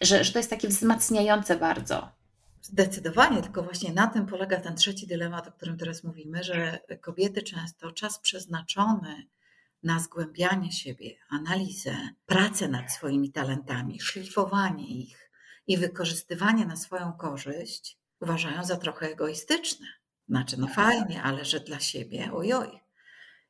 Że, 0.00 0.24
że 0.24 0.32
to 0.32 0.38
jest 0.38 0.50
takie 0.50 0.68
wzmacniające 0.68 1.56
bardzo. 1.56 2.08
Zdecydowanie, 2.62 3.42
tylko 3.42 3.62
właśnie 3.62 3.92
na 3.92 4.06
tym 4.06 4.26
polega 4.26 4.60
ten 4.60 4.76
trzeci 4.76 5.06
dylemat, 5.06 5.48
o 5.48 5.52
którym 5.52 5.78
teraz 5.78 6.04
mówimy, 6.04 6.44
że 6.44 6.78
kobiety 7.00 7.42
często 7.42 7.92
czas 7.92 8.18
przeznaczony 8.18 9.26
na 9.82 9.98
zgłębianie 9.98 10.72
siebie, 10.72 11.18
analizę, 11.28 11.96
pracę 12.26 12.68
nad 12.68 12.92
swoimi 12.92 13.32
talentami, 13.32 14.00
szlifowanie 14.00 14.88
ich 14.88 15.30
i 15.66 15.76
wykorzystywanie 15.76 16.66
na 16.66 16.76
swoją 16.76 17.12
korzyść 17.12 17.98
uważają 18.20 18.64
za 18.64 18.76
trochę 18.76 19.06
egoistyczne. 19.12 19.86
Znaczy, 20.28 20.60
no 20.60 20.66
fajnie, 20.66 21.22
ale 21.22 21.44
że 21.44 21.60
dla 21.60 21.80
siebie, 21.80 22.32
ojoj. 22.32 22.80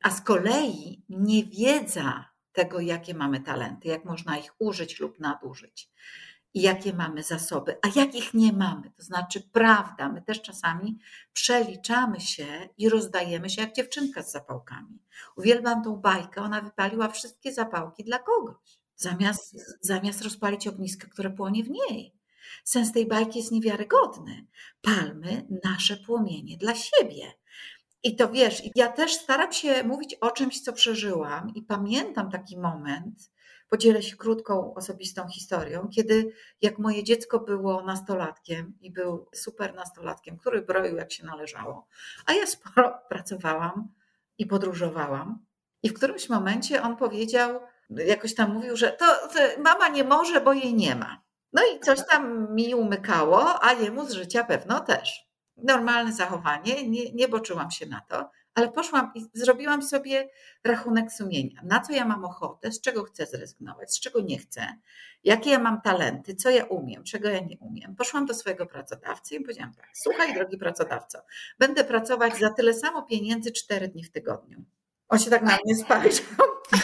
A 0.01 0.11
z 0.11 0.21
kolei 0.21 1.03
niewiedza 1.09 2.25
tego, 2.51 2.79
jakie 2.79 3.13
mamy 3.13 3.39
talenty, 3.39 3.87
jak 3.87 4.05
można 4.05 4.37
ich 4.37 4.53
użyć 4.59 4.99
lub 4.99 5.19
nadużyć, 5.19 5.89
i 6.53 6.61
jakie 6.61 6.93
mamy 6.93 7.23
zasoby, 7.23 7.77
a 7.81 7.99
jakich 7.99 8.33
nie 8.33 8.53
mamy. 8.53 8.91
To 8.97 9.03
znaczy, 9.03 9.41
prawda, 9.51 10.09
my 10.09 10.21
też 10.21 10.41
czasami 10.41 10.99
przeliczamy 11.33 12.19
się 12.19 12.69
i 12.77 12.89
rozdajemy 12.89 13.49
się 13.49 13.61
jak 13.61 13.75
dziewczynka 13.75 14.23
z 14.23 14.31
zapałkami. 14.31 14.99
Uwielbiam 15.37 15.83
tą 15.83 15.95
bajkę, 15.95 16.41
ona 16.41 16.61
wypaliła 16.61 17.07
wszystkie 17.07 17.53
zapałki 17.53 18.03
dla 18.03 18.19
kogoś, 18.19 18.79
zamiast, 18.95 19.55
zamiast 19.81 20.21
rozpalić 20.21 20.67
ognisko, 20.67 21.07
które 21.09 21.29
płonie 21.29 21.63
w 21.63 21.69
niej. 21.69 22.13
Sens 22.63 22.91
tej 22.91 23.07
bajki 23.07 23.39
jest 23.39 23.51
niewiarygodny. 23.51 24.47
Palmy 24.81 25.47
nasze 25.63 25.97
płomienie 25.97 26.57
dla 26.57 26.75
siebie. 26.75 27.33
I 28.03 28.15
to 28.15 28.29
wiesz, 28.31 28.63
ja 28.75 28.91
też 28.91 29.13
staram 29.13 29.51
się 29.51 29.83
mówić 29.83 30.15
o 30.15 30.31
czymś, 30.31 30.61
co 30.61 30.73
przeżyłam, 30.73 31.51
i 31.55 31.61
pamiętam 31.61 32.31
taki 32.31 32.57
moment, 32.57 33.31
Podzielę 33.69 34.03
się 34.03 34.17
krótką, 34.17 34.73
osobistą 34.73 35.27
historią, 35.27 35.89
kiedy 35.95 36.31
jak 36.61 36.79
moje 36.79 37.03
dziecko 37.03 37.39
było 37.39 37.83
nastolatkiem 37.83 38.73
i 38.81 38.91
był 38.91 39.27
super 39.33 39.75
nastolatkiem, 39.75 40.37
który 40.37 40.61
broił 40.61 40.95
jak 40.95 41.11
się 41.11 41.25
należało, 41.25 41.87
a 42.25 42.33
ja 42.33 42.47
sporo 42.47 42.99
pracowałam 43.09 43.87
i 44.37 44.45
podróżowałam. 44.45 45.45
I 45.83 45.89
w 45.89 45.93
którymś 45.93 46.29
momencie 46.29 46.81
on 46.81 46.97
powiedział, 46.97 47.59
jakoś 47.89 48.35
tam 48.35 48.53
mówił, 48.53 48.75
że 48.75 48.91
to, 48.91 49.05
to 49.05 49.61
mama 49.61 49.87
nie 49.87 50.03
może, 50.03 50.41
bo 50.41 50.53
jej 50.53 50.73
nie 50.73 50.95
ma. 50.95 51.21
No 51.53 51.61
i 51.75 51.79
coś 51.79 51.99
tam 52.09 52.53
mi 52.55 52.75
umykało, 52.75 53.63
a 53.63 53.73
jemu 53.73 54.05
z 54.05 54.11
życia 54.11 54.43
pewno 54.43 54.79
też. 54.79 55.29
Normalne 55.57 56.13
zachowanie, 56.13 56.89
nie, 56.89 57.11
nie 57.11 57.27
boczyłam 57.27 57.71
się 57.71 57.85
na 57.85 58.01
to 58.01 58.29
ale 58.59 58.71
poszłam 58.71 59.11
i 59.15 59.25
zrobiłam 59.33 59.81
sobie 59.83 60.29
rachunek 60.63 61.11
sumienia. 61.11 61.61
Na 61.63 61.79
co 61.79 61.93
ja 61.93 62.05
mam 62.05 62.25
ochotę, 62.25 62.71
z 62.71 62.81
czego 62.81 63.03
chcę 63.03 63.25
zrezygnować, 63.25 63.93
z 63.93 63.99
czego 63.99 64.21
nie 64.21 64.37
chcę, 64.37 64.67
jakie 65.23 65.49
ja 65.49 65.59
mam 65.59 65.81
talenty, 65.81 66.35
co 66.35 66.49
ja 66.49 66.65
umiem, 66.65 67.03
czego 67.03 67.29
ja 67.29 67.39
nie 67.39 67.57
umiem. 67.59 67.95
Poszłam 67.95 68.25
do 68.25 68.33
swojego 68.33 68.65
pracodawcy 68.65 69.35
i 69.35 69.41
powiedziałam 69.41 69.73
tak: 69.73 69.89
Słuchaj, 69.93 70.33
drogi 70.33 70.57
pracodawco, 70.57 71.19
będę 71.59 71.83
pracować 71.83 72.39
za 72.39 72.49
tyle 72.49 72.73
samo 72.73 73.03
pieniędzy 73.03 73.51
cztery 73.51 73.87
dni 73.87 74.03
w 74.03 74.11
tygodniu. 74.11 74.63
On 75.09 75.19
się 75.19 75.29
tak 75.29 75.43
na 75.43 75.57
mnie 75.65 75.75
spojrzał. 75.75 76.25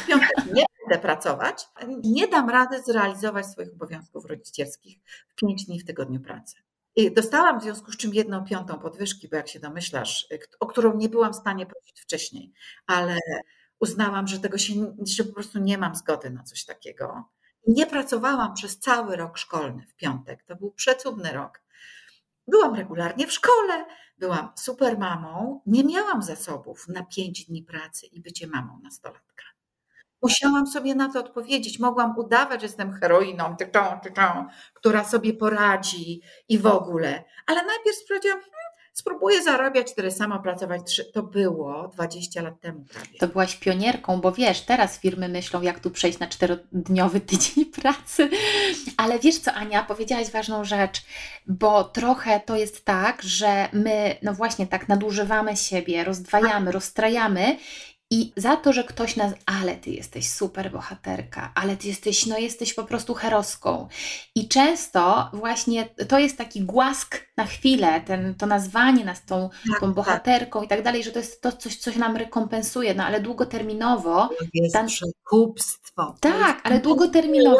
Piątek 0.07 0.53
nie 0.53 0.65
będę 0.81 1.01
pracować, 1.01 1.67
nie 2.03 2.27
dam 2.27 2.49
rady 2.49 2.81
zrealizować 2.81 3.45
swoich 3.45 3.73
obowiązków 3.73 4.25
rodzicielskich 4.25 4.99
w 5.27 5.35
pięć 5.35 5.65
dni 5.65 5.79
w 5.79 5.85
tygodniu 5.85 6.19
pracy. 6.19 6.64
I 6.95 7.13
dostałam 7.13 7.59
w 7.59 7.63
związku 7.63 7.91
z 7.91 7.97
czym 7.97 8.13
jedną 8.13 8.45
piątą 8.45 8.79
podwyżki, 8.79 9.27
bo 9.27 9.35
jak 9.35 9.47
się 9.47 9.59
domyślasz, 9.59 10.27
o 10.59 10.67
którą 10.67 10.97
nie 10.97 11.09
byłam 11.09 11.33
w 11.33 11.35
stanie 11.35 11.65
prosić 11.65 12.01
wcześniej, 12.01 12.53
ale 12.87 13.17
uznałam, 13.79 14.27
że 14.27 14.39
tego 14.39 14.57
się, 14.57 14.95
że 15.07 15.23
po 15.23 15.33
prostu 15.33 15.59
nie 15.59 15.77
mam 15.77 15.95
zgody 15.95 16.29
na 16.29 16.43
coś 16.43 16.65
takiego. 16.65 17.23
Nie 17.67 17.87
pracowałam 17.87 18.53
przez 18.53 18.79
cały 18.79 19.15
rok 19.15 19.37
szkolny 19.37 19.85
w 19.87 19.95
piątek. 19.95 20.43
To 20.43 20.55
był 20.55 20.71
przecudny 20.71 21.31
rok. 21.31 21.61
Byłam 22.47 22.75
regularnie 22.75 23.27
w 23.27 23.33
szkole, 23.33 23.85
byłam 24.17 24.51
super 24.55 24.99
mamą, 24.99 25.61
nie 25.65 25.83
miałam 25.83 26.21
zasobów 26.23 26.87
na 26.87 27.03
pięć 27.03 27.45
dni 27.45 27.63
pracy 27.63 28.05
i 28.05 28.21
bycie 28.21 28.47
mamą 28.47 28.79
nastolatka. 28.83 29.54
Musiałam 30.21 30.67
sobie 30.67 30.95
na 30.95 31.13
to 31.13 31.19
odpowiedzieć. 31.19 31.79
Mogłam 31.79 32.17
udawać, 32.17 32.61
że 32.61 32.67
jestem 32.67 32.93
heroiną, 32.93 33.55
tyczą, 33.57 33.99
tyczą, 34.03 34.45
która 34.73 35.03
sobie 35.03 35.33
poradzi 35.33 36.21
i 36.49 36.57
w 36.57 36.65
ogóle. 36.65 37.23
Ale 37.47 37.65
najpierw 37.65 37.97
stwierdziłam, 37.97 38.39
hmm, 38.39 38.75
spróbuję 38.93 39.43
zarabiać 39.43 39.95
tyle 39.95 40.11
samo, 40.11 40.39
pracować. 40.39 41.01
To 41.13 41.23
było 41.23 41.87
20 41.87 42.41
lat 42.41 42.61
temu 42.61 42.85
prawie. 42.93 43.19
To 43.19 43.27
byłaś 43.27 43.55
pionierką, 43.55 44.21
bo 44.21 44.31
wiesz, 44.31 44.61
teraz 44.61 44.99
firmy 44.99 45.29
myślą, 45.29 45.61
jak 45.61 45.79
tu 45.79 45.91
przejść 45.91 46.19
na 46.19 46.27
czterodniowy 46.27 47.19
tydzień 47.19 47.65
pracy. 47.81 48.29
Ale 48.97 49.19
wiesz 49.19 49.39
co, 49.39 49.53
Ania, 49.53 49.83
powiedziałaś 49.83 50.31
ważną 50.31 50.63
rzecz, 50.63 51.01
bo 51.47 51.83
trochę 51.83 52.39
to 52.39 52.55
jest 52.55 52.85
tak, 52.85 53.21
że 53.21 53.69
my, 53.73 54.15
no 54.21 54.33
właśnie, 54.33 54.67
tak 54.67 54.89
nadużywamy 54.89 55.57
siebie, 55.57 56.03
rozdwajamy, 56.03 56.71
rozstrajamy 56.71 57.57
i 58.11 58.31
za 58.35 58.55
to, 58.55 58.73
że 58.73 58.83
ktoś 58.83 59.15
nas, 59.15 59.33
ale 59.45 59.75
ty 59.75 59.89
jesteś 59.89 60.29
super 60.29 60.71
bohaterka, 60.71 61.51
ale 61.55 61.77
ty 61.77 61.87
jesteś, 61.87 62.25
no 62.25 62.37
jesteś 62.37 62.73
po 62.73 62.83
prostu 62.83 63.13
heroską. 63.13 63.87
I 64.35 64.47
często 64.47 65.29
właśnie 65.33 65.89
to 66.07 66.19
jest 66.19 66.37
taki 66.37 66.61
głask 66.61 67.21
na 67.37 67.45
chwilę, 67.45 68.01
ten, 68.01 68.35
to 68.35 68.45
nazwanie 68.45 69.05
nas 69.05 69.25
tą, 69.25 69.49
tak, 69.49 69.79
tą 69.79 69.85
tak. 69.85 69.95
bohaterką 69.95 70.59
tak. 70.59 70.65
i 70.65 70.69
tak 70.69 70.83
dalej, 70.83 71.03
że 71.03 71.11
to 71.11 71.19
jest 71.19 71.41
to 71.41 71.51
coś, 71.51 71.75
coś 71.75 71.95
nam 71.95 72.17
rekompensuje, 72.17 72.93
no 72.93 73.03
ale 73.03 73.21
długoterminowo... 73.21 74.27
To 74.27 74.45
jest 74.53 74.75
ten... 74.75 74.87
przekupstwo. 74.87 76.15
Tak, 76.19 76.61
ale 76.63 76.79
długoterminowo... 76.79 77.57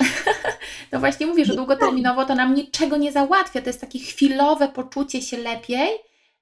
No 0.92 1.00
właśnie 1.00 1.26
mówię, 1.26 1.44
że 1.44 1.54
długoterminowo 1.56 2.24
to 2.24 2.34
nam 2.34 2.54
niczego 2.54 2.96
nie 2.96 3.12
załatwia. 3.12 3.60
To 3.60 3.66
jest 3.66 3.80
takie 3.80 3.98
chwilowe 3.98 4.68
poczucie 4.68 5.22
się 5.22 5.36
lepiej, 5.36 5.88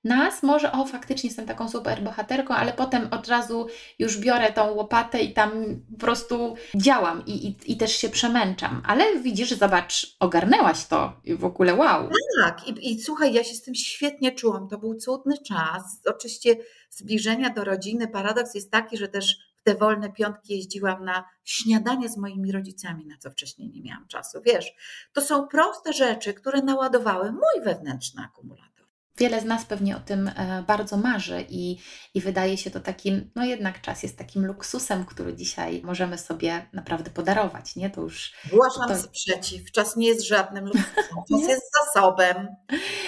nas, 0.05 0.43
może 0.43 0.73
o 0.73 0.87
faktycznie 0.87 1.29
jestem 1.29 1.47
taką 1.47 1.69
super 1.69 2.03
bohaterką, 2.03 2.55
ale 2.55 2.73
potem 2.73 3.09
od 3.11 3.29
razu 3.29 3.67
już 3.99 4.19
biorę 4.19 4.53
tą 4.53 4.71
łopatę 4.71 5.21
i 5.21 5.33
tam 5.33 5.51
po 5.93 5.99
prostu 5.99 6.55
działam 6.75 7.27
i, 7.27 7.47
i, 7.47 7.73
i 7.73 7.77
też 7.77 7.97
się 7.97 8.09
przemęczam. 8.09 8.83
Ale 8.87 9.19
widzisz, 9.19 9.51
zobacz, 9.51 10.17
ogarnęłaś 10.21 10.87
to 10.87 11.21
i 11.25 11.35
w 11.35 11.45
ogóle 11.45 11.75
wow. 11.75 12.09
Tak, 12.43 12.69
i, 12.69 12.93
i 12.93 13.03
słuchaj, 13.03 13.33
ja 13.33 13.45
się 13.45 13.55
z 13.55 13.63
tym 13.63 13.75
świetnie 13.75 14.33
czułam. 14.33 14.69
To 14.69 14.79
był 14.79 14.95
cudny 14.95 15.35
czas. 15.39 16.01
Oczywiście 16.07 16.57
zbliżenia 16.91 17.51
do 17.51 17.65
rodziny. 17.65 18.09
Paradoks 18.09 18.55
jest 18.55 18.71
taki, 18.71 18.97
że 18.97 19.09
też 19.09 19.37
te 19.63 19.75
wolne 19.75 20.13
piątki 20.13 20.57
jeździłam 20.57 21.05
na 21.05 21.25
śniadanie 21.45 22.09
z 22.09 22.17
moimi 22.17 22.53
rodzicami, 22.53 23.07
na 23.07 23.17
co 23.19 23.31
wcześniej 23.31 23.71
nie 23.71 23.83
miałam 23.83 24.09
czasu. 24.09 24.41
Wiesz, 24.47 24.73
to 25.13 25.21
są 25.21 25.49
proste 25.49 25.93
rzeczy, 25.93 26.35
które 26.35 26.63
naładowały 26.63 27.33
mój 27.33 27.65
wewnętrzny 27.65 28.23
akumulator. 28.23 28.74
Wiele 29.17 29.41
z 29.41 29.45
nas 29.45 29.65
pewnie 29.65 29.97
o 29.97 30.01
tym 30.01 30.29
e, 30.29 30.65
bardzo 30.67 30.97
marzy 30.97 31.45
i, 31.49 31.79
i 32.15 32.21
wydaje 32.21 32.57
się 32.57 32.71
to 32.71 32.81
takim, 32.81 33.31
no 33.35 33.45
jednak 33.45 33.81
czas 33.81 34.03
jest 34.03 34.19
takim 34.19 34.47
luksusem, 34.47 35.05
który 35.05 35.37
dzisiaj 35.37 35.83
możemy 35.85 36.19
sobie 36.19 36.67
naprawdę 36.73 37.11
podarować, 37.11 37.77
nie? 37.77 37.91
To 37.91 38.01
już... 38.01 38.33
Zgłaszam 38.45 38.89
to... 38.89 38.97
sprzeciw, 38.97 39.73
czas 39.73 39.97
nie 39.97 40.07
jest 40.07 40.27
żadnym 40.27 40.65
luksusem, 40.75 41.25
czas 41.31 41.49
jest 41.49 41.71
zasobem. 41.85 42.49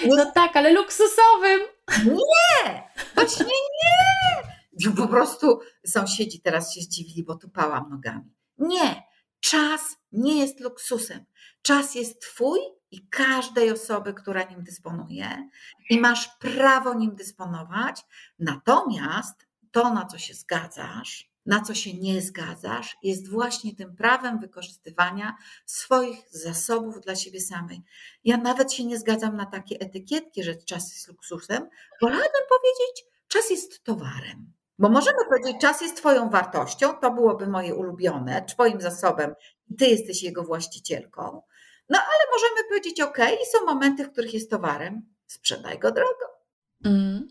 No 0.07 0.31
tak, 0.31 0.55
ale 0.55 0.73
luksusowym! 0.73 1.59
Nie! 2.05 2.89
Właśnie 3.15 3.45
nie! 3.45 4.91
Po 4.97 5.07
prostu 5.07 5.59
sąsiedzi 5.87 6.41
teraz 6.41 6.73
się 6.73 6.81
zdziwili, 6.81 7.23
bo 7.23 7.35
tupałam 7.35 7.89
nogami. 7.89 8.33
Nie! 8.57 9.03
Czas 9.39 9.81
nie 10.11 10.39
jest 10.39 10.59
luksusem. 10.59 11.25
Czas 11.61 11.95
jest 11.95 12.21
Twój 12.21 12.59
i 12.91 13.07
każdej 13.07 13.71
osoby, 13.71 14.13
która 14.13 14.43
nim 14.43 14.63
dysponuje, 14.63 15.49
i 15.89 15.99
masz 15.99 16.27
prawo 16.39 16.93
nim 16.93 17.15
dysponować. 17.15 18.05
Natomiast 18.39 19.47
to, 19.71 19.93
na 19.93 20.05
co 20.05 20.17
się 20.17 20.33
zgadzasz, 20.33 21.31
na 21.45 21.61
co 21.61 21.73
się 21.73 21.93
nie 21.93 22.21
zgadzasz, 22.21 22.97
jest 23.03 23.29
właśnie 23.29 23.75
tym 23.75 23.95
prawem 23.95 24.39
wykorzystywania 24.39 25.35
swoich 25.65 26.19
zasobów 26.31 27.01
dla 27.01 27.15
siebie 27.15 27.41
samej. 27.41 27.81
Ja 28.23 28.37
nawet 28.37 28.73
się 28.73 28.85
nie 28.85 28.99
zgadzam 28.99 29.35
na 29.35 29.45
takie 29.45 29.79
etykietki, 29.79 30.43
że 30.43 30.55
czas 30.55 30.93
jest 30.93 31.07
luksusem. 31.07 31.69
Wolałabym 32.01 32.41
powiedzieć, 32.49 33.05
czas 33.27 33.49
jest 33.49 33.83
towarem. 33.83 34.53
Bo 34.79 34.89
możemy 34.89 35.17
powiedzieć, 35.29 35.61
czas 35.61 35.81
jest 35.81 35.97
Twoją 35.97 36.29
wartością, 36.29 36.93
to 36.93 37.11
byłoby 37.11 37.47
moje 37.47 37.75
ulubione, 37.75 38.45
Twoim 38.45 38.81
zasobem 38.81 39.33
i 39.69 39.75
Ty 39.75 39.85
jesteś 39.85 40.23
jego 40.23 40.43
właścicielką. 40.43 41.41
No 41.89 41.97
ale 41.97 42.31
możemy 42.33 42.69
powiedzieć, 42.69 43.01
ok, 43.01 43.17
są 43.51 43.65
momenty, 43.65 44.03
w 44.03 44.11
których 44.11 44.33
jest 44.33 44.51
towarem, 44.51 45.01
sprzedaj 45.27 45.79
go 45.79 45.91
drogo. 45.91 46.37
Mm. 46.85 47.27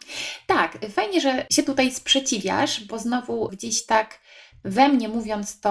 Tak, 0.47 0.79
fajnie, 0.91 1.21
że 1.21 1.47
się 1.53 1.63
tutaj 1.63 1.93
sprzeciwiasz, 1.93 2.85
bo 2.85 2.99
znowu 2.99 3.49
gdzieś 3.49 3.87
tak 3.87 4.19
we 4.65 4.89
mnie 4.89 5.09
mówiąc 5.09 5.61
to, 5.61 5.71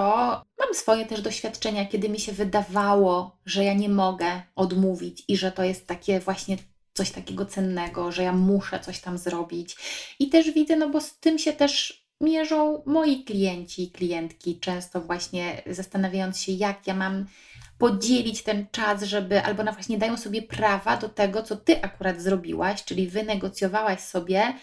mam 0.58 0.74
swoje 0.74 1.06
też 1.06 1.22
doświadczenia, 1.22 1.86
kiedy 1.86 2.08
mi 2.08 2.20
się 2.20 2.32
wydawało, 2.32 3.38
że 3.46 3.64
ja 3.64 3.74
nie 3.74 3.88
mogę 3.88 4.42
odmówić 4.54 5.24
i 5.28 5.36
że 5.36 5.52
to 5.52 5.64
jest 5.64 5.86
takie 5.86 6.20
właśnie 6.20 6.56
coś 6.94 7.10
takiego 7.10 7.46
cennego, 7.46 8.12
że 8.12 8.22
ja 8.22 8.32
muszę 8.32 8.80
coś 8.80 9.00
tam 9.00 9.18
zrobić. 9.18 9.76
I 10.18 10.28
też 10.28 10.50
widzę, 10.50 10.76
no 10.76 10.88
bo 10.88 11.00
z 11.00 11.18
tym 11.18 11.38
się 11.38 11.52
też 11.52 12.06
mierzą 12.20 12.82
moi 12.86 13.24
klienci 13.24 13.82
i 13.82 13.90
klientki, 13.90 14.60
często 14.60 15.00
właśnie 15.00 15.62
zastanawiając 15.66 16.40
się, 16.40 16.52
jak 16.52 16.86
ja 16.86 16.94
mam 16.94 17.26
podzielić 17.78 18.42
ten 18.42 18.66
czas, 18.70 19.02
żeby, 19.02 19.42
albo 19.42 19.62
na 19.62 19.72
właśnie 19.72 19.98
dają 19.98 20.16
sobie 20.16 20.42
prawa 20.42 20.96
do 20.96 21.08
tego, 21.08 21.42
co 21.42 21.56
ty 21.56 21.82
akurat 21.82 22.20
zrobiłaś, 22.20 22.84
czyli 22.84 23.08
wynegocjowałaś 23.08 24.00
sobie 24.00 24.54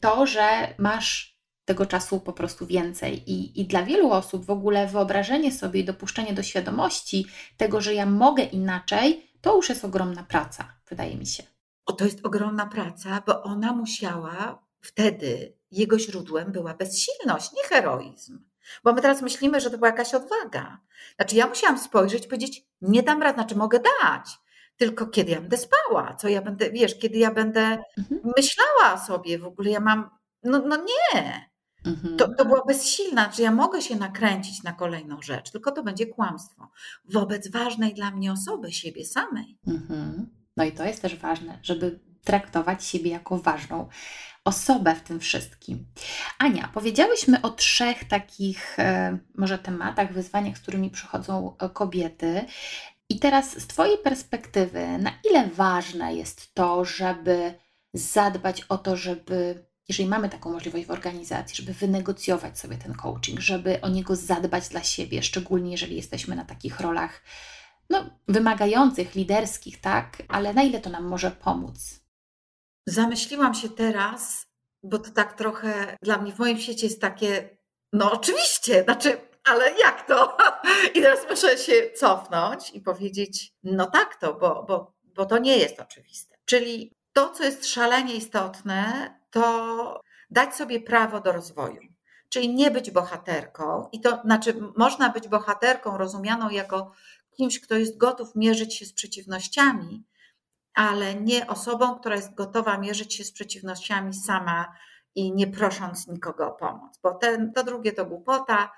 to, 0.00 0.26
że 0.26 0.74
masz 0.78 1.38
tego 1.64 1.86
czasu 1.86 2.20
po 2.20 2.32
prostu 2.32 2.66
więcej. 2.66 3.30
I, 3.30 3.60
I 3.60 3.64
dla 3.64 3.82
wielu 3.82 4.10
osób 4.10 4.44
w 4.44 4.50
ogóle 4.50 4.86
wyobrażenie 4.86 5.52
sobie 5.52 5.80
i 5.80 5.84
dopuszczenie 5.84 6.32
do 6.32 6.42
świadomości 6.42 7.26
tego, 7.56 7.80
że 7.80 7.94
ja 7.94 8.06
mogę 8.06 8.42
inaczej, 8.42 9.30
to 9.40 9.56
już 9.56 9.68
jest 9.68 9.84
ogromna 9.84 10.22
praca, 10.22 10.72
wydaje 10.88 11.16
mi 11.16 11.26
się. 11.26 11.42
O, 11.86 11.92
to 11.92 12.04
jest 12.04 12.26
ogromna 12.26 12.66
praca, 12.66 13.22
bo 13.26 13.42
ona 13.42 13.72
musiała 13.72 14.66
wtedy, 14.80 15.56
jego 15.70 15.98
źródłem 15.98 16.52
była 16.52 16.74
bezsilność, 16.74 17.52
nie 17.52 17.62
heroizm. 17.62 18.47
Bo 18.84 18.92
my 18.92 19.02
teraz 19.02 19.22
myślimy, 19.22 19.60
że 19.60 19.70
to 19.70 19.78
była 19.78 19.88
jakaś 19.88 20.14
odwaga. 20.14 20.80
Znaczy, 21.16 21.36
ja 21.36 21.46
musiałam 21.46 21.78
spojrzeć 21.78 22.24
i 22.24 22.28
powiedzieć, 22.28 22.62
nie 22.80 23.02
dam 23.02 23.22
rad, 23.22 23.36
znaczy 23.36 23.56
mogę 23.56 23.80
dać, 24.02 24.38
tylko 24.76 25.06
kiedy 25.06 25.30
ja 25.30 25.40
będę 25.40 25.56
spała, 25.56 26.14
co 26.14 26.28
ja 26.28 26.42
będę, 26.42 26.70
wiesz, 26.70 26.98
kiedy 26.98 27.18
ja 27.18 27.34
będę 27.34 27.78
mhm. 27.98 28.20
myślała 28.36 28.98
sobie 29.06 29.38
w 29.38 29.46
ogóle, 29.46 29.70
ja 29.70 29.80
mam, 29.80 30.10
no, 30.42 30.58
no 30.58 30.76
nie. 30.76 31.48
Mhm. 31.84 32.16
To, 32.16 32.34
to 32.34 32.44
była 32.44 32.64
bezsilna, 32.66 33.32
że 33.32 33.42
ja 33.42 33.50
mogę 33.50 33.82
się 33.82 33.96
nakręcić 33.96 34.62
na 34.62 34.72
kolejną 34.72 35.22
rzecz, 35.22 35.50
tylko 35.50 35.72
to 35.72 35.82
będzie 35.82 36.06
kłamstwo 36.06 36.70
wobec 37.04 37.50
ważnej 37.50 37.94
dla 37.94 38.10
mnie 38.10 38.32
osoby, 38.32 38.72
siebie 38.72 39.04
samej. 39.04 39.58
Mhm. 39.66 40.26
No 40.56 40.64
i 40.64 40.72
to 40.72 40.84
jest 40.84 41.02
też 41.02 41.16
ważne, 41.16 41.58
żeby 41.62 42.00
traktować 42.28 42.84
siebie 42.84 43.10
jako 43.10 43.38
ważną 43.38 43.88
osobę 44.44 44.94
w 44.94 45.02
tym 45.02 45.20
wszystkim. 45.20 45.86
Ania, 46.38 46.70
powiedziałyśmy 46.74 47.42
o 47.42 47.50
trzech 47.50 48.04
takich 48.04 48.78
e, 48.78 49.18
może 49.34 49.58
tematach, 49.58 50.12
wyzwaniach, 50.12 50.58
z 50.58 50.60
którymi 50.60 50.90
przychodzą 50.90 51.56
e, 51.58 51.68
kobiety. 51.68 52.44
I 53.08 53.18
teraz 53.18 53.50
z 53.60 53.66
Twojej 53.66 53.98
perspektywy, 53.98 54.98
na 54.98 55.12
ile 55.30 55.46
ważne 55.46 56.14
jest 56.14 56.54
to, 56.54 56.84
żeby 56.84 57.54
zadbać 57.94 58.62
o 58.62 58.78
to, 58.78 58.96
żeby, 58.96 59.64
jeżeli 59.88 60.08
mamy 60.08 60.28
taką 60.28 60.52
możliwość 60.52 60.86
w 60.86 60.90
organizacji, 60.90 61.56
żeby 61.56 61.72
wynegocjować 61.72 62.58
sobie 62.58 62.76
ten 62.76 62.94
coaching, 62.94 63.40
żeby 63.40 63.80
o 63.80 63.88
niego 63.88 64.16
zadbać 64.16 64.68
dla 64.68 64.82
siebie, 64.82 65.22
szczególnie 65.22 65.70
jeżeli 65.70 65.96
jesteśmy 65.96 66.36
na 66.36 66.44
takich 66.44 66.80
rolach 66.80 67.22
no, 67.90 68.10
wymagających, 68.28 69.14
liderskich, 69.14 69.80
tak? 69.80 70.22
Ale 70.28 70.54
na 70.54 70.62
ile 70.62 70.80
to 70.80 70.90
nam 70.90 71.04
może 71.04 71.30
pomóc? 71.30 72.07
Zamyśliłam 72.88 73.54
się 73.54 73.68
teraz, 73.68 74.46
bo 74.82 74.98
to 74.98 75.10
tak 75.10 75.38
trochę 75.38 75.96
dla 76.02 76.18
mnie 76.18 76.32
w 76.32 76.38
moim 76.38 76.58
świecie 76.58 76.86
jest 76.86 77.00
takie, 77.00 77.58
no 77.92 78.12
oczywiście, 78.12 78.84
znaczy, 78.84 79.20
ale 79.44 79.78
jak 79.78 80.06
to? 80.06 80.36
I 80.94 81.02
teraz 81.02 81.20
muszę 81.30 81.58
się 81.58 81.90
cofnąć 81.96 82.70
i 82.70 82.80
powiedzieć, 82.80 83.52
no 83.62 83.90
tak 83.90 84.16
to, 84.16 84.34
bo, 84.34 84.64
bo, 84.68 84.94
bo 85.04 85.26
to 85.26 85.38
nie 85.38 85.56
jest 85.56 85.80
oczywiste. 85.80 86.36
Czyli 86.44 86.92
to, 87.12 87.30
co 87.30 87.44
jest 87.44 87.66
szalenie 87.66 88.14
istotne, 88.14 89.14
to 89.30 90.00
dać 90.30 90.54
sobie 90.54 90.80
prawo 90.80 91.20
do 91.20 91.32
rozwoju. 91.32 91.80
Czyli 92.28 92.54
nie 92.54 92.70
być 92.70 92.90
bohaterką, 92.90 93.88
i 93.92 94.00
to 94.00 94.20
znaczy, 94.24 94.54
można 94.76 95.08
być 95.08 95.28
bohaterką 95.28 95.98
rozumianą 95.98 96.50
jako 96.50 96.92
kimś, 97.36 97.60
kto 97.60 97.74
jest 97.74 97.96
gotów 97.96 98.28
mierzyć 98.34 98.74
się 98.74 98.86
z 98.86 98.92
przeciwnościami, 98.92 100.04
ale 100.78 101.14
nie 101.14 101.46
osobą, 101.46 101.98
która 101.98 102.16
jest 102.16 102.34
gotowa 102.34 102.78
mierzyć 102.78 103.14
się 103.14 103.24
z 103.24 103.32
przeciwnościami 103.32 104.14
sama 104.14 104.72
i 105.14 105.32
nie 105.32 105.46
prosząc 105.46 106.06
nikogo 106.06 106.48
o 106.48 106.52
pomoc, 106.52 106.98
bo 107.02 107.14
ten, 107.14 107.52
to 107.52 107.64
drugie 107.64 107.92
to 107.92 108.06
głupota, 108.06 108.72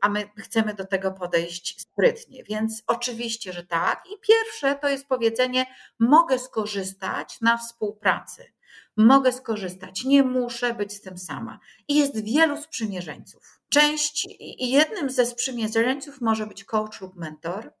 a 0.00 0.08
my 0.08 0.30
chcemy 0.38 0.74
do 0.74 0.86
tego 0.86 1.12
podejść 1.12 1.80
sprytnie. 1.80 2.44
Więc 2.44 2.82
oczywiście, 2.86 3.52
że 3.52 3.66
tak. 3.66 4.04
I 4.06 4.20
pierwsze 4.20 4.74
to 4.74 4.88
jest 4.88 5.06
powiedzenie: 5.06 5.66
mogę 5.98 6.38
skorzystać 6.38 7.40
na 7.40 7.56
współpracy. 7.56 8.52
Mogę 8.96 9.32
skorzystać, 9.32 10.04
nie 10.04 10.22
muszę 10.22 10.74
być 10.74 10.92
z 10.92 11.00
tym 11.00 11.18
sama. 11.18 11.58
I 11.88 11.98
jest 11.98 12.24
wielu 12.24 12.56
sprzymierzeńców. 12.56 13.60
Część, 13.68 14.26
jednym 14.58 15.10
ze 15.10 15.26
sprzymierzeńców 15.26 16.20
może 16.20 16.46
być 16.46 16.64
coach 16.64 17.00
lub 17.00 17.16
mentor, 17.16 17.72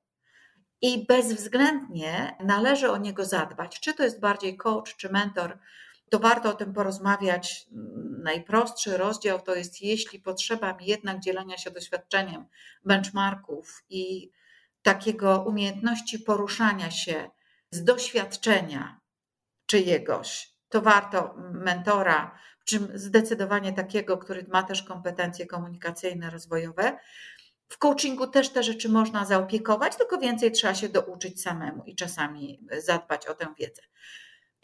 i 0.84 1.06
bezwzględnie 1.06 2.36
należy 2.40 2.90
o 2.90 2.96
niego 2.96 3.24
zadbać. 3.24 3.80
Czy 3.80 3.94
to 3.94 4.02
jest 4.02 4.20
bardziej 4.20 4.56
coach, 4.56 4.96
czy 4.96 5.12
mentor, 5.12 5.58
to 6.10 6.18
warto 6.18 6.50
o 6.50 6.54
tym 6.54 6.72
porozmawiać. 6.72 7.66
Najprostszy 8.22 8.96
rozdział 8.96 9.40
to 9.40 9.54
jest, 9.54 9.82
jeśli 9.82 10.20
potrzeba 10.20 10.74
mi 10.74 10.86
jednak 10.86 11.20
dzielenia 11.20 11.58
się 11.58 11.70
doświadczeniem, 11.70 12.46
benchmarków 12.84 13.84
i 13.90 14.30
takiego 14.82 15.44
umiejętności 15.48 16.18
poruszania 16.18 16.90
się 16.90 17.30
z 17.70 17.84
doświadczenia 17.84 19.00
czyjegoś, 19.66 20.54
to 20.68 20.80
warto 20.80 21.34
mentora, 21.52 22.38
czym 22.64 22.88
zdecydowanie 22.94 23.72
takiego, 23.72 24.18
który 24.18 24.46
ma 24.48 24.62
też 24.62 24.82
kompetencje 24.82 25.46
komunikacyjne, 25.46 26.30
rozwojowe. 26.30 26.98
W 27.74 27.78
coachingu 27.78 28.26
też 28.26 28.48
te 28.48 28.62
rzeczy 28.62 28.88
można 28.88 29.24
zaopiekować, 29.24 29.96
tylko 29.96 30.18
więcej 30.18 30.52
trzeba 30.52 30.74
się 30.74 30.88
douczyć 30.88 31.42
samemu 31.42 31.82
i 31.84 31.94
czasami 31.94 32.60
zadbać 32.78 33.26
o 33.26 33.34
tę 33.34 33.46
wiedzę. 33.58 33.82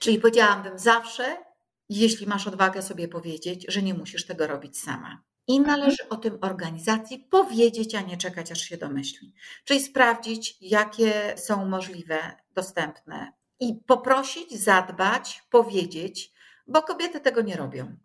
Czyli 0.01 0.19
powiedziałabym 0.19 0.79
zawsze, 0.79 1.37
jeśli 1.89 2.27
masz 2.27 2.47
odwagę 2.47 2.83
sobie 2.83 3.09
powiedzieć, 3.09 3.65
że 3.69 3.83
nie 3.83 3.95
musisz 3.95 4.27
tego 4.27 4.47
robić 4.47 4.79
sama. 4.79 5.23
I 5.47 5.57
mhm. 5.57 5.81
należy 5.81 6.09
o 6.09 6.17
tym 6.17 6.39
organizacji 6.41 7.19
powiedzieć, 7.31 7.95
a 7.95 8.01
nie 8.01 8.17
czekać, 8.17 8.53
aż 8.53 8.61
się 8.61 8.77
domyśli. 8.77 9.35
Czyli 9.65 9.81
sprawdzić, 9.81 10.57
jakie 10.61 11.35
są 11.37 11.69
możliwe, 11.69 12.19
dostępne 12.55 13.33
i 13.61 13.75
poprosić, 13.87 14.61
zadbać, 14.61 15.43
powiedzieć, 15.51 16.33
bo 16.67 16.83
kobiety 16.83 17.21
tego 17.21 17.43
nie 17.43 17.57
robią. 17.57 17.97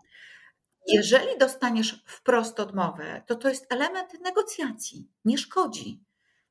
Jeżeli 0.87 1.37
dostaniesz 1.39 2.03
wprost 2.05 2.59
odmowę, 2.59 3.21
to 3.27 3.35
to 3.35 3.49
jest 3.49 3.73
element 3.73 4.21
negocjacji, 4.21 5.07
nie 5.25 5.37
szkodzi. 5.37 6.03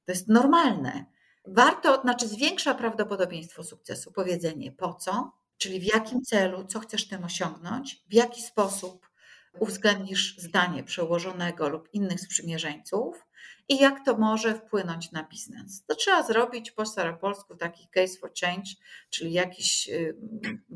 To 0.04 0.12
jest 0.12 0.28
normalne. 0.28 1.04
Warto, 1.46 2.00
znaczy 2.00 2.28
zwiększa 2.28 2.74
prawdopodobieństwo 2.74 3.62
sukcesu 3.62 4.12
powiedzenie 4.12 4.72
po 4.72 4.94
co, 4.94 5.32
czyli 5.58 5.80
w 5.80 5.84
jakim 5.84 6.22
celu, 6.22 6.64
co 6.64 6.80
chcesz 6.80 7.08
tym 7.08 7.24
osiągnąć, 7.24 8.02
w 8.08 8.14
jaki 8.14 8.42
sposób 8.42 9.10
uwzględnisz 9.58 10.38
zdanie 10.38 10.84
przełożonego 10.84 11.68
lub 11.68 11.88
innych 11.92 12.20
sprzymierzeńców 12.20 13.26
i 13.68 13.78
jak 13.78 14.04
to 14.04 14.16
może 14.16 14.54
wpłynąć 14.54 15.12
na 15.12 15.22
biznes. 15.24 15.84
To 15.86 15.94
trzeba 15.94 16.22
zrobić 16.22 16.70
po 16.70 16.86
staropolsku 16.86 17.56
taki 17.56 17.88
case 17.88 18.18
for 18.18 18.32
change, 18.40 18.70
czyli 19.10 19.32
jakiś 19.32 19.88
y, 19.88 20.16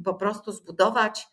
po 0.04 0.14
prostu 0.14 0.52
zbudować 0.52 1.28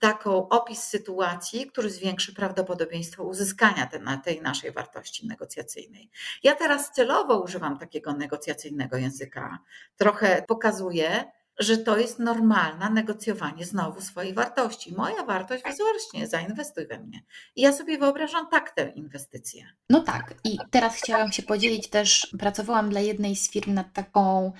taką 0.00 0.48
opis 0.48 0.82
sytuacji, 0.82 1.66
który 1.66 1.90
zwiększy 1.90 2.34
prawdopodobieństwo 2.34 3.24
uzyskania 3.24 3.88
tej 4.24 4.42
naszej 4.42 4.72
wartości 4.72 5.26
negocjacyjnej. 5.26 6.10
Ja 6.42 6.54
teraz 6.54 6.90
celowo 6.92 7.40
używam 7.40 7.78
takiego 7.78 8.12
negocjacyjnego 8.12 8.96
języka. 8.96 9.58
Trochę 9.96 10.44
pokazuję, 10.48 11.24
że 11.58 11.78
to 11.78 11.98
jest 11.98 12.18
normalne 12.18 12.90
negocjowanie 12.90 13.64
znowu 13.64 14.00
swojej 14.00 14.34
wartości. 14.34 14.94
Moja 14.94 15.24
wartość 15.24 15.62
właśnie 15.78 16.26
zainwestuj 16.26 16.86
we 16.86 16.98
mnie. 16.98 17.22
I 17.56 17.62
ja 17.62 17.72
sobie 17.72 17.98
wyobrażam 17.98 18.48
tak 18.50 18.70
tę 18.70 18.92
inwestycję. 18.94 19.66
No 19.90 20.00
tak. 20.00 20.34
I 20.44 20.58
teraz 20.70 20.96
chciałam 20.96 21.32
się 21.32 21.42
podzielić 21.42 21.90
też, 21.90 22.34
pracowałam 22.38 22.90
dla 22.90 23.00
jednej 23.00 23.36
z 23.36 23.50
firm 23.50 23.74
nad 23.74 23.92
taką, 23.92 24.52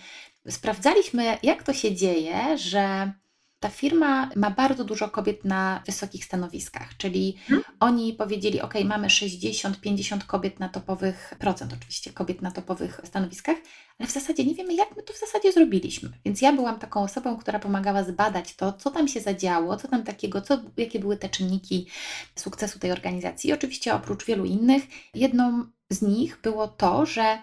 sprawdzaliśmy 0.49 1.39
jak 1.43 1.63
to 1.63 1.73
się 1.73 1.95
dzieje, 1.95 2.59
że 2.59 3.13
ta 3.61 3.69
firma 3.69 4.31
ma 4.37 4.51
bardzo 4.51 4.85
dużo 4.85 5.09
kobiet 5.09 5.45
na 5.45 5.83
wysokich 5.87 6.25
stanowiskach, 6.25 6.97
czyli 6.97 7.37
hmm? 7.47 7.65
oni 7.81 8.13
powiedzieli, 8.13 8.61
ok, 8.61 8.75
mamy 8.85 9.09
60-50 9.09 10.27
kobiet 10.27 10.61
na 10.61 10.69
topowych, 10.69 11.35
procent 11.39 11.73
oczywiście, 11.73 12.13
kobiet 12.13 12.43
na 12.43 12.51
topowych 12.51 13.01
stanowiskach, 13.05 13.57
ale 13.99 14.09
w 14.09 14.13
zasadzie 14.13 14.45
nie 14.45 14.55
wiemy, 14.55 14.75
jak 14.75 14.97
my 14.97 15.03
to 15.03 15.13
w 15.13 15.19
zasadzie 15.19 15.53
zrobiliśmy. 15.53 16.11
Więc 16.25 16.43
ja 16.43 16.53
byłam 16.53 16.79
taką 16.79 17.03
osobą, 17.03 17.37
która 17.37 17.59
pomagała 17.59 18.05
zbadać 18.05 18.57
to, 18.57 18.73
co 18.73 18.91
tam 18.91 19.09
się 19.09 19.21
zadziało, 19.21 19.77
co 19.77 19.89
tam 19.89 20.05
takiego, 20.05 20.41
co, 20.41 20.59
jakie 20.77 20.99
były 20.99 21.17
te 21.17 21.29
czynniki 21.29 21.87
sukcesu 22.37 22.79
tej 22.79 22.93
organizacji. 22.93 23.51
I 23.51 23.53
oczywiście 23.53 23.95
oprócz 23.95 24.25
wielu 24.25 24.45
innych, 24.45 24.83
jedną 25.15 25.65
z 25.91 26.03
nich 26.03 26.41
było 26.43 26.69
to, 26.69 27.07
że 27.07 27.39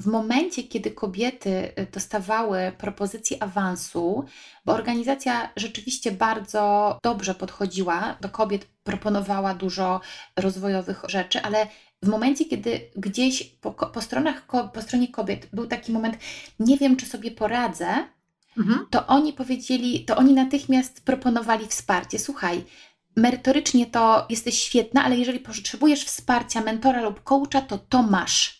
w 0.00 0.06
momencie, 0.06 0.62
kiedy 0.62 0.90
kobiety 0.90 1.72
y, 1.78 1.86
dostawały 1.92 2.72
propozycję 2.78 3.42
awansu, 3.42 4.24
bo 4.64 4.72
organizacja 4.72 5.50
rzeczywiście 5.56 6.12
bardzo 6.12 6.98
dobrze 7.02 7.34
podchodziła 7.34 8.16
do 8.20 8.28
kobiet, 8.28 8.66
proponowała 8.84 9.54
dużo 9.54 10.00
rozwojowych 10.36 11.02
rzeczy, 11.08 11.42
ale 11.42 11.66
w 12.02 12.08
momencie, 12.08 12.44
kiedy 12.44 12.80
gdzieś 12.96 13.42
po, 13.42 13.72
po, 13.72 14.00
stronach, 14.00 14.46
po 14.74 14.82
stronie 14.82 15.08
kobiet 15.08 15.48
był 15.52 15.66
taki 15.66 15.92
moment, 15.92 16.16
nie 16.60 16.76
wiem, 16.76 16.96
czy 16.96 17.06
sobie 17.06 17.30
poradzę, 17.30 17.86
mhm. 18.58 18.86
to 18.90 19.06
oni 19.06 19.32
powiedzieli, 19.32 20.04
to 20.04 20.16
oni 20.16 20.32
natychmiast 20.32 21.04
proponowali 21.04 21.66
wsparcie. 21.66 22.18
Słuchaj, 22.18 22.64
merytorycznie 23.16 23.86
to 23.86 24.26
jesteś 24.28 24.62
świetna, 24.62 25.04
ale 25.04 25.16
jeżeli 25.16 25.40
potrzebujesz 25.40 26.04
wsparcia 26.04 26.60
mentora 26.60 27.02
lub 27.02 27.22
coacha, 27.22 27.60
to 27.60 27.78
to 27.78 28.02
masz. 28.02 28.59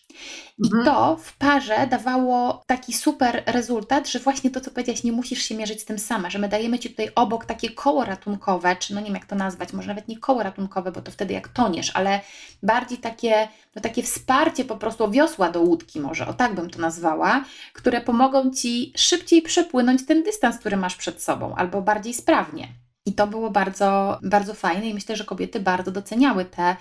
I 0.63 0.67
mhm. 0.67 0.85
to 0.85 1.17
w 1.17 1.37
parze 1.37 1.87
dawało 1.87 2.63
taki 2.67 2.93
super 2.93 3.43
rezultat, 3.45 4.07
że 4.09 4.19
właśnie 4.19 4.51
to, 4.51 4.61
co 4.61 4.71
powiedziałaś, 4.71 5.03
nie 5.03 5.11
musisz 5.11 5.43
się 5.43 5.55
mierzyć 5.55 5.81
z 5.81 5.85
tym 5.85 5.99
sama, 5.99 6.29
że 6.29 6.39
my 6.39 6.49
dajemy 6.49 6.79
Ci 6.79 6.89
tutaj 6.89 7.09
obok 7.15 7.45
takie 7.45 7.69
koło 7.69 8.05
ratunkowe, 8.05 8.75
czy 8.75 8.93
no 8.93 8.99
nie 8.99 9.05
wiem 9.05 9.15
jak 9.15 9.25
to 9.25 9.35
nazwać, 9.35 9.73
może 9.73 9.87
nawet 9.87 10.07
nie 10.07 10.17
koło 10.17 10.43
ratunkowe, 10.43 10.91
bo 10.91 11.01
to 11.01 11.11
wtedy 11.11 11.33
jak 11.33 11.47
toniesz, 11.47 11.91
ale 11.93 12.21
bardziej 12.63 12.97
takie, 12.97 13.47
no 13.75 13.81
takie 13.81 14.03
wsparcie 14.03 14.65
po 14.65 14.77
prostu 14.77 15.11
wiosła 15.11 15.49
do 15.49 15.61
łódki 15.61 15.99
może, 15.99 16.27
o 16.27 16.33
tak 16.33 16.55
bym 16.55 16.69
to 16.69 16.79
nazwała, 16.79 17.43
które 17.73 18.01
pomogą 18.01 18.51
Ci 18.51 18.93
szybciej 18.97 19.41
przepłynąć 19.41 20.05
ten 20.05 20.23
dystans, 20.23 20.57
który 20.57 20.77
masz 20.77 20.95
przed 20.95 21.23
sobą, 21.23 21.55
albo 21.55 21.81
bardziej 21.81 22.13
sprawnie. 22.13 22.67
I 23.05 23.13
to 23.13 23.27
było 23.27 23.51
bardzo, 23.51 24.19
bardzo 24.23 24.53
fajne 24.53 24.87
i 24.87 24.93
myślę, 24.93 25.15
że 25.15 25.23
kobiety 25.23 25.59
bardzo 25.59 25.91
doceniały 25.91 26.45
te 26.45 26.75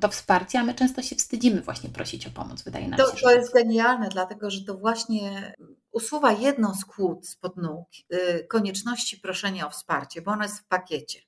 to 0.00 0.08
wsparcie, 0.08 0.58
a 0.58 0.64
my 0.64 0.74
często 0.74 1.02
się 1.02 1.16
wstydzimy 1.16 1.60
właśnie 1.60 1.90
prosić 1.90 2.26
o 2.26 2.30
pomoc, 2.30 2.62
wydaje 2.62 2.88
nam 2.88 2.98
to, 2.98 3.16
się. 3.16 3.22
To 3.22 3.30
jest 3.30 3.54
genialne, 3.54 4.08
dlatego 4.08 4.50
że 4.50 4.64
to 4.64 4.74
właśnie 4.74 5.54
usuwa 5.92 6.32
jedną 6.32 6.74
z 6.74 6.84
kłód 6.84 7.28
spod 7.28 7.56
nóg 7.56 7.88
y, 8.12 8.46
konieczności 8.50 9.16
proszenia 9.16 9.66
o 9.66 9.70
wsparcie, 9.70 10.22
bo 10.22 10.30
ono 10.30 10.42
jest 10.42 10.58
w 10.58 10.64
pakiecie. 10.64 11.20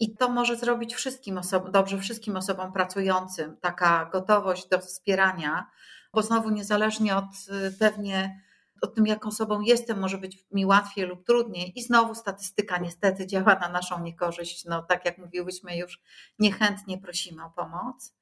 I 0.00 0.16
to 0.16 0.28
może 0.28 0.56
zrobić 0.56 0.94
wszystkim 0.94 1.38
osobom, 1.38 1.72
dobrze 1.72 1.98
wszystkim 1.98 2.36
osobom 2.36 2.72
pracującym, 2.72 3.56
taka 3.56 4.08
gotowość 4.12 4.68
do 4.68 4.78
wspierania, 4.78 5.70
bo 6.12 6.22
znowu 6.22 6.50
niezależnie 6.50 7.16
od 7.16 7.24
y, 7.24 7.72
pewnie 7.78 8.45
o 8.82 8.86
tym, 8.86 9.06
jaką 9.06 9.28
osobą 9.28 9.60
jestem, 9.60 9.98
może 9.98 10.18
być 10.18 10.44
mi 10.52 10.66
łatwiej 10.66 11.06
lub 11.06 11.26
trudniej. 11.26 11.78
I 11.78 11.82
znowu 11.82 12.14
statystyka 12.14 12.78
niestety 12.78 13.26
działa 13.26 13.54
na 13.54 13.68
naszą 13.68 14.02
niekorzyść. 14.02 14.64
No, 14.64 14.82
tak 14.82 15.04
jak 15.04 15.18
mówiłyśmy 15.18 15.76
już, 15.76 16.00
niechętnie 16.38 16.98
prosimy 16.98 17.44
o 17.44 17.50
pomoc. 17.50 18.14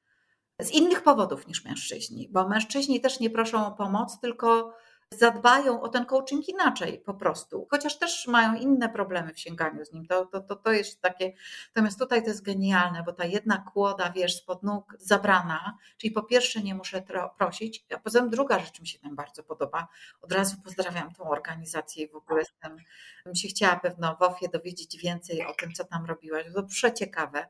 Z 0.60 0.70
innych 0.70 1.02
powodów 1.02 1.46
niż 1.46 1.64
mężczyźni, 1.64 2.28
bo 2.32 2.48
mężczyźni 2.48 3.00
też 3.00 3.20
nie 3.20 3.30
proszą 3.30 3.66
o 3.66 3.72
pomoc, 3.72 4.20
tylko 4.20 4.74
zadbają 5.10 5.82
o 5.82 5.88
ten 5.88 6.06
coaching 6.06 6.48
inaczej 6.48 6.98
po 6.98 7.14
prostu, 7.14 7.66
chociaż 7.70 7.98
też 7.98 8.26
mają 8.26 8.54
inne 8.54 8.88
problemy 8.88 9.34
w 9.34 9.40
sięganiu 9.40 9.84
z 9.84 9.92
nim. 9.92 10.06
To, 10.06 10.26
to, 10.26 10.40
to, 10.40 10.56
to 10.56 10.72
jest 10.72 11.00
takie, 11.00 11.32
natomiast 11.68 11.98
tutaj 11.98 12.22
to 12.22 12.28
jest 12.28 12.42
genialne, 12.42 13.02
bo 13.02 13.12
ta 13.12 13.24
jedna 13.24 13.58
kłoda, 13.72 14.10
wiesz, 14.10 14.36
spod 14.36 14.62
nóg 14.62 14.96
zabrana, 14.98 15.78
czyli 15.96 16.10
po 16.10 16.22
pierwsze 16.22 16.62
nie 16.62 16.74
muszę 16.74 17.02
prosić, 17.38 17.84
a 17.94 17.98
poza 17.98 18.20
tym 18.20 18.30
druga 18.30 18.58
rzecz 18.58 18.80
mi 18.80 18.86
się 18.86 18.98
tam 18.98 19.16
bardzo 19.16 19.42
podoba. 19.42 19.88
Od 20.22 20.32
razu 20.32 20.56
pozdrawiam 20.64 21.14
tą 21.14 21.24
organizację 21.24 22.04
i 22.04 22.08
w 22.08 22.14
ogóle 22.14 22.38
jestem, 22.38 22.76
bym 23.24 23.34
się 23.34 23.48
chciała 23.48 23.76
pewno 23.76 24.16
w 24.16 24.22
OFie 24.22 24.48
dowiedzieć 24.48 24.96
więcej 24.96 25.46
o 25.46 25.54
tym, 25.54 25.72
co 25.72 25.84
tam 25.84 26.06
robiłaś. 26.06 26.46
To 26.54 26.62
przeciekawe. 26.62 27.46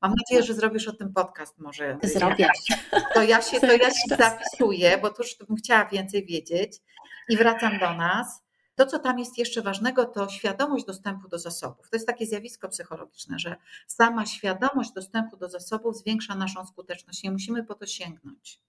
Mam 0.00 0.14
nadzieję, 0.18 0.42
że 0.42 0.54
zrobisz 0.54 0.88
o 0.88 0.92
tym 0.92 1.12
podcast 1.12 1.58
może. 1.58 1.98
Zrobię. 2.02 2.48
To 3.14 3.22
ja 3.22 3.42
się, 3.42 3.60
to 3.60 3.72
ja 3.72 3.90
się 3.90 4.16
zapisuję, 4.18 4.98
bo 4.98 5.10
tu 5.10 5.22
już 5.22 5.36
bym 5.36 5.56
chciała 5.56 5.84
więcej 5.84 6.26
wiedzieć 6.26 6.80
i 7.28 7.36
wracam 7.36 7.78
do 7.78 7.94
nas. 7.94 8.42
To, 8.74 8.86
co 8.86 8.98
tam 8.98 9.18
jest 9.18 9.38
jeszcze 9.38 9.62
ważnego, 9.62 10.04
to 10.04 10.28
świadomość 10.28 10.84
dostępu 10.84 11.28
do 11.28 11.38
zasobów. 11.38 11.90
To 11.90 11.96
jest 11.96 12.06
takie 12.06 12.26
zjawisko 12.26 12.68
psychologiczne, 12.68 13.38
że 13.38 13.56
sama 13.86 14.26
świadomość 14.26 14.92
dostępu 14.92 15.36
do 15.36 15.48
zasobów 15.48 15.96
zwiększa 15.96 16.34
naszą 16.34 16.66
skuteczność. 16.66 17.22
Nie 17.22 17.30
musimy 17.30 17.64
po 17.64 17.74
to 17.74 17.86
sięgnąć. 17.86 18.60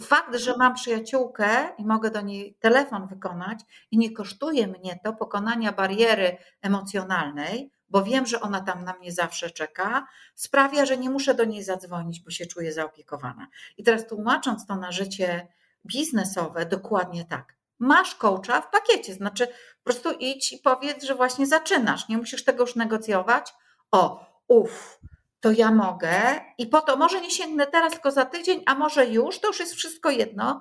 Fakt, 0.00 0.36
że 0.36 0.56
mam 0.56 0.74
przyjaciółkę 0.74 1.68
i 1.78 1.84
mogę 1.84 2.10
do 2.10 2.20
niej 2.20 2.56
telefon 2.60 3.06
wykonać 3.06 3.60
i 3.90 3.98
nie 3.98 4.12
kosztuje 4.12 4.66
mnie 4.66 4.98
to 5.04 5.12
pokonania 5.12 5.72
bariery 5.72 6.36
emocjonalnej, 6.62 7.70
bo 7.88 8.02
wiem, 8.02 8.26
że 8.26 8.40
ona 8.40 8.60
tam 8.60 8.84
na 8.84 8.92
mnie 8.92 9.12
zawsze 9.12 9.50
czeka, 9.50 10.06
sprawia, 10.34 10.86
że 10.86 10.96
nie 10.96 11.10
muszę 11.10 11.34
do 11.34 11.44
niej 11.44 11.64
zadzwonić, 11.64 12.20
bo 12.20 12.30
się 12.30 12.46
czuję 12.46 12.72
zaopiekowana. 12.72 13.46
I 13.76 13.84
teraz 13.84 14.06
tłumacząc 14.06 14.66
to 14.66 14.76
na 14.76 14.92
życie 14.92 15.48
biznesowe, 15.86 16.66
dokładnie 16.66 17.24
tak. 17.24 17.59
Masz 17.80 18.14
coacha 18.14 18.60
w 18.60 18.70
pakiecie, 18.70 19.14
znaczy 19.14 19.46
po 19.46 19.84
prostu 19.84 20.10
idź 20.10 20.52
i 20.52 20.58
powiedz, 20.58 21.04
że 21.04 21.14
właśnie 21.14 21.46
zaczynasz, 21.46 22.08
nie 22.08 22.18
musisz 22.18 22.44
tego 22.44 22.62
już 22.62 22.76
negocjować. 22.76 23.54
O, 23.90 24.26
uff, 24.48 25.00
to 25.40 25.50
ja 25.50 25.72
mogę 25.72 26.40
i 26.58 26.66
po 26.66 26.80
to 26.80 26.96
może 26.96 27.20
nie 27.20 27.30
sięgnę 27.30 27.66
teraz, 27.66 27.92
tylko 27.92 28.10
za 28.10 28.24
tydzień, 28.24 28.62
a 28.66 28.74
może 28.74 29.06
już, 29.06 29.40
to 29.40 29.48
już 29.48 29.60
jest 29.60 29.74
wszystko 29.74 30.10
jedno, 30.10 30.60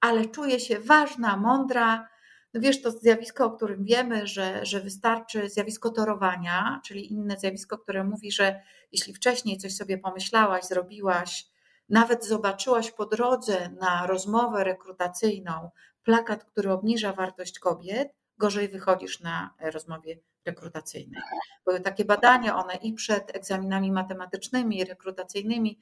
ale 0.00 0.26
czuję 0.26 0.60
się 0.60 0.80
ważna, 0.80 1.36
mądra. 1.36 2.08
No 2.54 2.60
wiesz, 2.60 2.82
to 2.82 2.90
zjawisko, 2.90 3.44
o 3.44 3.50
którym 3.50 3.84
wiemy, 3.84 4.26
że, 4.26 4.66
że 4.66 4.80
wystarczy 4.80 5.48
zjawisko 5.48 5.90
torowania, 5.90 6.80
czyli 6.84 7.12
inne 7.12 7.36
zjawisko, 7.36 7.78
które 7.78 8.04
mówi, 8.04 8.32
że 8.32 8.60
jeśli 8.92 9.14
wcześniej 9.14 9.58
coś 9.58 9.74
sobie 9.74 9.98
pomyślałaś, 9.98 10.64
zrobiłaś, 10.64 11.46
nawet 11.88 12.26
zobaczyłaś 12.26 12.90
po 12.90 13.06
drodze 13.06 13.70
na 13.80 14.06
rozmowę 14.06 14.64
rekrutacyjną 14.64 15.70
plakat, 16.08 16.44
który 16.44 16.72
obniża 16.72 17.12
wartość 17.12 17.58
kobiet, 17.58 18.12
gorzej 18.38 18.68
wychodzisz 18.68 19.20
na 19.20 19.54
rozmowie 19.60 20.18
rekrutacyjnej. 20.44 21.22
Były 21.66 21.80
takie 21.80 22.04
badania, 22.04 22.56
one 22.56 22.74
i 22.74 22.92
przed 22.92 23.36
egzaminami 23.36 23.92
matematycznymi, 23.92 24.84
rekrutacyjnymi, 24.84 25.80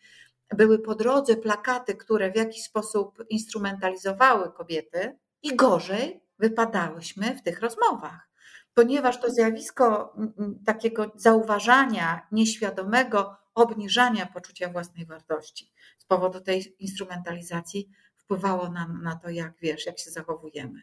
były 0.50 0.78
po 0.78 0.94
drodze 0.94 1.36
plakaty, 1.36 1.94
które 1.94 2.30
w 2.32 2.36
jakiś 2.36 2.62
sposób 2.62 3.24
instrumentalizowały 3.30 4.52
kobiety, 4.52 5.18
i 5.42 5.56
gorzej 5.56 6.20
wypadałyśmy 6.38 7.36
w 7.36 7.42
tych 7.42 7.60
rozmowach, 7.60 8.28
ponieważ 8.74 9.20
to 9.20 9.30
zjawisko 9.30 10.16
takiego 10.64 11.12
zauważania 11.14 12.26
nieświadomego 12.32 13.36
obniżania 13.54 14.26
poczucia 14.26 14.68
własnej 14.68 15.06
wartości 15.06 15.72
z 15.98 16.04
powodu 16.04 16.40
tej 16.40 16.76
instrumentalizacji 16.78 17.90
wpływało 18.26 18.68
nam 18.68 19.02
na 19.02 19.16
to, 19.16 19.30
jak 19.30 19.52
wiesz, 19.62 19.86
jak 19.86 19.98
się 19.98 20.10
zachowujemy. 20.10 20.82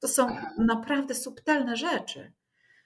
To 0.00 0.08
są 0.08 0.36
naprawdę 0.58 1.14
subtelne 1.14 1.76
rzeczy. 1.76 2.32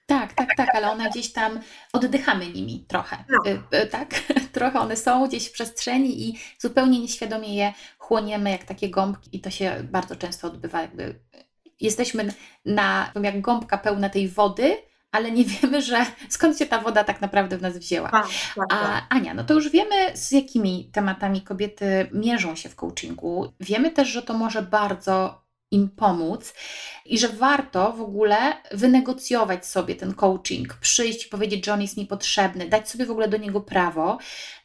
Tak, 0.05 0.33
tak, 0.33 0.49
tak, 0.57 0.75
ale 0.75 0.91
one 0.91 1.09
gdzieś 1.09 1.31
tam 1.33 1.59
oddychamy 1.93 2.47
nimi 2.47 2.85
trochę. 2.87 3.23
Tak. 3.71 3.89
tak? 3.91 4.09
Trochę 4.53 4.79
one 4.79 4.95
są 4.95 5.27
gdzieś 5.27 5.49
w 5.49 5.51
przestrzeni 5.51 6.29
i 6.29 6.39
zupełnie 6.59 6.99
nieświadomie 6.99 7.55
je 7.55 7.73
chłoniemy 7.97 8.51
jak 8.51 8.63
takie 8.63 8.89
gąbki 8.89 9.37
i 9.37 9.41
to 9.41 9.49
się 9.49 9.87
bardzo 9.91 10.15
często 10.15 10.47
odbywa 10.47 10.81
jakby 10.81 11.19
jesteśmy 11.79 12.33
na, 12.65 13.11
jak 13.23 13.41
gąbka 13.41 13.77
pełna 13.77 14.09
tej 14.09 14.29
wody, 14.29 14.77
ale 15.15 15.31
nie 15.31 15.45
wiemy, 15.45 15.81
że 15.81 16.05
skąd 16.29 16.59
się 16.59 16.65
ta 16.65 16.79
woda 16.81 17.03
tak 17.03 17.21
naprawdę 17.21 17.57
w 17.57 17.61
nas 17.61 17.77
wzięła. 17.77 18.09
Tak, 18.09 18.27
tak, 18.55 18.65
A 18.73 18.83
tak. 18.83 19.05
Ania, 19.09 19.33
no 19.33 19.43
to 19.43 19.53
już 19.53 19.69
wiemy, 19.69 19.95
z 20.13 20.31
jakimi 20.31 20.89
tematami 20.93 21.41
kobiety 21.41 22.09
mierzą 22.13 22.55
się 22.55 22.69
w 22.69 22.75
coachingu. 22.75 23.53
Wiemy 23.59 23.91
też, 23.91 24.07
że 24.07 24.21
to 24.21 24.33
może 24.33 24.61
bardzo 24.61 25.44
im 25.75 25.89
pomóc 25.89 26.53
i 27.05 27.19
że 27.19 27.29
warto 27.29 27.91
w 27.91 28.01
ogóle 28.01 28.37
wynegocjować 28.71 29.65
sobie 29.65 29.95
ten 29.95 30.13
coaching, 30.13 30.73
przyjść 30.73 31.25
i 31.25 31.29
powiedzieć, 31.29 31.65
że 31.65 31.73
on 31.73 31.81
jest 31.81 31.97
mi 31.97 32.05
potrzebny, 32.05 32.69
dać 32.69 32.89
sobie 32.89 33.05
w 33.05 33.11
ogóle 33.11 33.27
do 33.27 33.37
niego 33.37 33.61
prawo. 33.61 34.17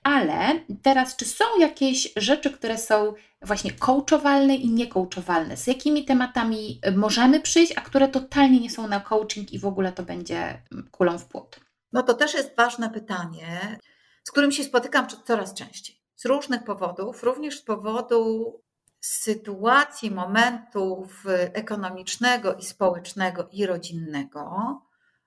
Ale 0.03 0.61
teraz, 0.83 1.17
czy 1.17 1.25
są 1.25 1.45
jakieś 1.61 2.13
rzeczy, 2.17 2.51
które 2.51 2.79
są 2.79 3.15
właśnie 3.43 3.73
coachowalne 3.73 4.55
i 4.55 4.71
niecoachowalne? 4.71 5.57
Z 5.57 5.67
jakimi 5.67 6.05
tematami 6.05 6.81
możemy 6.97 7.41
przyjść, 7.41 7.73
a 7.77 7.81
które 7.81 8.09
totalnie 8.09 8.61
nie 8.61 8.71
są 8.71 8.89
na 8.89 9.01
coaching 9.01 9.53
i 9.53 9.59
w 9.59 9.67
ogóle 9.67 9.93
to 9.93 10.03
będzie 10.03 10.63
kulą 10.91 11.19
w 11.19 11.25
płot? 11.25 11.61
No 11.93 12.03
to 12.03 12.15
też 12.15 12.35
jest 12.35 12.57
ważne 12.57 12.91
pytanie, 12.91 13.79
z 14.25 14.31
którym 14.31 14.53
się 14.53 14.65
spotykam 14.65 15.07
coraz 15.25 15.55
częściej. 15.55 16.01
Z 16.17 16.25
różnych 16.25 16.65
powodów, 16.65 17.23
również 17.23 17.59
z 17.59 17.63
powodu 17.63 18.55
sytuacji, 19.01 20.11
momentów 20.11 21.25
ekonomicznego 21.53 22.55
i 22.55 22.65
społecznego 22.65 23.49
i 23.53 23.67
rodzinnego, 23.67 24.51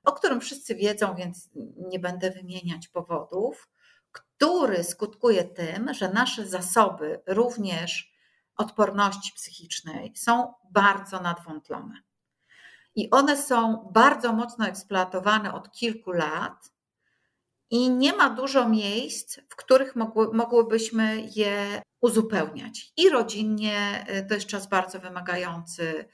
o 0.03 0.11
którym 0.11 0.41
wszyscy 0.41 0.75
wiedzą, 0.75 1.15
więc 1.15 1.49
nie 1.89 1.99
będę 1.99 2.31
wymieniać 2.31 2.87
powodów, 2.87 3.69
który 4.11 4.83
skutkuje 4.83 5.43
tym, 5.43 5.93
że 5.93 6.09
nasze 6.09 6.47
zasoby, 6.47 7.21
również 7.27 8.13
odporności 8.57 9.33
psychicznej, 9.35 10.13
są 10.15 10.53
bardzo 10.71 11.19
nadwątlone. 11.19 12.01
I 12.95 13.09
one 13.09 13.37
są 13.37 13.89
bardzo 13.93 14.33
mocno 14.33 14.67
eksploatowane 14.67 15.53
od 15.53 15.71
kilku 15.71 16.11
lat, 16.11 16.73
i 17.69 17.89
nie 17.89 18.13
ma 18.13 18.29
dużo 18.29 18.69
miejsc, 18.69 19.39
w 19.49 19.55
których 19.55 19.95
mogły, 19.95 20.33
mogłybyśmy 20.33 21.27
je 21.35 21.81
uzupełniać. 22.03 22.93
I 22.97 23.09
rodzinnie 23.09 24.05
y, 24.09 24.25
to 24.27 24.33
jest 24.33 24.47
czas 24.47 24.67
bardzo 24.67 24.99
wymagający, 24.99 26.05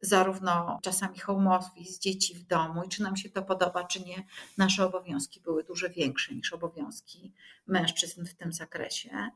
zarówno 0.00 0.78
czasami 0.82 1.18
home 1.18 1.50
office, 1.50 2.00
dzieci 2.00 2.34
w 2.34 2.42
domu 2.42 2.82
i 2.84 2.88
czy 2.88 3.02
nam 3.02 3.16
się 3.16 3.30
to 3.30 3.42
podoba, 3.42 3.84
czy 3.84 4.00
nie, 4.00 4.26
nasze 4.58 4.86
obowiązki 4.86 5.40
były 5.40 5.64
dużo 5.64 5.90
większe 5.90 6.34
niż 6.34 6.52
obowiązki 6.52 7.32
mężczyzn 7.66 8.24
w 8.24 8.34
tym 8.34 8.52
zakresie. 8.52 9.30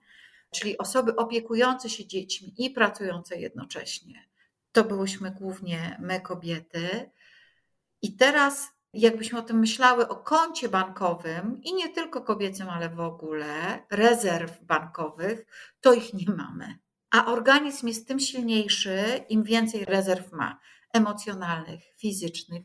Czyli 0.50 0.78
osoby 0.78 1.16
opiekujące 1.16 1.90
się 1.90 2.06
dziećmi 2.06 2.54
i 2.58 2.70
pracujące 2.70 3.36
jednocześnie. 3.36 4.28
To 4.72 4.84
byłyśmy 4.84 5.30
głównie 5.30 5.96
my, 6.00 6.20
kobiety. 6.20 7.10
I 8.02 8.16
teraz 8.16 8.72
jakbyśmy 8.92 9.38
o 9.38 9.42
tym 9.42 9.58
myślały 9.58 10.08
o 10.08 10.16
koncie 10.16 10.68
bankowym 10.68 11.60
i 11.62 11.74
nie 11.74 11.88
tylko 11.88 12.20
kobiecym, 12.20 12.68
ale 12.68 12.88
w 12.88 13.00
ogóle 13.00 13.82
rezerw 13.90 14.64
bankowych, 14.64 15.46
to 15.80 15.92
ich 15.92 16.14
nie 16.14 16.34
mamy. 16.36 16.78
A 17.10 17.26
organizm 17.26 17.88
jest 17.88 18.08
tym 18.08 18.20
silniejszy, 18.20 19.24
im 19.28 19.42
więcej 19.42 19.84
rezerw 19.84 20.32
ma 20.32 20.60
emocjonalnych, 20.92 21.80
fizycznych, 21.96 22.62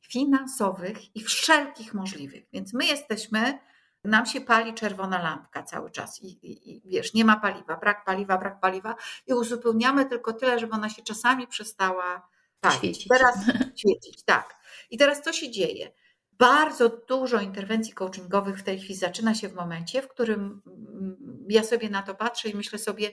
finansowych 0.00 1.16
i 1.16 1.20
wszelkich 1.20 1.94
możliwych. 1.94 2.44
Więc 2.52 2.74
my 2.74 2.86
jesteśmy, 2.86 3.58
nam 4.04 4.26
się 4.26 4.40
pali 4.40 4.74
czerwona 4.74 5.22
lampka 5.22 5.62
cały 5.62 5.90
czas 5.90 6.22
i, 6.22 6.26
i, 6.26 6.76
i 6.76 6.82
wiesz, 6.84 7.14
nie 7.14 7.24
ma 7.24 7.36
paliwa, 7.36 7.76
brak 7.76 8.04
paliwa, 8.04 8.38
brak 8.38 8.60
paliwa 8.60 8.94
i 9.26 9.34
uzupełniamy 9.34 10.06
tylko 10.06 10.32
tyle, 10.32 10.58
żeby 10.58 10.72
ona 10.72 10.88
się 10.88 11.02
czasami 11.02 11.46
przestała 11.46 12.28
palić. 12.60 12.78
Świecić. 12.78 13.08
Teraz 13.08 13.38
świecić, 13.80 14.24
tak. 14.24 14.56
I 14.90 14.98
teraz 14.98 15.22
co 15.22 15.32
się 15.32 15.50
dzieje? 15.50 15.92
Bardzo 16.32 16.88
dużo 17.08 17.40
interwencji 17.40 17.94
coachingowych 17.94 18.58
w 18.58 18.62
tej 18.62 18.78
chwili 18.78 18.94
zaczyna 18.94 19.34
się 19.34 19.48
w 19.48 19.54
momencie, 19.54 20.02
w 20.02 20.08
którym 20.08 20.62
mm, 20.66 21.46
ja 21.48 21.62
sobie 21.62 21.90
na 21.90 22.02
to 22.02 22.14
patrzę 22.14 22.48
i 22.48 22.56
myślę 22.56 22.78
sobie, 22.78 23.12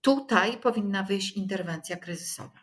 tutaj 0.00 0.56
powinna 0.56 1.02
wyjść 1.02 1.36
interwencja 1.36 1.96
kryzysowa. 1.96 2.60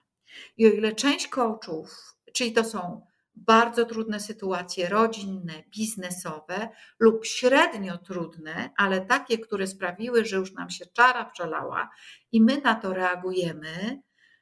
I 0.58 0.68
o 0.68 0.70
ile 0.70 0.96
część 0.96 1.28
coachów, 1.28 2.16
czyli 2.34 2.54
to 2.54 2.64
są 2.64 3.06
bardzo 3.36 3.86
trudne 3.86 4.20
sytuacje 4.20 4.90
rodzinne, 4.90 5.54
biznesowe 5.78 6.70
lub 7.00 7.26
średnio 7.26 7.98
trudne, 7.98 8.70
ale 8.78 9.02
takie, 9.02 9.38
które 9.38 9.68
sprawiły, 9.68 10.26
że 10.26 10.36
już 10.36 10.54
nam 10.54 10.70
się 10.70 10.86
czara 10.86 11.26
przelała 11.26 11.90
i 12.32 12.42
my 12.42 12.62
na 12.62 12.76
to 12.76 12.94
reagujemy, 12.94 14.02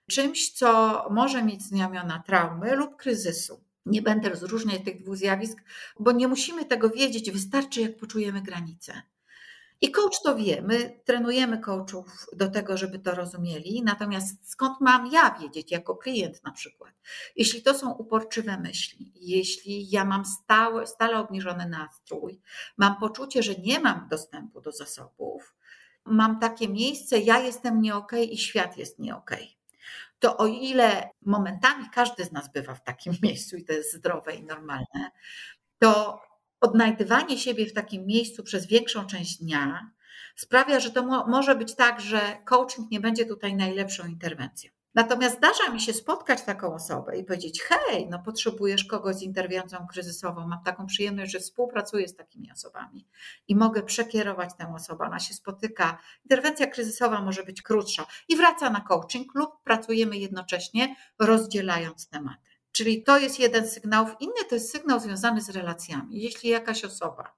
czymś, 0.09 0.51
co 0.51 1.03
może 1.11 1.43
mieć 1.43 1.61
znamiona 1.63 2.23
traumy 2.25 2.75
lub 2.75 2.95
kryzysu. 2.95 3.62
Nie 3.85 4.01
będę 4.01 4.29
rozróżniać 4.29 4.83
tych 4.85 5.01
dwóch 5.01 5.17
zjawisk, 5.17 5.57
bo 5.99 6.11
nie 6.11 6.27
musimy 6.27 6.65
tego 6.65 6.89
wiedzieć, 6.89 7.31
wystarczy 7.31 7.81
jak 7.81 7.97
poczujemy 7.97 8.41
granice. 8.41 9.01
I 9.83 9.91
coach 9.91 10.21
to 10.23 10.35
wie, 10.35 10.61
my 10.61 10.99
trenujemy 11.05 11.57
coachów 11.57 12.25
do 12.33 12.49
tego, 12.49 12.77
żeby 12.77 12.99
to 12.99 13.15
rozumieli, 13.15 13.83
natomiast 13.83 14.51
skąd 14.51 14.81
mam 14.81 15.11
ja 15.11 15.35
wiedzieć, 15.41 15.71
jako 15.71 15.95
klient 15.95 16.43
na 16.43 16.51
przykład? 16.51 16.93
Jeśli 17.35 17.61
to 17.61 17.73
są 17.73 17.91
uporczywe 17.91 18.57
myśli, 18.57 19.11
jeśli 19.15 19.89
ja 19.89 20.05
mam 20.05 20.25
stałe, 20.25 20.87
stale 20.87 21.19
obniżony 21.19 21.69
nastrój, 21.69 22.41
mam 22.77 22.95
poczucie, 22.99 23.43
że 23.43 23.55
nie 23.55 23.79
mam 23.79 24.07
dostępu 24.09 24.61
do 24.61 24.71
zasobów, 24.71 25.55
mam 26.05 26.39
takie 26.39 26.69
miejsce, 26.69 27.19
ja 27.19 27.39
jestem 27.39 27.81
nie 27.81 27.95
okay 27.95 28.23
i 28.23 28.37
świat 28.37 28.77
jest 28.77 28.99
nie 28.99 29.15
okay 29.15 29.62
to 30.23 30.37
o 30.37 30.47
ile 30.47 31.09
momentami 31.21 31.89
każdy 31.93 32.25
z 32.25 32.31
nas 32.31 32.51
bywa 32.51 32.75
w 32.75 32.83
takim 32.83 33.13
miejscu 33.23 33.57
i 33.57 33.65
to 33.65 33.73
jest 33.73 33.93
zdrowe 33.93 34.35
i 34.35 34.43
normalne, 34.43 35.11
to 35.79 36.21
odnajdywanie 36.61 37.37
siebie 37.37 37.65
w 37.65 37.73
takim 37.73 38.05
miejscu 38.05 38.43
przez 38.43 38.67
większą 38.67 39.05
część 39.05 39.37
dnia 39.37 39.91
sprawia, 40.35 40.79
że 40.79 40.91
to 40.91 41.03
mo 41.03 41.27
może 41.27 41.55
być 41.55 41.75
tak, 41.75 42.01
że 42.01 42.37
coaching 42.45 42.91
nie 42.91 42.99
będzie 42.99 43.25
tutaj 43.25 43.55
najlepszą 43.55 44.07
interwencją. 44.07 44.71
Natomiast 44.95 45.37
zdarza 45.37 45.69
mi 45.69 45.81
się 45.81 45.93
spotkać 45.93 46.41
taką 46.41 46.73
osobę 46.73 47.17
i 47.17 47.23
powiedzieć: 47.23 47.61
Hej, 47.61 48.07
no 48.09 48.19
potrzebujesz 48.19 48.85
kogoś 48.85 49.15
z 49.15 49.21
interwencją 49.21 49.87
kryzysową. 49.87 50.47
Mam 50.47 50.63
taką 50.63 50.85
przyjemność, 50.85 51.31
że 51.31 51.39
współpracuję 51.39 52.07
z 52.07 52.15
takimi 52.15 52.51
osobami 52.51 53.07
i 53.47 53.55
mogę 53.55 53.83
przekierować 53.83 54.49
tę 54.57 54.73
osobę. 54.75 55.05
Ona 55.05 55.19
się 55.19 55.33
spotyka. 55.33 55.97
Interwencja 56.23 56.67
kryzysowa 56.67 57.21
może 57.21 57.43
być 57.43 57.61
krótsza 57.61 58.05
i 58.27 58.35
wraca 58.35 58.69
na 58.69 58.81
coaching, 58.81 59.35
lub 59.35 59.63
pracujemy 59.63 60.17
jednocześnie, 60.17 60.95
rozdzielając 61.19 62.09
tematy. 62.09 62.49
Czyli 62.71 63.03
to 63.03 63.17
jest 63.17 63.39
jeden 63.39 63.67
z 63.67 63.73
sygnałów. 63.73 64.15
Inny 64.19 64.45
to 64.49 64.55
jest 64.55 64.71
sygnał 64.71 64.99
związany 64.99 65.41
z 65.41 65.49
relacjami. 65.49 66.21
Jeśli 66.21 66.49
jakaś 66.49 66.85
osoba 66.85 67.33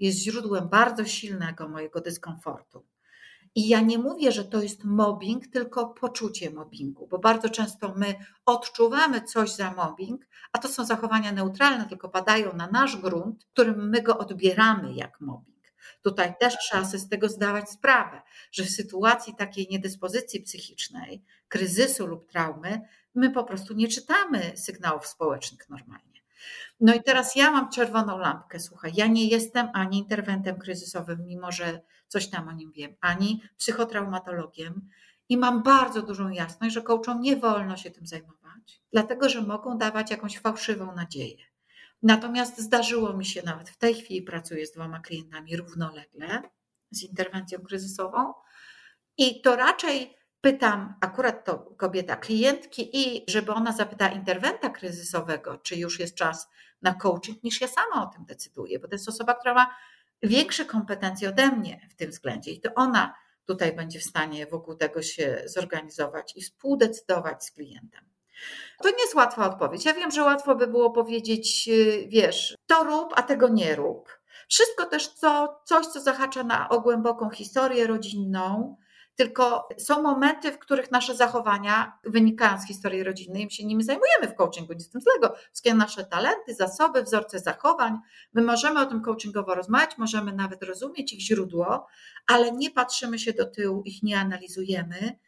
jest 0.00 0.18
źródłem 0.18 0.68
bardzo 0.68 1.04
silnego 1.04 1.68
mojego 1.68 2.00
dyskomfortu, 2.00 2.84
i 3.54 3.68
ja 3.68 3.80
nie 3.80 3.98
mówię, 3.98 4.32
że 4.32 4.44
to 4.44 4.62
jest 4.62 4.84
mobbing, 4.84 5.46
tylko 5.46 5.86
poczucie 5.86 6.50
mobbingu, 6.50 7.06
bo 7.06 7.18
bardzo 7.18 7.48
często 7.48 7.94
my 7.96 8.14
odczuwamy 8.46 9.22
coś 9.22 9.50
za 9.50 9.70
mobbing, 9.70 10.26
a 10.52 10.58
to 10.58 10.68
są 10.68 10.84
zachowania 10.84 11.32
neutralne, 11.32 11.88
tylko 11.88 12.08
padają 12.08 12.56
na 12.56 12.66
nasz 12.66 12.96
grunt, 12.96 13.44
którym 13.52 13.88
my 13.88 14.02
go 14.02 14.18
odbieramy 14.18 14.94
jak 14.94 15.20
mobbing. 15.20 15.50
Tutaj 16.02 16.34
też 16.40 16.58
trzeba 16.58 16.84
sobie 16.84 16.98
z 16.98 17.08
tego 17.08 17.28
zdawać 17.28 17.70
sprawę, 17.70 18.22
że 18.52 18.64
w 18.64 18.70
sytuacji 18.70 19.34
takiej 19.36 19.68
niedyspozycji 19.70 20.42
psychicznej, 20.42 21.22
kryzysu 21.48 22.06
lub 22.06 22.30
traumy, 22.30 22.80
my 23.14 23.30
po 23.30 23.44
prostu 23.44 23.74
nie 23.74 23.88
czytamy 23.88 24.52
sygnałów 24.56 25.06
społecznych 25.06 25.68
normalnie. 25.68 26.20
No 26.80 26.94
i 26.94 27.02
teraz 27.02 27.36
ja 27.36 27.50
mam 27.50 27.70
czerwoną 27.70 28.18
lampkę, 28.18 28.60
słuchaj, 28.60 28.92
ja 28.94 29.06
nie 29.06 29.28
jestem 29.28 29.68
ani 29.74 29.98
interwentem 29.98 30.58
kryzysowym, 30.58 31.26
mimo 31.26 31.52
że 31.52 31.80
coś 32.10 32.30
tam 32.30 32.48
o 32.48 32.52
nim 32.52 32.72
wiem, 32.72 32.96
ani 33.00 33.42
psychotraumatologiem 33.56 34.88
i 35.28 35.36
mam 35.36 35.62
bardzo 35.62 36.02
dużą 36.02 36.28
jasność, 36.28 36.74
że 36.74 36.82
coachom 36.82 37.20
nie 37.20 37.36
wolno 37.36 37.76
się 37.76 37.90
tym 37.90 38.06
zajmować, 38.06 38.82
dlatego 38.92 39.28
że 39.28 39.42
mogą 39.42 39.78
dawać 39.78 40.10
jakąś 40.10 40.38
fałszywą 40.38 40.94
nadzieję. 40.94 41.44
Natomiast 42.02 42.58
zdarzyło 42.58 43.12
mi 43.12 43.24
się 43.24 43.42
nawet 43.42 43.70
w 43.70 43.76
tej 43.76 43.94
chwili 43.94 44.22
pracuję 44.22 44.66
z 44.66 44.72
dwoma 44.72 45.00
klientami 45.00 45.56
równolegle 45.56 46.42
z 46.90 47.02
interwencją 47.02 47.58
kryzysową 47.58 48.34
i 49.18 49.40
to 49.40 49.56
raczej 49.56 50.16
pytam 50.40 50.94
akurat 51.00 51.44
to 51.44 51.58
kobieta 51.58 52.16
klientki 52.16 52.90
i 52.92 53.24
żeby 53.30 53.52
ona 53.52 53.72
zapytała 53.72 54.10
interwenta 54.10 54.70
kryzysowego, 54.70 55.58
czy 55.58 55.76
już 55.76 56.00
jest 56.00 56.14
czas 56.14 56.48
na 56.82 56.94
coaching, 56.94 57.42
niż 57.42 57.60
ja 57.60 57.68
sama 57.68 58.02
o 58.02 58.06
tym 58.06 58.24
decyduję, 58.24 58.78
bo 58.78 58.88
to 58.88 58.94
jest 58.94 59.08
osoba, 59.08 59.34
która 59.34 59.54
ma 59.54 59.74
większe 60.22 60.64
kompetencje 60.64 61.28
ode 61.28 61.50
mnie 61.50 61.88
w 61.90 61.94
tym 61.94 62.10
względzie 62.10 62.50
i 62.50 62.60
to 62.60 62.70
ona 62.74 63.14
tutaj 63.46 63.72
będzie 63.72 64.00
w 64.00 64.04
stanie 64.04 64.46
wokół 64.46 64.74
tego 64.74 65.02
się 65.02 65.42
zorganizować 65.44 66.36
i 66.36 66.42
współdecydować 66.42 67.44
z 67.44 67.50
klientem. 67.50 68.04
To 68.82 68.90
nie 68.90 69.02
jest 69.02 69.14
łatwa 69.14 69.46
odpowiedź. 69.46 69.84
Ja 69.84 69.94
wiem, 69.94 70.10
że 70.10 70.22
łatwo 70.22 70.54
by 70.54 70.66
było 70.66 70.90
powiedzieć, 70.90 71.68
y, 71.68 72.06
wiesz, 72.08 72.56
to 72.66 72.84
rób, 72.84 73.12
a 73.16 73.22
tego 73.22 73.48
nie 73.48 73.76
rób. 73.76 74.20
Wszystko 74.48 74.86
też 74.86 75.08
co, 75.08 75.60
coś, 75.64 75.86
co 75.86 76.00
zahacza 76.00 76.44
na 76.44 76.68
o 76.68 76.80
głęboką 76.80 77.30
historię 77.30 77.86
rodzinną, 77.86 78.76
tylko 79.16 79.68
są 79.78 80.02
momenty, 80.02 80.52
w 80.52 80.58
których 80.58 80.90
nasze 80.90 81.14
zachowania 81.14 81.98
wynikają 82.04 82.58
z 82.58 82.66
historii 82.66 83.04
rodzinnej, 83.04 83.44
my 83.44 83.50
się 83.50 83.64
nimi 83.64 83.84
zajmujemy 83.84 84.28
w 84.28 84.34
coachingu, 84.34 84.72
nic 84.72 84.86
z 84.86 84.90
tym 84.90 85.00
złego. 85.00 85.34
Wszystkie 85.36 85.74
nasze 85.74 86.04
talenty, 86.04 86.54
zasoby, 86.54 87.02
wzorce 87.02 87.38
zachowań, 87.38 87.98
my 88.32 88.42
możemy 88.42 88.80
o 88.80 88.86
tym 88.86 89.02
coachingowo 89.02 89.54
rozmawiać, 89.54 89.98
możemy 89.98 90.32
nawet 90.32 90.62
rozumieć 90.62 91.12
ich 91.12 91.20
źródło, 91.20 91.86
ale 92.26 92.52
nie 92.52 92.70
patrzymy 92.70 93.18
się 93.18 93.32
do 93.32 93.46
tyłu, 93.46 93.82
ich 93.82 94.02
nie 94.02 94.20
analizujemy. 94.20 95.18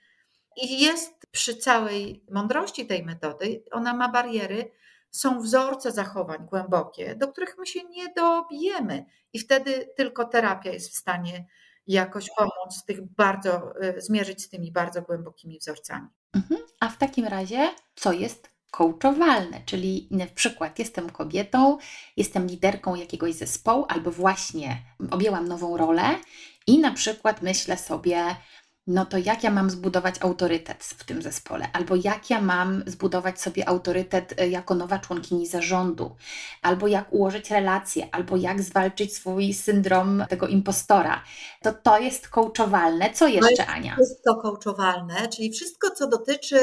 I 0.56 0.80
jest 0.80 1.26
przy 1.30 1.56
całej 1.56 2.24
mądrości 2.30 2.86
tej 2.86 3.04
metody, 3.04 3.64
ona 3.70 3.94
ma 3.94 4.08
bariery, 4.08 4.70
są 5.10 5.40
wzorce 5.40 5.92
zachowań 5.92 6.46
głębokie, 6.46 7.16
do 7.16 7.28
których 7.28 7.58
my 7.58 7.66
się 7.66 7.80
nie 7.84 8.12
dobijemy, 8.16 9.04
i 9.32 9.38
wtedy 9.38 9.92
tylko 9.96 10.24
terapia 10.24 10.70
jest 10.70 10.92
w 10.92 10.96
stanie 10.96 11.46
jakoś 11.86 12.30
pomóc 12.38 12.74
z 12.74 12.84
tych 12.84 13.14
bardzo, 13.14 13.82
y, 13.82 14.00
zmierzyć 14.00 14.42
z 14.42 14.48
tymi 14.48 14.72
bardzo 14.72 15.02
głębokimi 15.02 15.58
wzorcami. 15.58 16.08
Mhm. 16.34 16.60
A 16.80 16.88
w 16.88 16.98
takim 16.98 17.26
razie, 17.26 17.70
co 17.94 18.12
jest 18.12 18.50
coachowalne? 18.70 19.60
Czyli 19.66 20.08
na 20.10 20.26
przykład 20.26 20.78
jestem 20.78 21.10
kobietą, 21.10 21.78
jestem 22.16 22.46
liderką 22.46 22.94
jakiegoś 22.94 23.34
zespołu, 23.34 23.84
albo 23.88 24.10
właśnie 24.10 24.82
objęłam 25.10 25.48
nową 25.48 25.76
rolę 25.76 26.02
i 26.66 26.78
na 26.78 26.92
przykład 26.92 27.42
myślę 27.42 27.78
sobie, 27.78 28.36
no 28.86 29.06
to 29.06 29.18
jak 29.18 29.44
ja 29.44 29.50
mam 29.50 29.70
zbudować 29.70 30.14
autorytet 30.20 30.84
w 30.84 31.04
tym 31.04 31.22
zespole, 31.22 31.68
albo 31.72 31.96
jak 32.04 32.30
ja 32.30 32.40
mam 32.40 32.82
zbudować 32.86 33.40
sobie 33.40 33.68
autorytet 33.68 34.40
e, 34.40 34.48
jako 34.48 34.74
nowa 34.74 34.98
członkini 34.98 35.46
zarządu, 35.46 36.16
albo 36.62 36.88
jak 36.88 37.12
ułożyć 37.12 37.50
relacje, 37.50 38.08
albo 38.12 38.36
jak 38.36 38.62
zwalczyć 38.62 39.16
swój 39.16 39.54
syndrom 39.54 40.24
tego 40.28 40.46
impostora. 40.46 41.24
To 41.62 41.72
to 41.72 41.98
jest 41.98 42.28
coachowalne. 42.28 43.10
Co 43.12 43.28
jeszcze, 43.28 43.66
Ania? 43.66 43.96
Jest 43.98 44.24
to 44.24 44.36
coachowalne, 44.36 45.28
czyli 45.28 45.52
wszystko, 45.52 45.90
co 45.90 46.08
dotyczy 46.08 46.58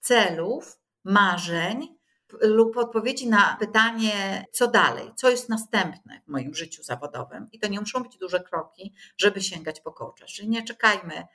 celów, 0.00 0.78
marzeń, 1.04 2.00
lub 2.40 2.76
odpowiedzi 2.76 3.28
na 3.28 3.56
pytanie, 3.60 4.44
co 4.52 4.68
dalej, 4.68 5.10
co 5.16 5.30
jest 5.30 5.48
następne 5.48 6.20
w 6.26 6.28
moim 6.28 6.54
życiu 6.54 6.82
zawodowym. 6.82 7.48
I 7.52 7.58
to 7.58 7.68
nie 7.68 7.80
muszą 7.80 8.02
być 8.02 8.18
duże 8.18 8.40
kroki, 8.40 8.94
żeby 9.18 9.42
sięgać 9.42 9.80
po 9.80 9.92
coacha. 9.92 10.26
Czyli 10.26 10.48
nie 10.48 10.62
czekajmy 10.62 11.26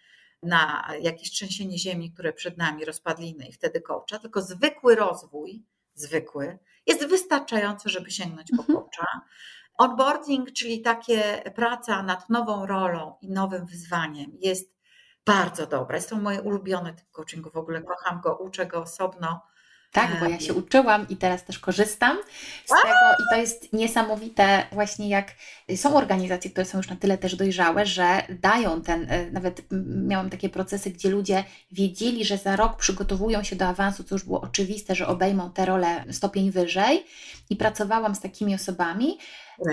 na 0.46 0.90
jakieś 1.02 1.32
trzęsienie 1.32 1.78
ziemi, 1.78 2.12
które 2.12 2.34
przed 2.34 2.58
nami, 2.58 2.86
rozpadliny 2.86 3.48
i 3.48 3.54
wtedy 3.54 3.82
coacha, 3.82 4.20
tylko 4.20 4.42
zwykły 4.42 4.96
rozwój, 4.96 5.66
zwykły, 5.94 6.60
jest 6.88 7.08
wystarczający, 7.08 7.90
żeby 7.90 8.12
sięgnąć 8.12 8.52
po 8.58 8.62
mhm. 8.62 8.80
coacha. 8.80 9.22
Onboarding, 9.78 10.52
czyli 10.52 10.82
takie 10.82 11.52
praca 11.56 12.04
nad 12.04 12.30
nową 12.30 12.66
rolą 12.66 13.16
i 13.22 13.30
nowym 13.30 13.66
wyzwaniem 13.66 14.32
jest 14.40 14.76
bardzo 15.26 15.68
dobra. 15.68 15.96
Jest 15.96 16.10
to 16.10 16.16
moje 16.16 16.42
ulubione 16.42 16.94
typ 16.94 17.12
coachingu, 17.12 17.50
w 17.50 17.58
ogóle 17.58 17.82
kocham 17.82 18.22
go, 18.22 18.38
uczę 18.38 18.66
go 18.66 18.82
osobno 18.82 19.42
tak, 19.96 20.20
bo 20.20 20.26
ja 20.26 20.40
się 20.40 20.54
uczyłam 20.54 21.10
i 21.10 21.18
teraz 21.18 21.44
też 21.44 21.60
korzystam 21.60 22.18
z 22.66 22.70
tego 22.70 22.98
i 23.20 23.24
to 23.30 23.42
jest 23.42 23.74
niesamowite 23.74 24.64
właśnie 24.72 25.10
jak 25.10 25.32
są 25.76 25.96
organizacje, 25.96 26.52
które 26.52 26.66
są 26.66 26.78
już 26.78 26.90
na 26.90 26.96
tyle 26.96 27.18
też 27.18 27.36
dojrzałe, 27.36 27.86
że 27.86 28.24
dają 28.30 28.82
ten, 28.82 29.08
e, 29.10 29.32
nawet 29.32 29.62
miałam 30.08 30.30
takie 30.30 30.50
procesy, 30.50 30.92
gdzie 30.92 31.10
ludzie 31.10 31.44
wiedzieli, 31.72 32.26
że 32.26 32.38
za 32.38 32.56
rok 32.56 32.78
przygotowują 32.78 33.44
się 33.44 33.56
do 33.56 33.68
awansu, 33.68 34.04
co 34.04 34.16
już 34.16 34.24
było 34.24 34.42
oczywiste, 34.42 34.96
że 34.96 35.08
obejmą 35.08 35.52
tę 35.52 35.66
rolę 35.66 36.06
stopień 36.12 36.52
wyżej 36.52 37.06
i 37.50 37.56
pracowałam 37.56 38.16
z 38.16 38.20
takimi 38.20 38.56
osobami 38.56 39.18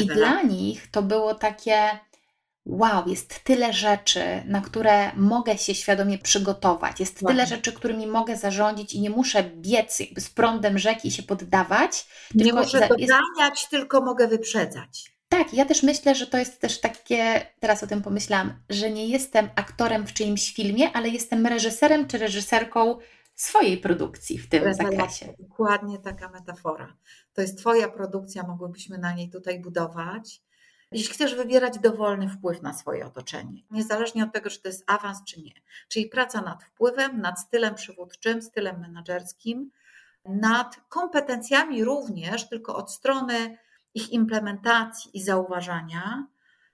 i 0.00 0.06
dla 0.06 0.42
nich 0.42 0.90
to 0.90 1.02
było 1.02 1.34
takie 1.34 1.88
wow, 2.66 3.08
jest 3.08 3.44
tyle 3.44 3.72
rzeczy, 3.72 4.42
na 4.46 4.60
które 4.60 5.12
mogę 5.16 5.58
się 5.58 5.74
świadomie 5.74 6.18
przygotować, 6.18 7.00
jest 7.00 7.22
wow. 7.22 7.32
tyle 7.32 7.46
rzeczy, 7.46 7.72
którymi 7.72 8.06
mogę 8.06 8.36
zarządzić 8.36 8.94
i 8.94 9.00
nie 9.00 9.10
muszę 9.10 9.44
biec 9.44 10.00
jakby 10.00 10.20
z 10.20 10.30
prądem 10.30 10.78
rzeki 10.78 11.08
i 11.08 11.10
się 11.10 11.22
poddawać. 11.22 12.06
Nie 12.34 12.52
muszę 12.52 12.80
doganiać, 12.80 13.60
jest... 13.60 13.70
tylko 13.70 14.00
mogę 14.00 14.28
wyprzedzać. 14.28 15.12
Tak, 15.28 15.54
ja 15.54 15.64
też 15.64 15.82
myślę, 15.82 16.14
że 16.14 16.26
to 16.26 16.38
jest 16.38 16.60
też 16.60 16.80
takie, 16.80 17.46
teraz 17.60 17.82
o 17.82 17.86
tym 17.86 18.02
pomyślałam, 18.02 18.54
że 18.70 18.90
nie 18.90 19.08
jestem 19.08 19.50
aktorem 19.56 20.06
w 20.06 20.12
czyimś 20.12 20.54
filmie, 20.54 20.92
ale 20.92 21.08
jestem 21.08 21.46
reżyserem 21.46 22.06
czy 22.06 22.18
reżyserką 22.18 22.98
swojej 23.34 23.78
produkcji 23.78 24.38
w 24.38 24.48
tym 24.48 24.74
zakresie. 24.74 25.34
Dokładnie 25.38 25.98
taka 25.98 26.28
metafora. 26.28 26.96
To 27.32 27.42
jest 27.42 27.58
Twoja 27.58 27.88
produkcja, 27.88 28.42
mogłybyśmy 28.42 28.98
na 28.98 29.12
niej 29.12 29.30
tutaj 29.30 29.60
budować 29.60 30.42
jeśli 30.92 31.14
chcesz 31.14 31.34
wywierać 31.34 31.78
dowolny 31.78 32.28
wpływ 32.28 32.62
na 32.62 32.74
swoje 32.74 33.06
otoczenie, 33.06 33.62
niezależnie 33.70 34.24
od 34.24 34.32
tego, 34.32 34.50
czy 34.50 34.62
to 34.62 34.68
jest 34.68 34.84
awans, 34.86 35.24
czy 35.24 35.40
nie. 35.40 35.52
Czyli 35.88 36.06
praca 36.06 36.40
nad 36.40 36.64
wpływem, 36.64 37.20
nad 37.20 37.40
stylem 37.40 37.74
przywódczym, 37.74 38.42
stylem 38.42 38.80
menedżerskim, 38.80 39.70
nad 40.24 40.80
kompetencjami 40.88 41.84
również, 41.84 42.48
tylko 42.48 42.76
od 42.76 42.92
strony 42.92 43.58
ich 43.94 44.10
implementacji 44.10 45.16
i 45.16 45.22
zauważania. 45.22 46.26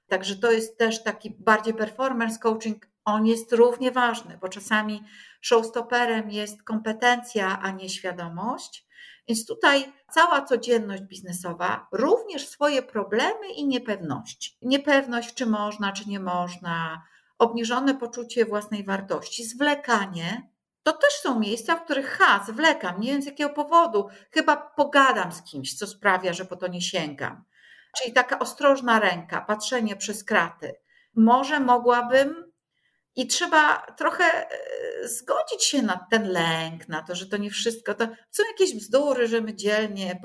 Także 0.09 0.37
to 0.37 0.51
jest 0.51 0.79
też 0.79 1.03
taki 1.03 1.31
bardziej 1.39 1.75
performance 1.75 2.39
coaching. 2.39 2.87
On 3.05 3.27
jest 3.27 3.53
równie 3.53 3.93
ważny, 3.93 4.39
bo 4.41 4.49
czasami 4.49 5.05
showstopperem 5.41 6.31
jest 6.31 6.63
kompetencja, 6.63 7.61
a 7.63 7.71
nie 7.71 7.89
świadomość. 7.89 8.88
Więc 9.29 9.47
tutaj 9.47 9.93
cała 10.13 10.43
codzienność 10.43 11.03
biznesowa, 11.03 11.87
również 11.93 12.49
swoje 12.49 12.83
problemy 12.83 13.49
i 13.57 13.67
niepewności. 13.67 14.57
Niepewność, 14.63 15.35
czy 15.35 15.47
można, 15.47 15.93
czy 15.93 16.09
nie 16.09 16.21
można, 16.21 17.03
obniżone 17.39 17.95
poczucie 17.95 18.45
własnej 18.45 18.85
wartości, 18.85 19.45
zwlekanie. 19.45 20.51
To 20.83 20.93
też 20.93 21.13
są 21.13 21.41
miejsca, 21.41 21.77
w 21.77 21.85
których 21.85 22.09
ha, 22.11 22.45
zwlekam, 22.49 23.01
nie 23.01 23.13
wiem 23.13 23.23
z 23.23 23.27
jakiego 23.27 23.51
powodu, 23.51 24.09
chyba 24.31 24.57
pogadam 24.57 25.33
z 25.33 25.43
kimś, 25.43 25.75
co 25.79 25.87
sprawia, 25.87 26.33
że 26.33 26.45
po 26.45 26.57
to 26.57 26.67
nie 26.67 26.83
sięgam. 26.83 27.45
Czyli 27.99 28.13
taka 28.13 28.39
ostrożna 28.39 29.01
ręka, 29.01 29.41
patrzenie 29.41 29.97
przez 29.97 30.25
kraty. 30.25 30.75
Może 31.17 31.61
mogłabym 31.61 32.48
i 33.17 33.27
trzeba 33.27 33.87
trochę 33.97 34.25
e, 34.25 35.09
zgodzić 35.09 35.65
się 35.65 35.83
na 35.83 36.07
ten 36.11 36.29
lęk, 36.29 36.89
na 36.89 37.03
to, 37.03 37.15
że 37.15 37.27
to 37.27 37.37
nie 37.37 37.51
wszystko. 37.51 37.95
To 37.95 38.05
są 38.31 38.43
jakieś 38.53 38.75
bzdury, 38.75 39.29
że 39.29 39.41
my 39.41 39.55
dzielnie 39.55 40.21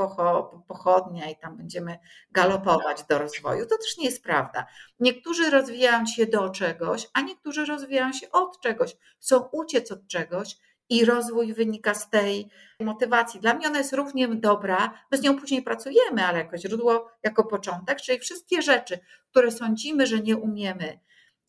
pochodnia 0.67 1.29
i 1.29 1.35
tam 1.35 1.57
będziemy 1.57 1.99
galopować 2.31 3.03
do 3.09 3.19
rozwoju. 3.19 3.65
To 3.65 3.77
też 3.77 3.97
nie 3.97 4.05
jest 4.05 4.23
prawda. 4.23 4.65
Niektórzy 4.99 5.49
rozwijają 5.49 6.05
się 6.05 6.25
do 6.25 6.49
czegoś, 6.49 7.07
a 7.13 7.21
niektórzy 7.21 7.65
rozwijają 7.65 8.13
się 8.13 8.31
od 8.31 8.61
czegoś. 8.61 8.95
Chcą 9.19 9.49
uciec 9.51 9.91
od 9.91 10.07
czegoś 10.07 10.57
i 10.89 11.05
rozwój 11.05 11.53
wynika 11.53 11.93
z 11.93 12.09
tej 12.09 12.49
motywacji. 12.79 13.39
Dla 13.39 13.53
mnie 13.53 13.67
ona 13.67 13.77
jest 13.77 13.93
równie 13.93 14.27
dobra, 14.27 14.93
my 15.11 15.17
z 15.17 15.21
nią 15.21 15.39
później 15.39 15.63
pracujemy, 15.63 16.25
ale 16.25 16.39
jako 16.39 16.57
źródło, 16.57 17.11
jako 17.23 17.43
początek, 17.43 18.01
czyli 18.01 18.19
wszystkie 18.19 18.61
rzeczy, 18.61 18.99
które 19.31 19.51
sądzimy, 19.51 20.07
że 20.07 20.19
nie 20.19 20.37
umiemy 20.37 20.99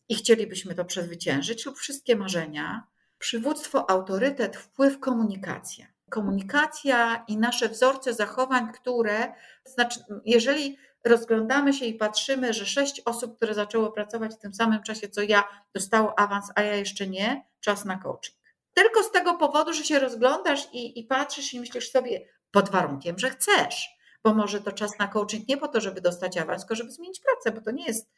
i 0.09 0.15
chcielibyśmy 0.15 0.75
to 0.75 0.85
przezwyciężyć, 0.85 1.65
lub 1.65 1.77
wszystkie 1.77 2.15
marzenia, 2.15 2.87
przywództwo, 3.17 3.89
autorytet, 3.89 4.57
wpływ, 4.57 4.99
komunikacja. 4.99 5.85
Komunikacja 6.09 7.25
i 7.27 7.37
nasze 7.37 7.69
wzorce 7.69 8.13
zachowań, 8.13 8.73
które, 8.73 9.33
znaczy, 9.65 9.99
jeżeli 10.25 10.77
rozglądamy 11.05 11.73
się 11.73 11.85
i 11.85 11.93
patrzymy, 11.93 12.53
że 12.53 12.65
sześć 12.65 13.01
osób, 13.05 13.35
które 13.35 13.53
zaczęło 13.53 13.91
pracować 13.91 14.33
w 14.33 14.39
tym 14.39 14.53
samym 14.53 14.83
czasie 14.83 15.09
co 15.09 15.21
ja, 15.21 15.43
dostało 15.73 16.19
awans, 16.19 16.51
a 16.55 16.61
ja 16.61 16.75
jeszcze 16.75 17.07
nie, 17.07 17.45
czas 17.59 17.85
na 17.85 17.97
coaching. 17.97 18.37
Tylko 18.73 19.03
z 19.03 19.11
tego 19.11 19.33
powodu, 19.33 19.73
że 19.73 19.83
się 19.83 19.99
rozglądasz 19.99 20.67
i, 20.73 20.99
i 20.99 21.03
patrzysz 21.03 21.53
i 21.53 21.59
myślisz 21.59 21.91
sobie, 21.91 22.27
pod 22.51 22.69
warunkiem, 22.69 23.19
że 23.19 23.29
chcesz, 23.29 23.89
bo 24.25 24.33
może 24.33 24.61
to 24.61 24.71
czas 24.71 24.99
na 24.99 25.07
coaching 25.07 25.47
nie 25.47 25.57
po 25.57 25.67
to, 25.67 25.81
żeby 25.81 26.01
dostać 26.01 26.37
awans, 26.37 26.61
tylko 26.61 26.75
żeby 26.75 26.91
zmienić 26.91 27.19
pracę, 27.19 27.57
bo 27.59 27.65
to 27.65 27.71
nie 27.71 27.85
jest, 27.85 28.09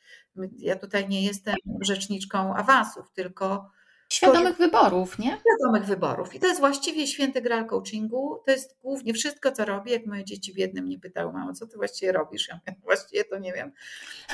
ja 0.58 0.76
tutaj 0.76 1.08
nie 1.10 1.26
jestem 1.26 1.56
rzeczniczką 1.82 2.56
awansów, 2.56 3.12
tylko 3.14 3.70
Świadomych 4.10 4.58
wyborów, 4.58 5.20
nie? 5.20 5.38
Świadomych 5.40 5.86
wyborów. 5.86 6.36
I 6.36 6.40
to 6.40 6.48
jest 6.48 6.60
właściwie 6.60 7.08
święty 7.08 7.42
gral 7.42 7.66
coachingu. 7.66 8.44
To 8.46 8.52
jest 8.52 8.78
głównie 8.82 9.14
wszystko, 9.14 9.52
co 9.52 9.66
robię. 9.66 9.92
Jak 9.94 10.06
moje 10.06 10.26
dzieci 10.26 10.54
w 10.54 10.58
jednym 10.58 10.86
mnie 10.86 11.00
pytały, 11.00 11.34
mamo, 11.34 11.54
co 11.54 11.68
ty 11.68 11.78
właściwie 11.78 12.12
robisz? 12.12 12.48
Ja 12.48 12.56
mówię, 12.56 12.78
właściwie 12.84 13.24
to 13.24 13.40
nie 13.40 13.54
wiem. 13.54 13.72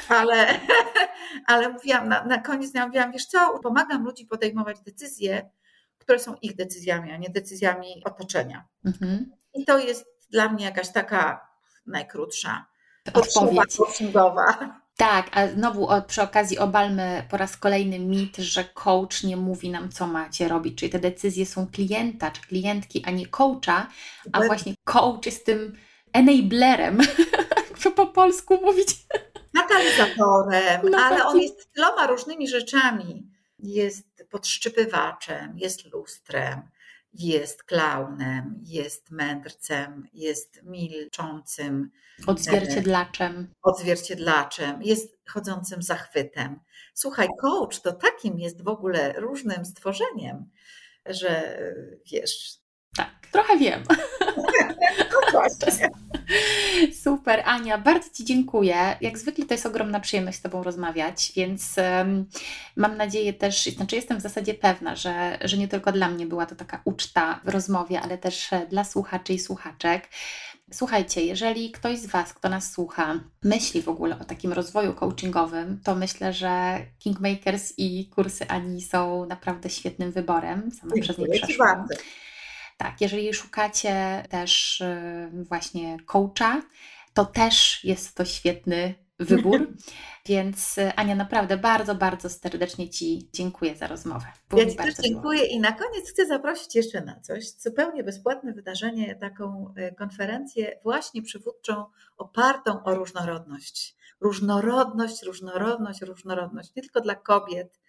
Ale, 0.09 0.59
ale 1.47 1.69
mówiłam, 1.69 2.09
na, 2.09 2.25
na 2.25 2.37
koniec 2.37 2.73
ja 2.73 2.87
mówiłam, 2.87 3.11
wiesz 3.11 3.25
co, 3.25 3.59
pomagam 3.63 4.03
ludzi 4.03 4.25
podejmować 4.25 4.81
decyzje, 4.81 5.49
które 5.97 6.19
są 6.19 6.35
ich 6.41 6.55
decyzjami, 6.55 7.11
a 7.11 7.17
nie 7.17 7.29
decyzjami 7.29 8.01
otoczenia. 8.05 8.67
Mhm. 8.85 9.31
I 9.53 9.65
to 9.65 9.79
jest 9.79 10.05
dla 10.29 10.49
mnie 10.49 10.65
jakaś 10.65 10.91
taka 10.91 11.52
najkrótsza 11.85 12.65
odpowiedź. 13.13 13.77
Tak, 14.97 15.29
a 15.37 15.47
znowu 15.47 15.87
przy 16.07 16.21
okazji 16.21 16.57
obalmy 16.57 17.27
po 17.29 17.37
raz 17.37 17.57
kolejny 17.57 17.99
mit, 17.99 18.37
że 18.37 18.63
coach 18.63 19.23
nie 19.23 19.37
mówi 19.37 19.69
nam, 19.69 19.89
co 19.91 20.07
macie 20.07 20.47
robić, 20.47 20.79
czyli 20.79 20.91
te 20.91 20.99
decyzje 20.99 21.45
są 21.45 21.67
klienta 21.67 22.31
czy 22.31 22.41
klientki, 22.41 23.03
a 23.05 23.11
nie 23.11 23.27
coacha, 23.27 23.87
a 24.31 24.43
właśnie 24.43 24.73
coach 24.83 25.25
jest 25.25 25.45
tym 25.45 25.77
enablerem, 26.13 26.99
jakby 27.69 27.91
po 27.91 28.07
polsku 28.07 28.59
mówić. 28.61 28.89
Katalizatorem, 29.55 30.81
no 30.91 30.97
ale 30.97 31.25
on 31.25 31.39
jest 31.41 31.73
tyloma 31.73 32.07
różnymi 32.07 32.47
rzeczami. 32.47 33.29
Jest 33.59 34.25
podszczypywaczem, 34.29 35.57
jest 35.57 35.93
lustrem, 35.93 36.61
jest 37.13 37.63
klaunem, 37.63 38.59
jest 38.63 39.11
mędrcem, 39.11 40.07
jest 40.13 40.63
milczącym. 40.63 41.91
Odzwierciedlaczem. 42.27 43.53
Odzwierciedlaczem, 43.63 44.83
jest 44.83 45.17
chodzącym 45.29 45.81
zachwytem. 45.81 46.59
Słuchaj, 46.93 47.27
coach 47.41 47.81
to 47.81 47.91
takim 47.93 48.39
jest 48.39 48.63
w 48.63 48.67
ogóle 48.67 49.13
różnym 49.13 49.65
stworzeniem, 49.65 50.49
że 51.05 51.59
wiesz. 52.11 52.57
Tak, 52.97 53.09
trochę 53.31 53.57
wiem. 53.57 53.83
No 54.99 55.31
właśnie. 55.31 55.89
Super, 57.03 57.43
Ania, 57.45 57.77
bardzo 57.77 58.09
Ci 58.09 58.25
dziękuję. 58.25 58.97
Jak 59.01 59.17
zwykle 59.17 59.45
to 59.45 59.53
jest 59.53 59.65
ogromna 59.65 59.99
przyjemność 59.99 60.37
z 60.37 60.41
Tobą 60.41 60.63
rozmawiać, 60.63 61.31
więc 61.35 61.75
um, 61.77 62.25
mam 62.75 62.97
nadzieję 62.97 63.33
też, 63.33 63.65
znaczy 63.65 63.95
jestem 63.95 64.17
w 64.17 64.21
zasadzie 64.21 64.53
pewna, 64.53 64.95
że, 64.95 65.37
że 65.43 65.57
nie 65.57 65.67
tylko 65.67 65.91
dla 65.91 66.09
mnie 66.09 66.25
była 66.25 66.45
to 66.45 66.55
taka 66.55 66.81
uczta 66.85 67.39
w 67.43 67.49
rozmowie, 67.49 68.01
ale 68.01 68.17
też 68.17 68.53
e, 68.53 68.67
dla 68.69 68.83
słuchaczy 68.83 69.33
i 69.33 69.39
słuchaczek. 69.39 70.09
Słuchajcie, 70.71 71.25
jeżeli 71.25 71.71
ktoś 71.71 71.99
z 71.99 72.05
Was, 72.05 72.33
kto 72.33 72.49
nas 72.49 72.71
słucha, 72.71 73.19
myśli 73.43 73.81
w 73.81 73.89
ogóle 73.89 74.19
o 74.19 74.25
takim 74.25 74.53
rozwoju 74.53 74.93
coachingowym, 74.93 75.79
to 75.83 75.95
myślę, 75.95 76.33
że 76.33 76.79
Kingmakers 76.99 77.73
i 77.77 78.09
kursy 78.09 78.47
Ani 78.47 78.81
są 78.81 79.25
naprawdę 79.25 79.69
świetnym 79.69 80.11
wyborem. 80.11 80.71
Sama 80.71 80.93
przez 81.01 81.17
nie 81.17 81.27
przeszłam. 81.27 81.87
Tak, 82.77 83.01
jeżeli 83.01 83.33
szukacie 83.33 84.23
też 84.29 84.81
y, 84.81 85.29
właśnie 85.33 85.97
coacha, 86.05 86.61
to 87.13 87.25
też 87.25 87.83
jest 87.83 88.15
to 88.15 88.25
świetny 88.25 88.95
wybór. 89.19 89.73
Więc 90.25 90.77
y, 90.77 90.93
Ania, 90.95 91.15
naprawdę 91.15 91.57
bardzo, 91.57 91.95
bardzo 91.95 92.29
serdecznie 92.29 92.89
Ci 92.89 93.29
dziękuję 93.33 93.75
za 93.75 93.87
rozmowę. 93.87 94.25
Było 94.49 94.61
ja 94.61 94.69
Ci 94.69 94.75
też 94.75 94.95
dziękuję 94.95 95.41
miło. 95.41 95.53
i 95.53 95.59
na 95.59 95.71
koniec 95.71 96.09
chcę 96.09 96.25
zaprosić 96.25 96.75
jeszcze 96.75 97.01
na 97.01 97.19
coś. 97.19 97.49
Zupełnie 97.49 98.03
bezpłatne 98.03 98.53
wydarzenie, 98.53 99.15
taką 99.15 99.73
y, 99.77 99.95
konferencję 99.95 100.79
właśnie 100.83 101.21
przywódczą 101.21 101.85
opartą 102.17 102.83
o 102.83 102.95
różnorodność. 102.95 103.95
Różnorodność, 104.21 105.23
różnorodność, 105.23 106.01
różnorodność. 106.01 106.75
Nie 106.75 106.81
tylko 106.81 107.01
dla 107.01 107.15
kobiet, 107.15 107.79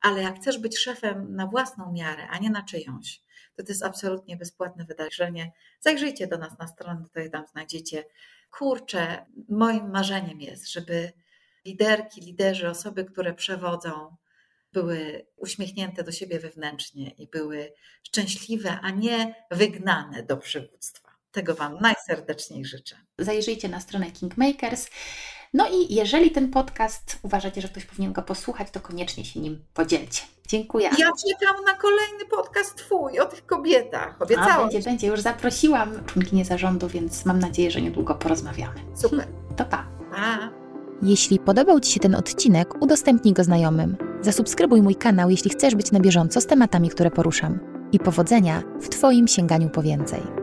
ale 0.00 0.22
jak 0.22 0.36
chcesz 0.36 0.58
być 0.58 0.78
szefem 0.78 1.36
na 1.36 1.46
własną 1.46 1.92
miarę, 1.92 2.28
a 2.28 2.38
nie 2.38 2.50
na 2.50 2.62
czyjąś, 2.62 3.22
to 3.62 3.66
to 3.66 3.72
jest 3.72 3.84
absolutnie 3.84 4.36
bezpłatne 4.36 4.84
wydarzenie. 4.84 5.52
Zajrzyjcie 5.80 6.26
do 6.26 6.38
nas 6.38 6.58
na 6.58 6.68
stronę, 6.68 7.02
tutaj 7.02 7.30
tam 7.30 7.46
znajdziecie. 7.46 8.04
Kurczę, 8.50 9.26
moim 9.48 9.90
marzeniem 9.90 10.40
jest, 10.40 10.72
żeby 10.72 11.12
liderki, 11.64 12.20
liderzy, 12.20 12.68
osoby, 12.68 13.04
które 13.04 13.34
przewodzą, 13.34 14.16
były 14.72 15.26
uśmiechnięte 15.36 16.04
do 16.04 16.12
siebie 16.12 16.40
wewnętrznie 16.40 17.10
i 17.10 17.26
były 17.26 17.72
szczęśliwe, 18.02 18.78
a 18.82 18.90
nie 18.90 19.34
wygnane 19.50 20.22
do 20.22 20.36
przywództwa. 20.36 21.10
Tego 21.30 21.54
Wam 21.54 21.78
najserdeczniej 21.80 22.64
życzę. 22.64 22.96
Zajrzyjcie 23.18 23.68
na 23.68 23.80
stronę 23.80 24.10
Kingmakers. 24.10 24.88
No 25.54 25.68
i 25.68 25.94
jeżeli 25.94 26.30
ten 26.30 26.50
podcast 26.50 27.18
uważacie, 27.22 27.60
że 27.60 27.68
ktoś 27.68 27.84
powinien 27.84 28.12
go 28.12 28.22
posłuchać, 28.22 28.70
to 28.70 28.80
koniecznie 28.80 29.24
się 29.24 29.40
nim 29.40 29.62
podzielcie. 29.74 30.22
Dziękuję. 30.48 30.84
Ja 30.84 31.06
czekam 31.06 31.64
na 31.64 31.74
kolejny 31.74 32.24
podcast 32.30 32.76
Twój 32.76 33.20
o 33.20 33.26
tych 33.26 33.46
kobietach. 33.46 34.22
Obiecałam. 34.22 34.60
A, 34.60 34.62
będzie, 34.62 34.80
będzie. 34.80 35.06
Już 35.06 35.20
zaprosiłam 35.20 36.04
członkinię 36.06 36.44
zarządu, 36.44 36.88
więc 36.88 37.24
mam 37.24 37.38
nadzieję, 37.38 37.70
że 37.70 37.80
niedługo 37.80 38.14
porozmawiamy. 38.14 38.80
Super. 38.94 39.26
To 39.56 39.64
pa. 39.64 39.86
Pa. 40.10 40.50
Jeśli 41.02 41.38
podobał 41.38 41.80
Ci 41.80 41.92
się 41.92 42.00
ten 42.00 42.14
odcinek, 42.14 42.82
udostępnij 42.82 43.34
go 43.34 43.44
znajomym. 43.44 43.96
Zasubskrybuj 44.20 44.82
mój 44.82 44.96
kanał, 44.96 45.30
jeśli 45.30 45.50
chcesz 45.50 45.74
być 45.74 45.92
na 45.92 46.00
bieżąco 46.00 46.40
z 46.40 46.46
tematami, 46.46 46.90
które 46.90 47.10
poruszam. 47.10 47.58
I 47.92 47.98
powodzenia 47.98 48.62
w 48.80 48.88
Twoim 48.88 49.28
sięganiu 49.28 49.70
po 49.70 49.82
więcej. 49.82 50.39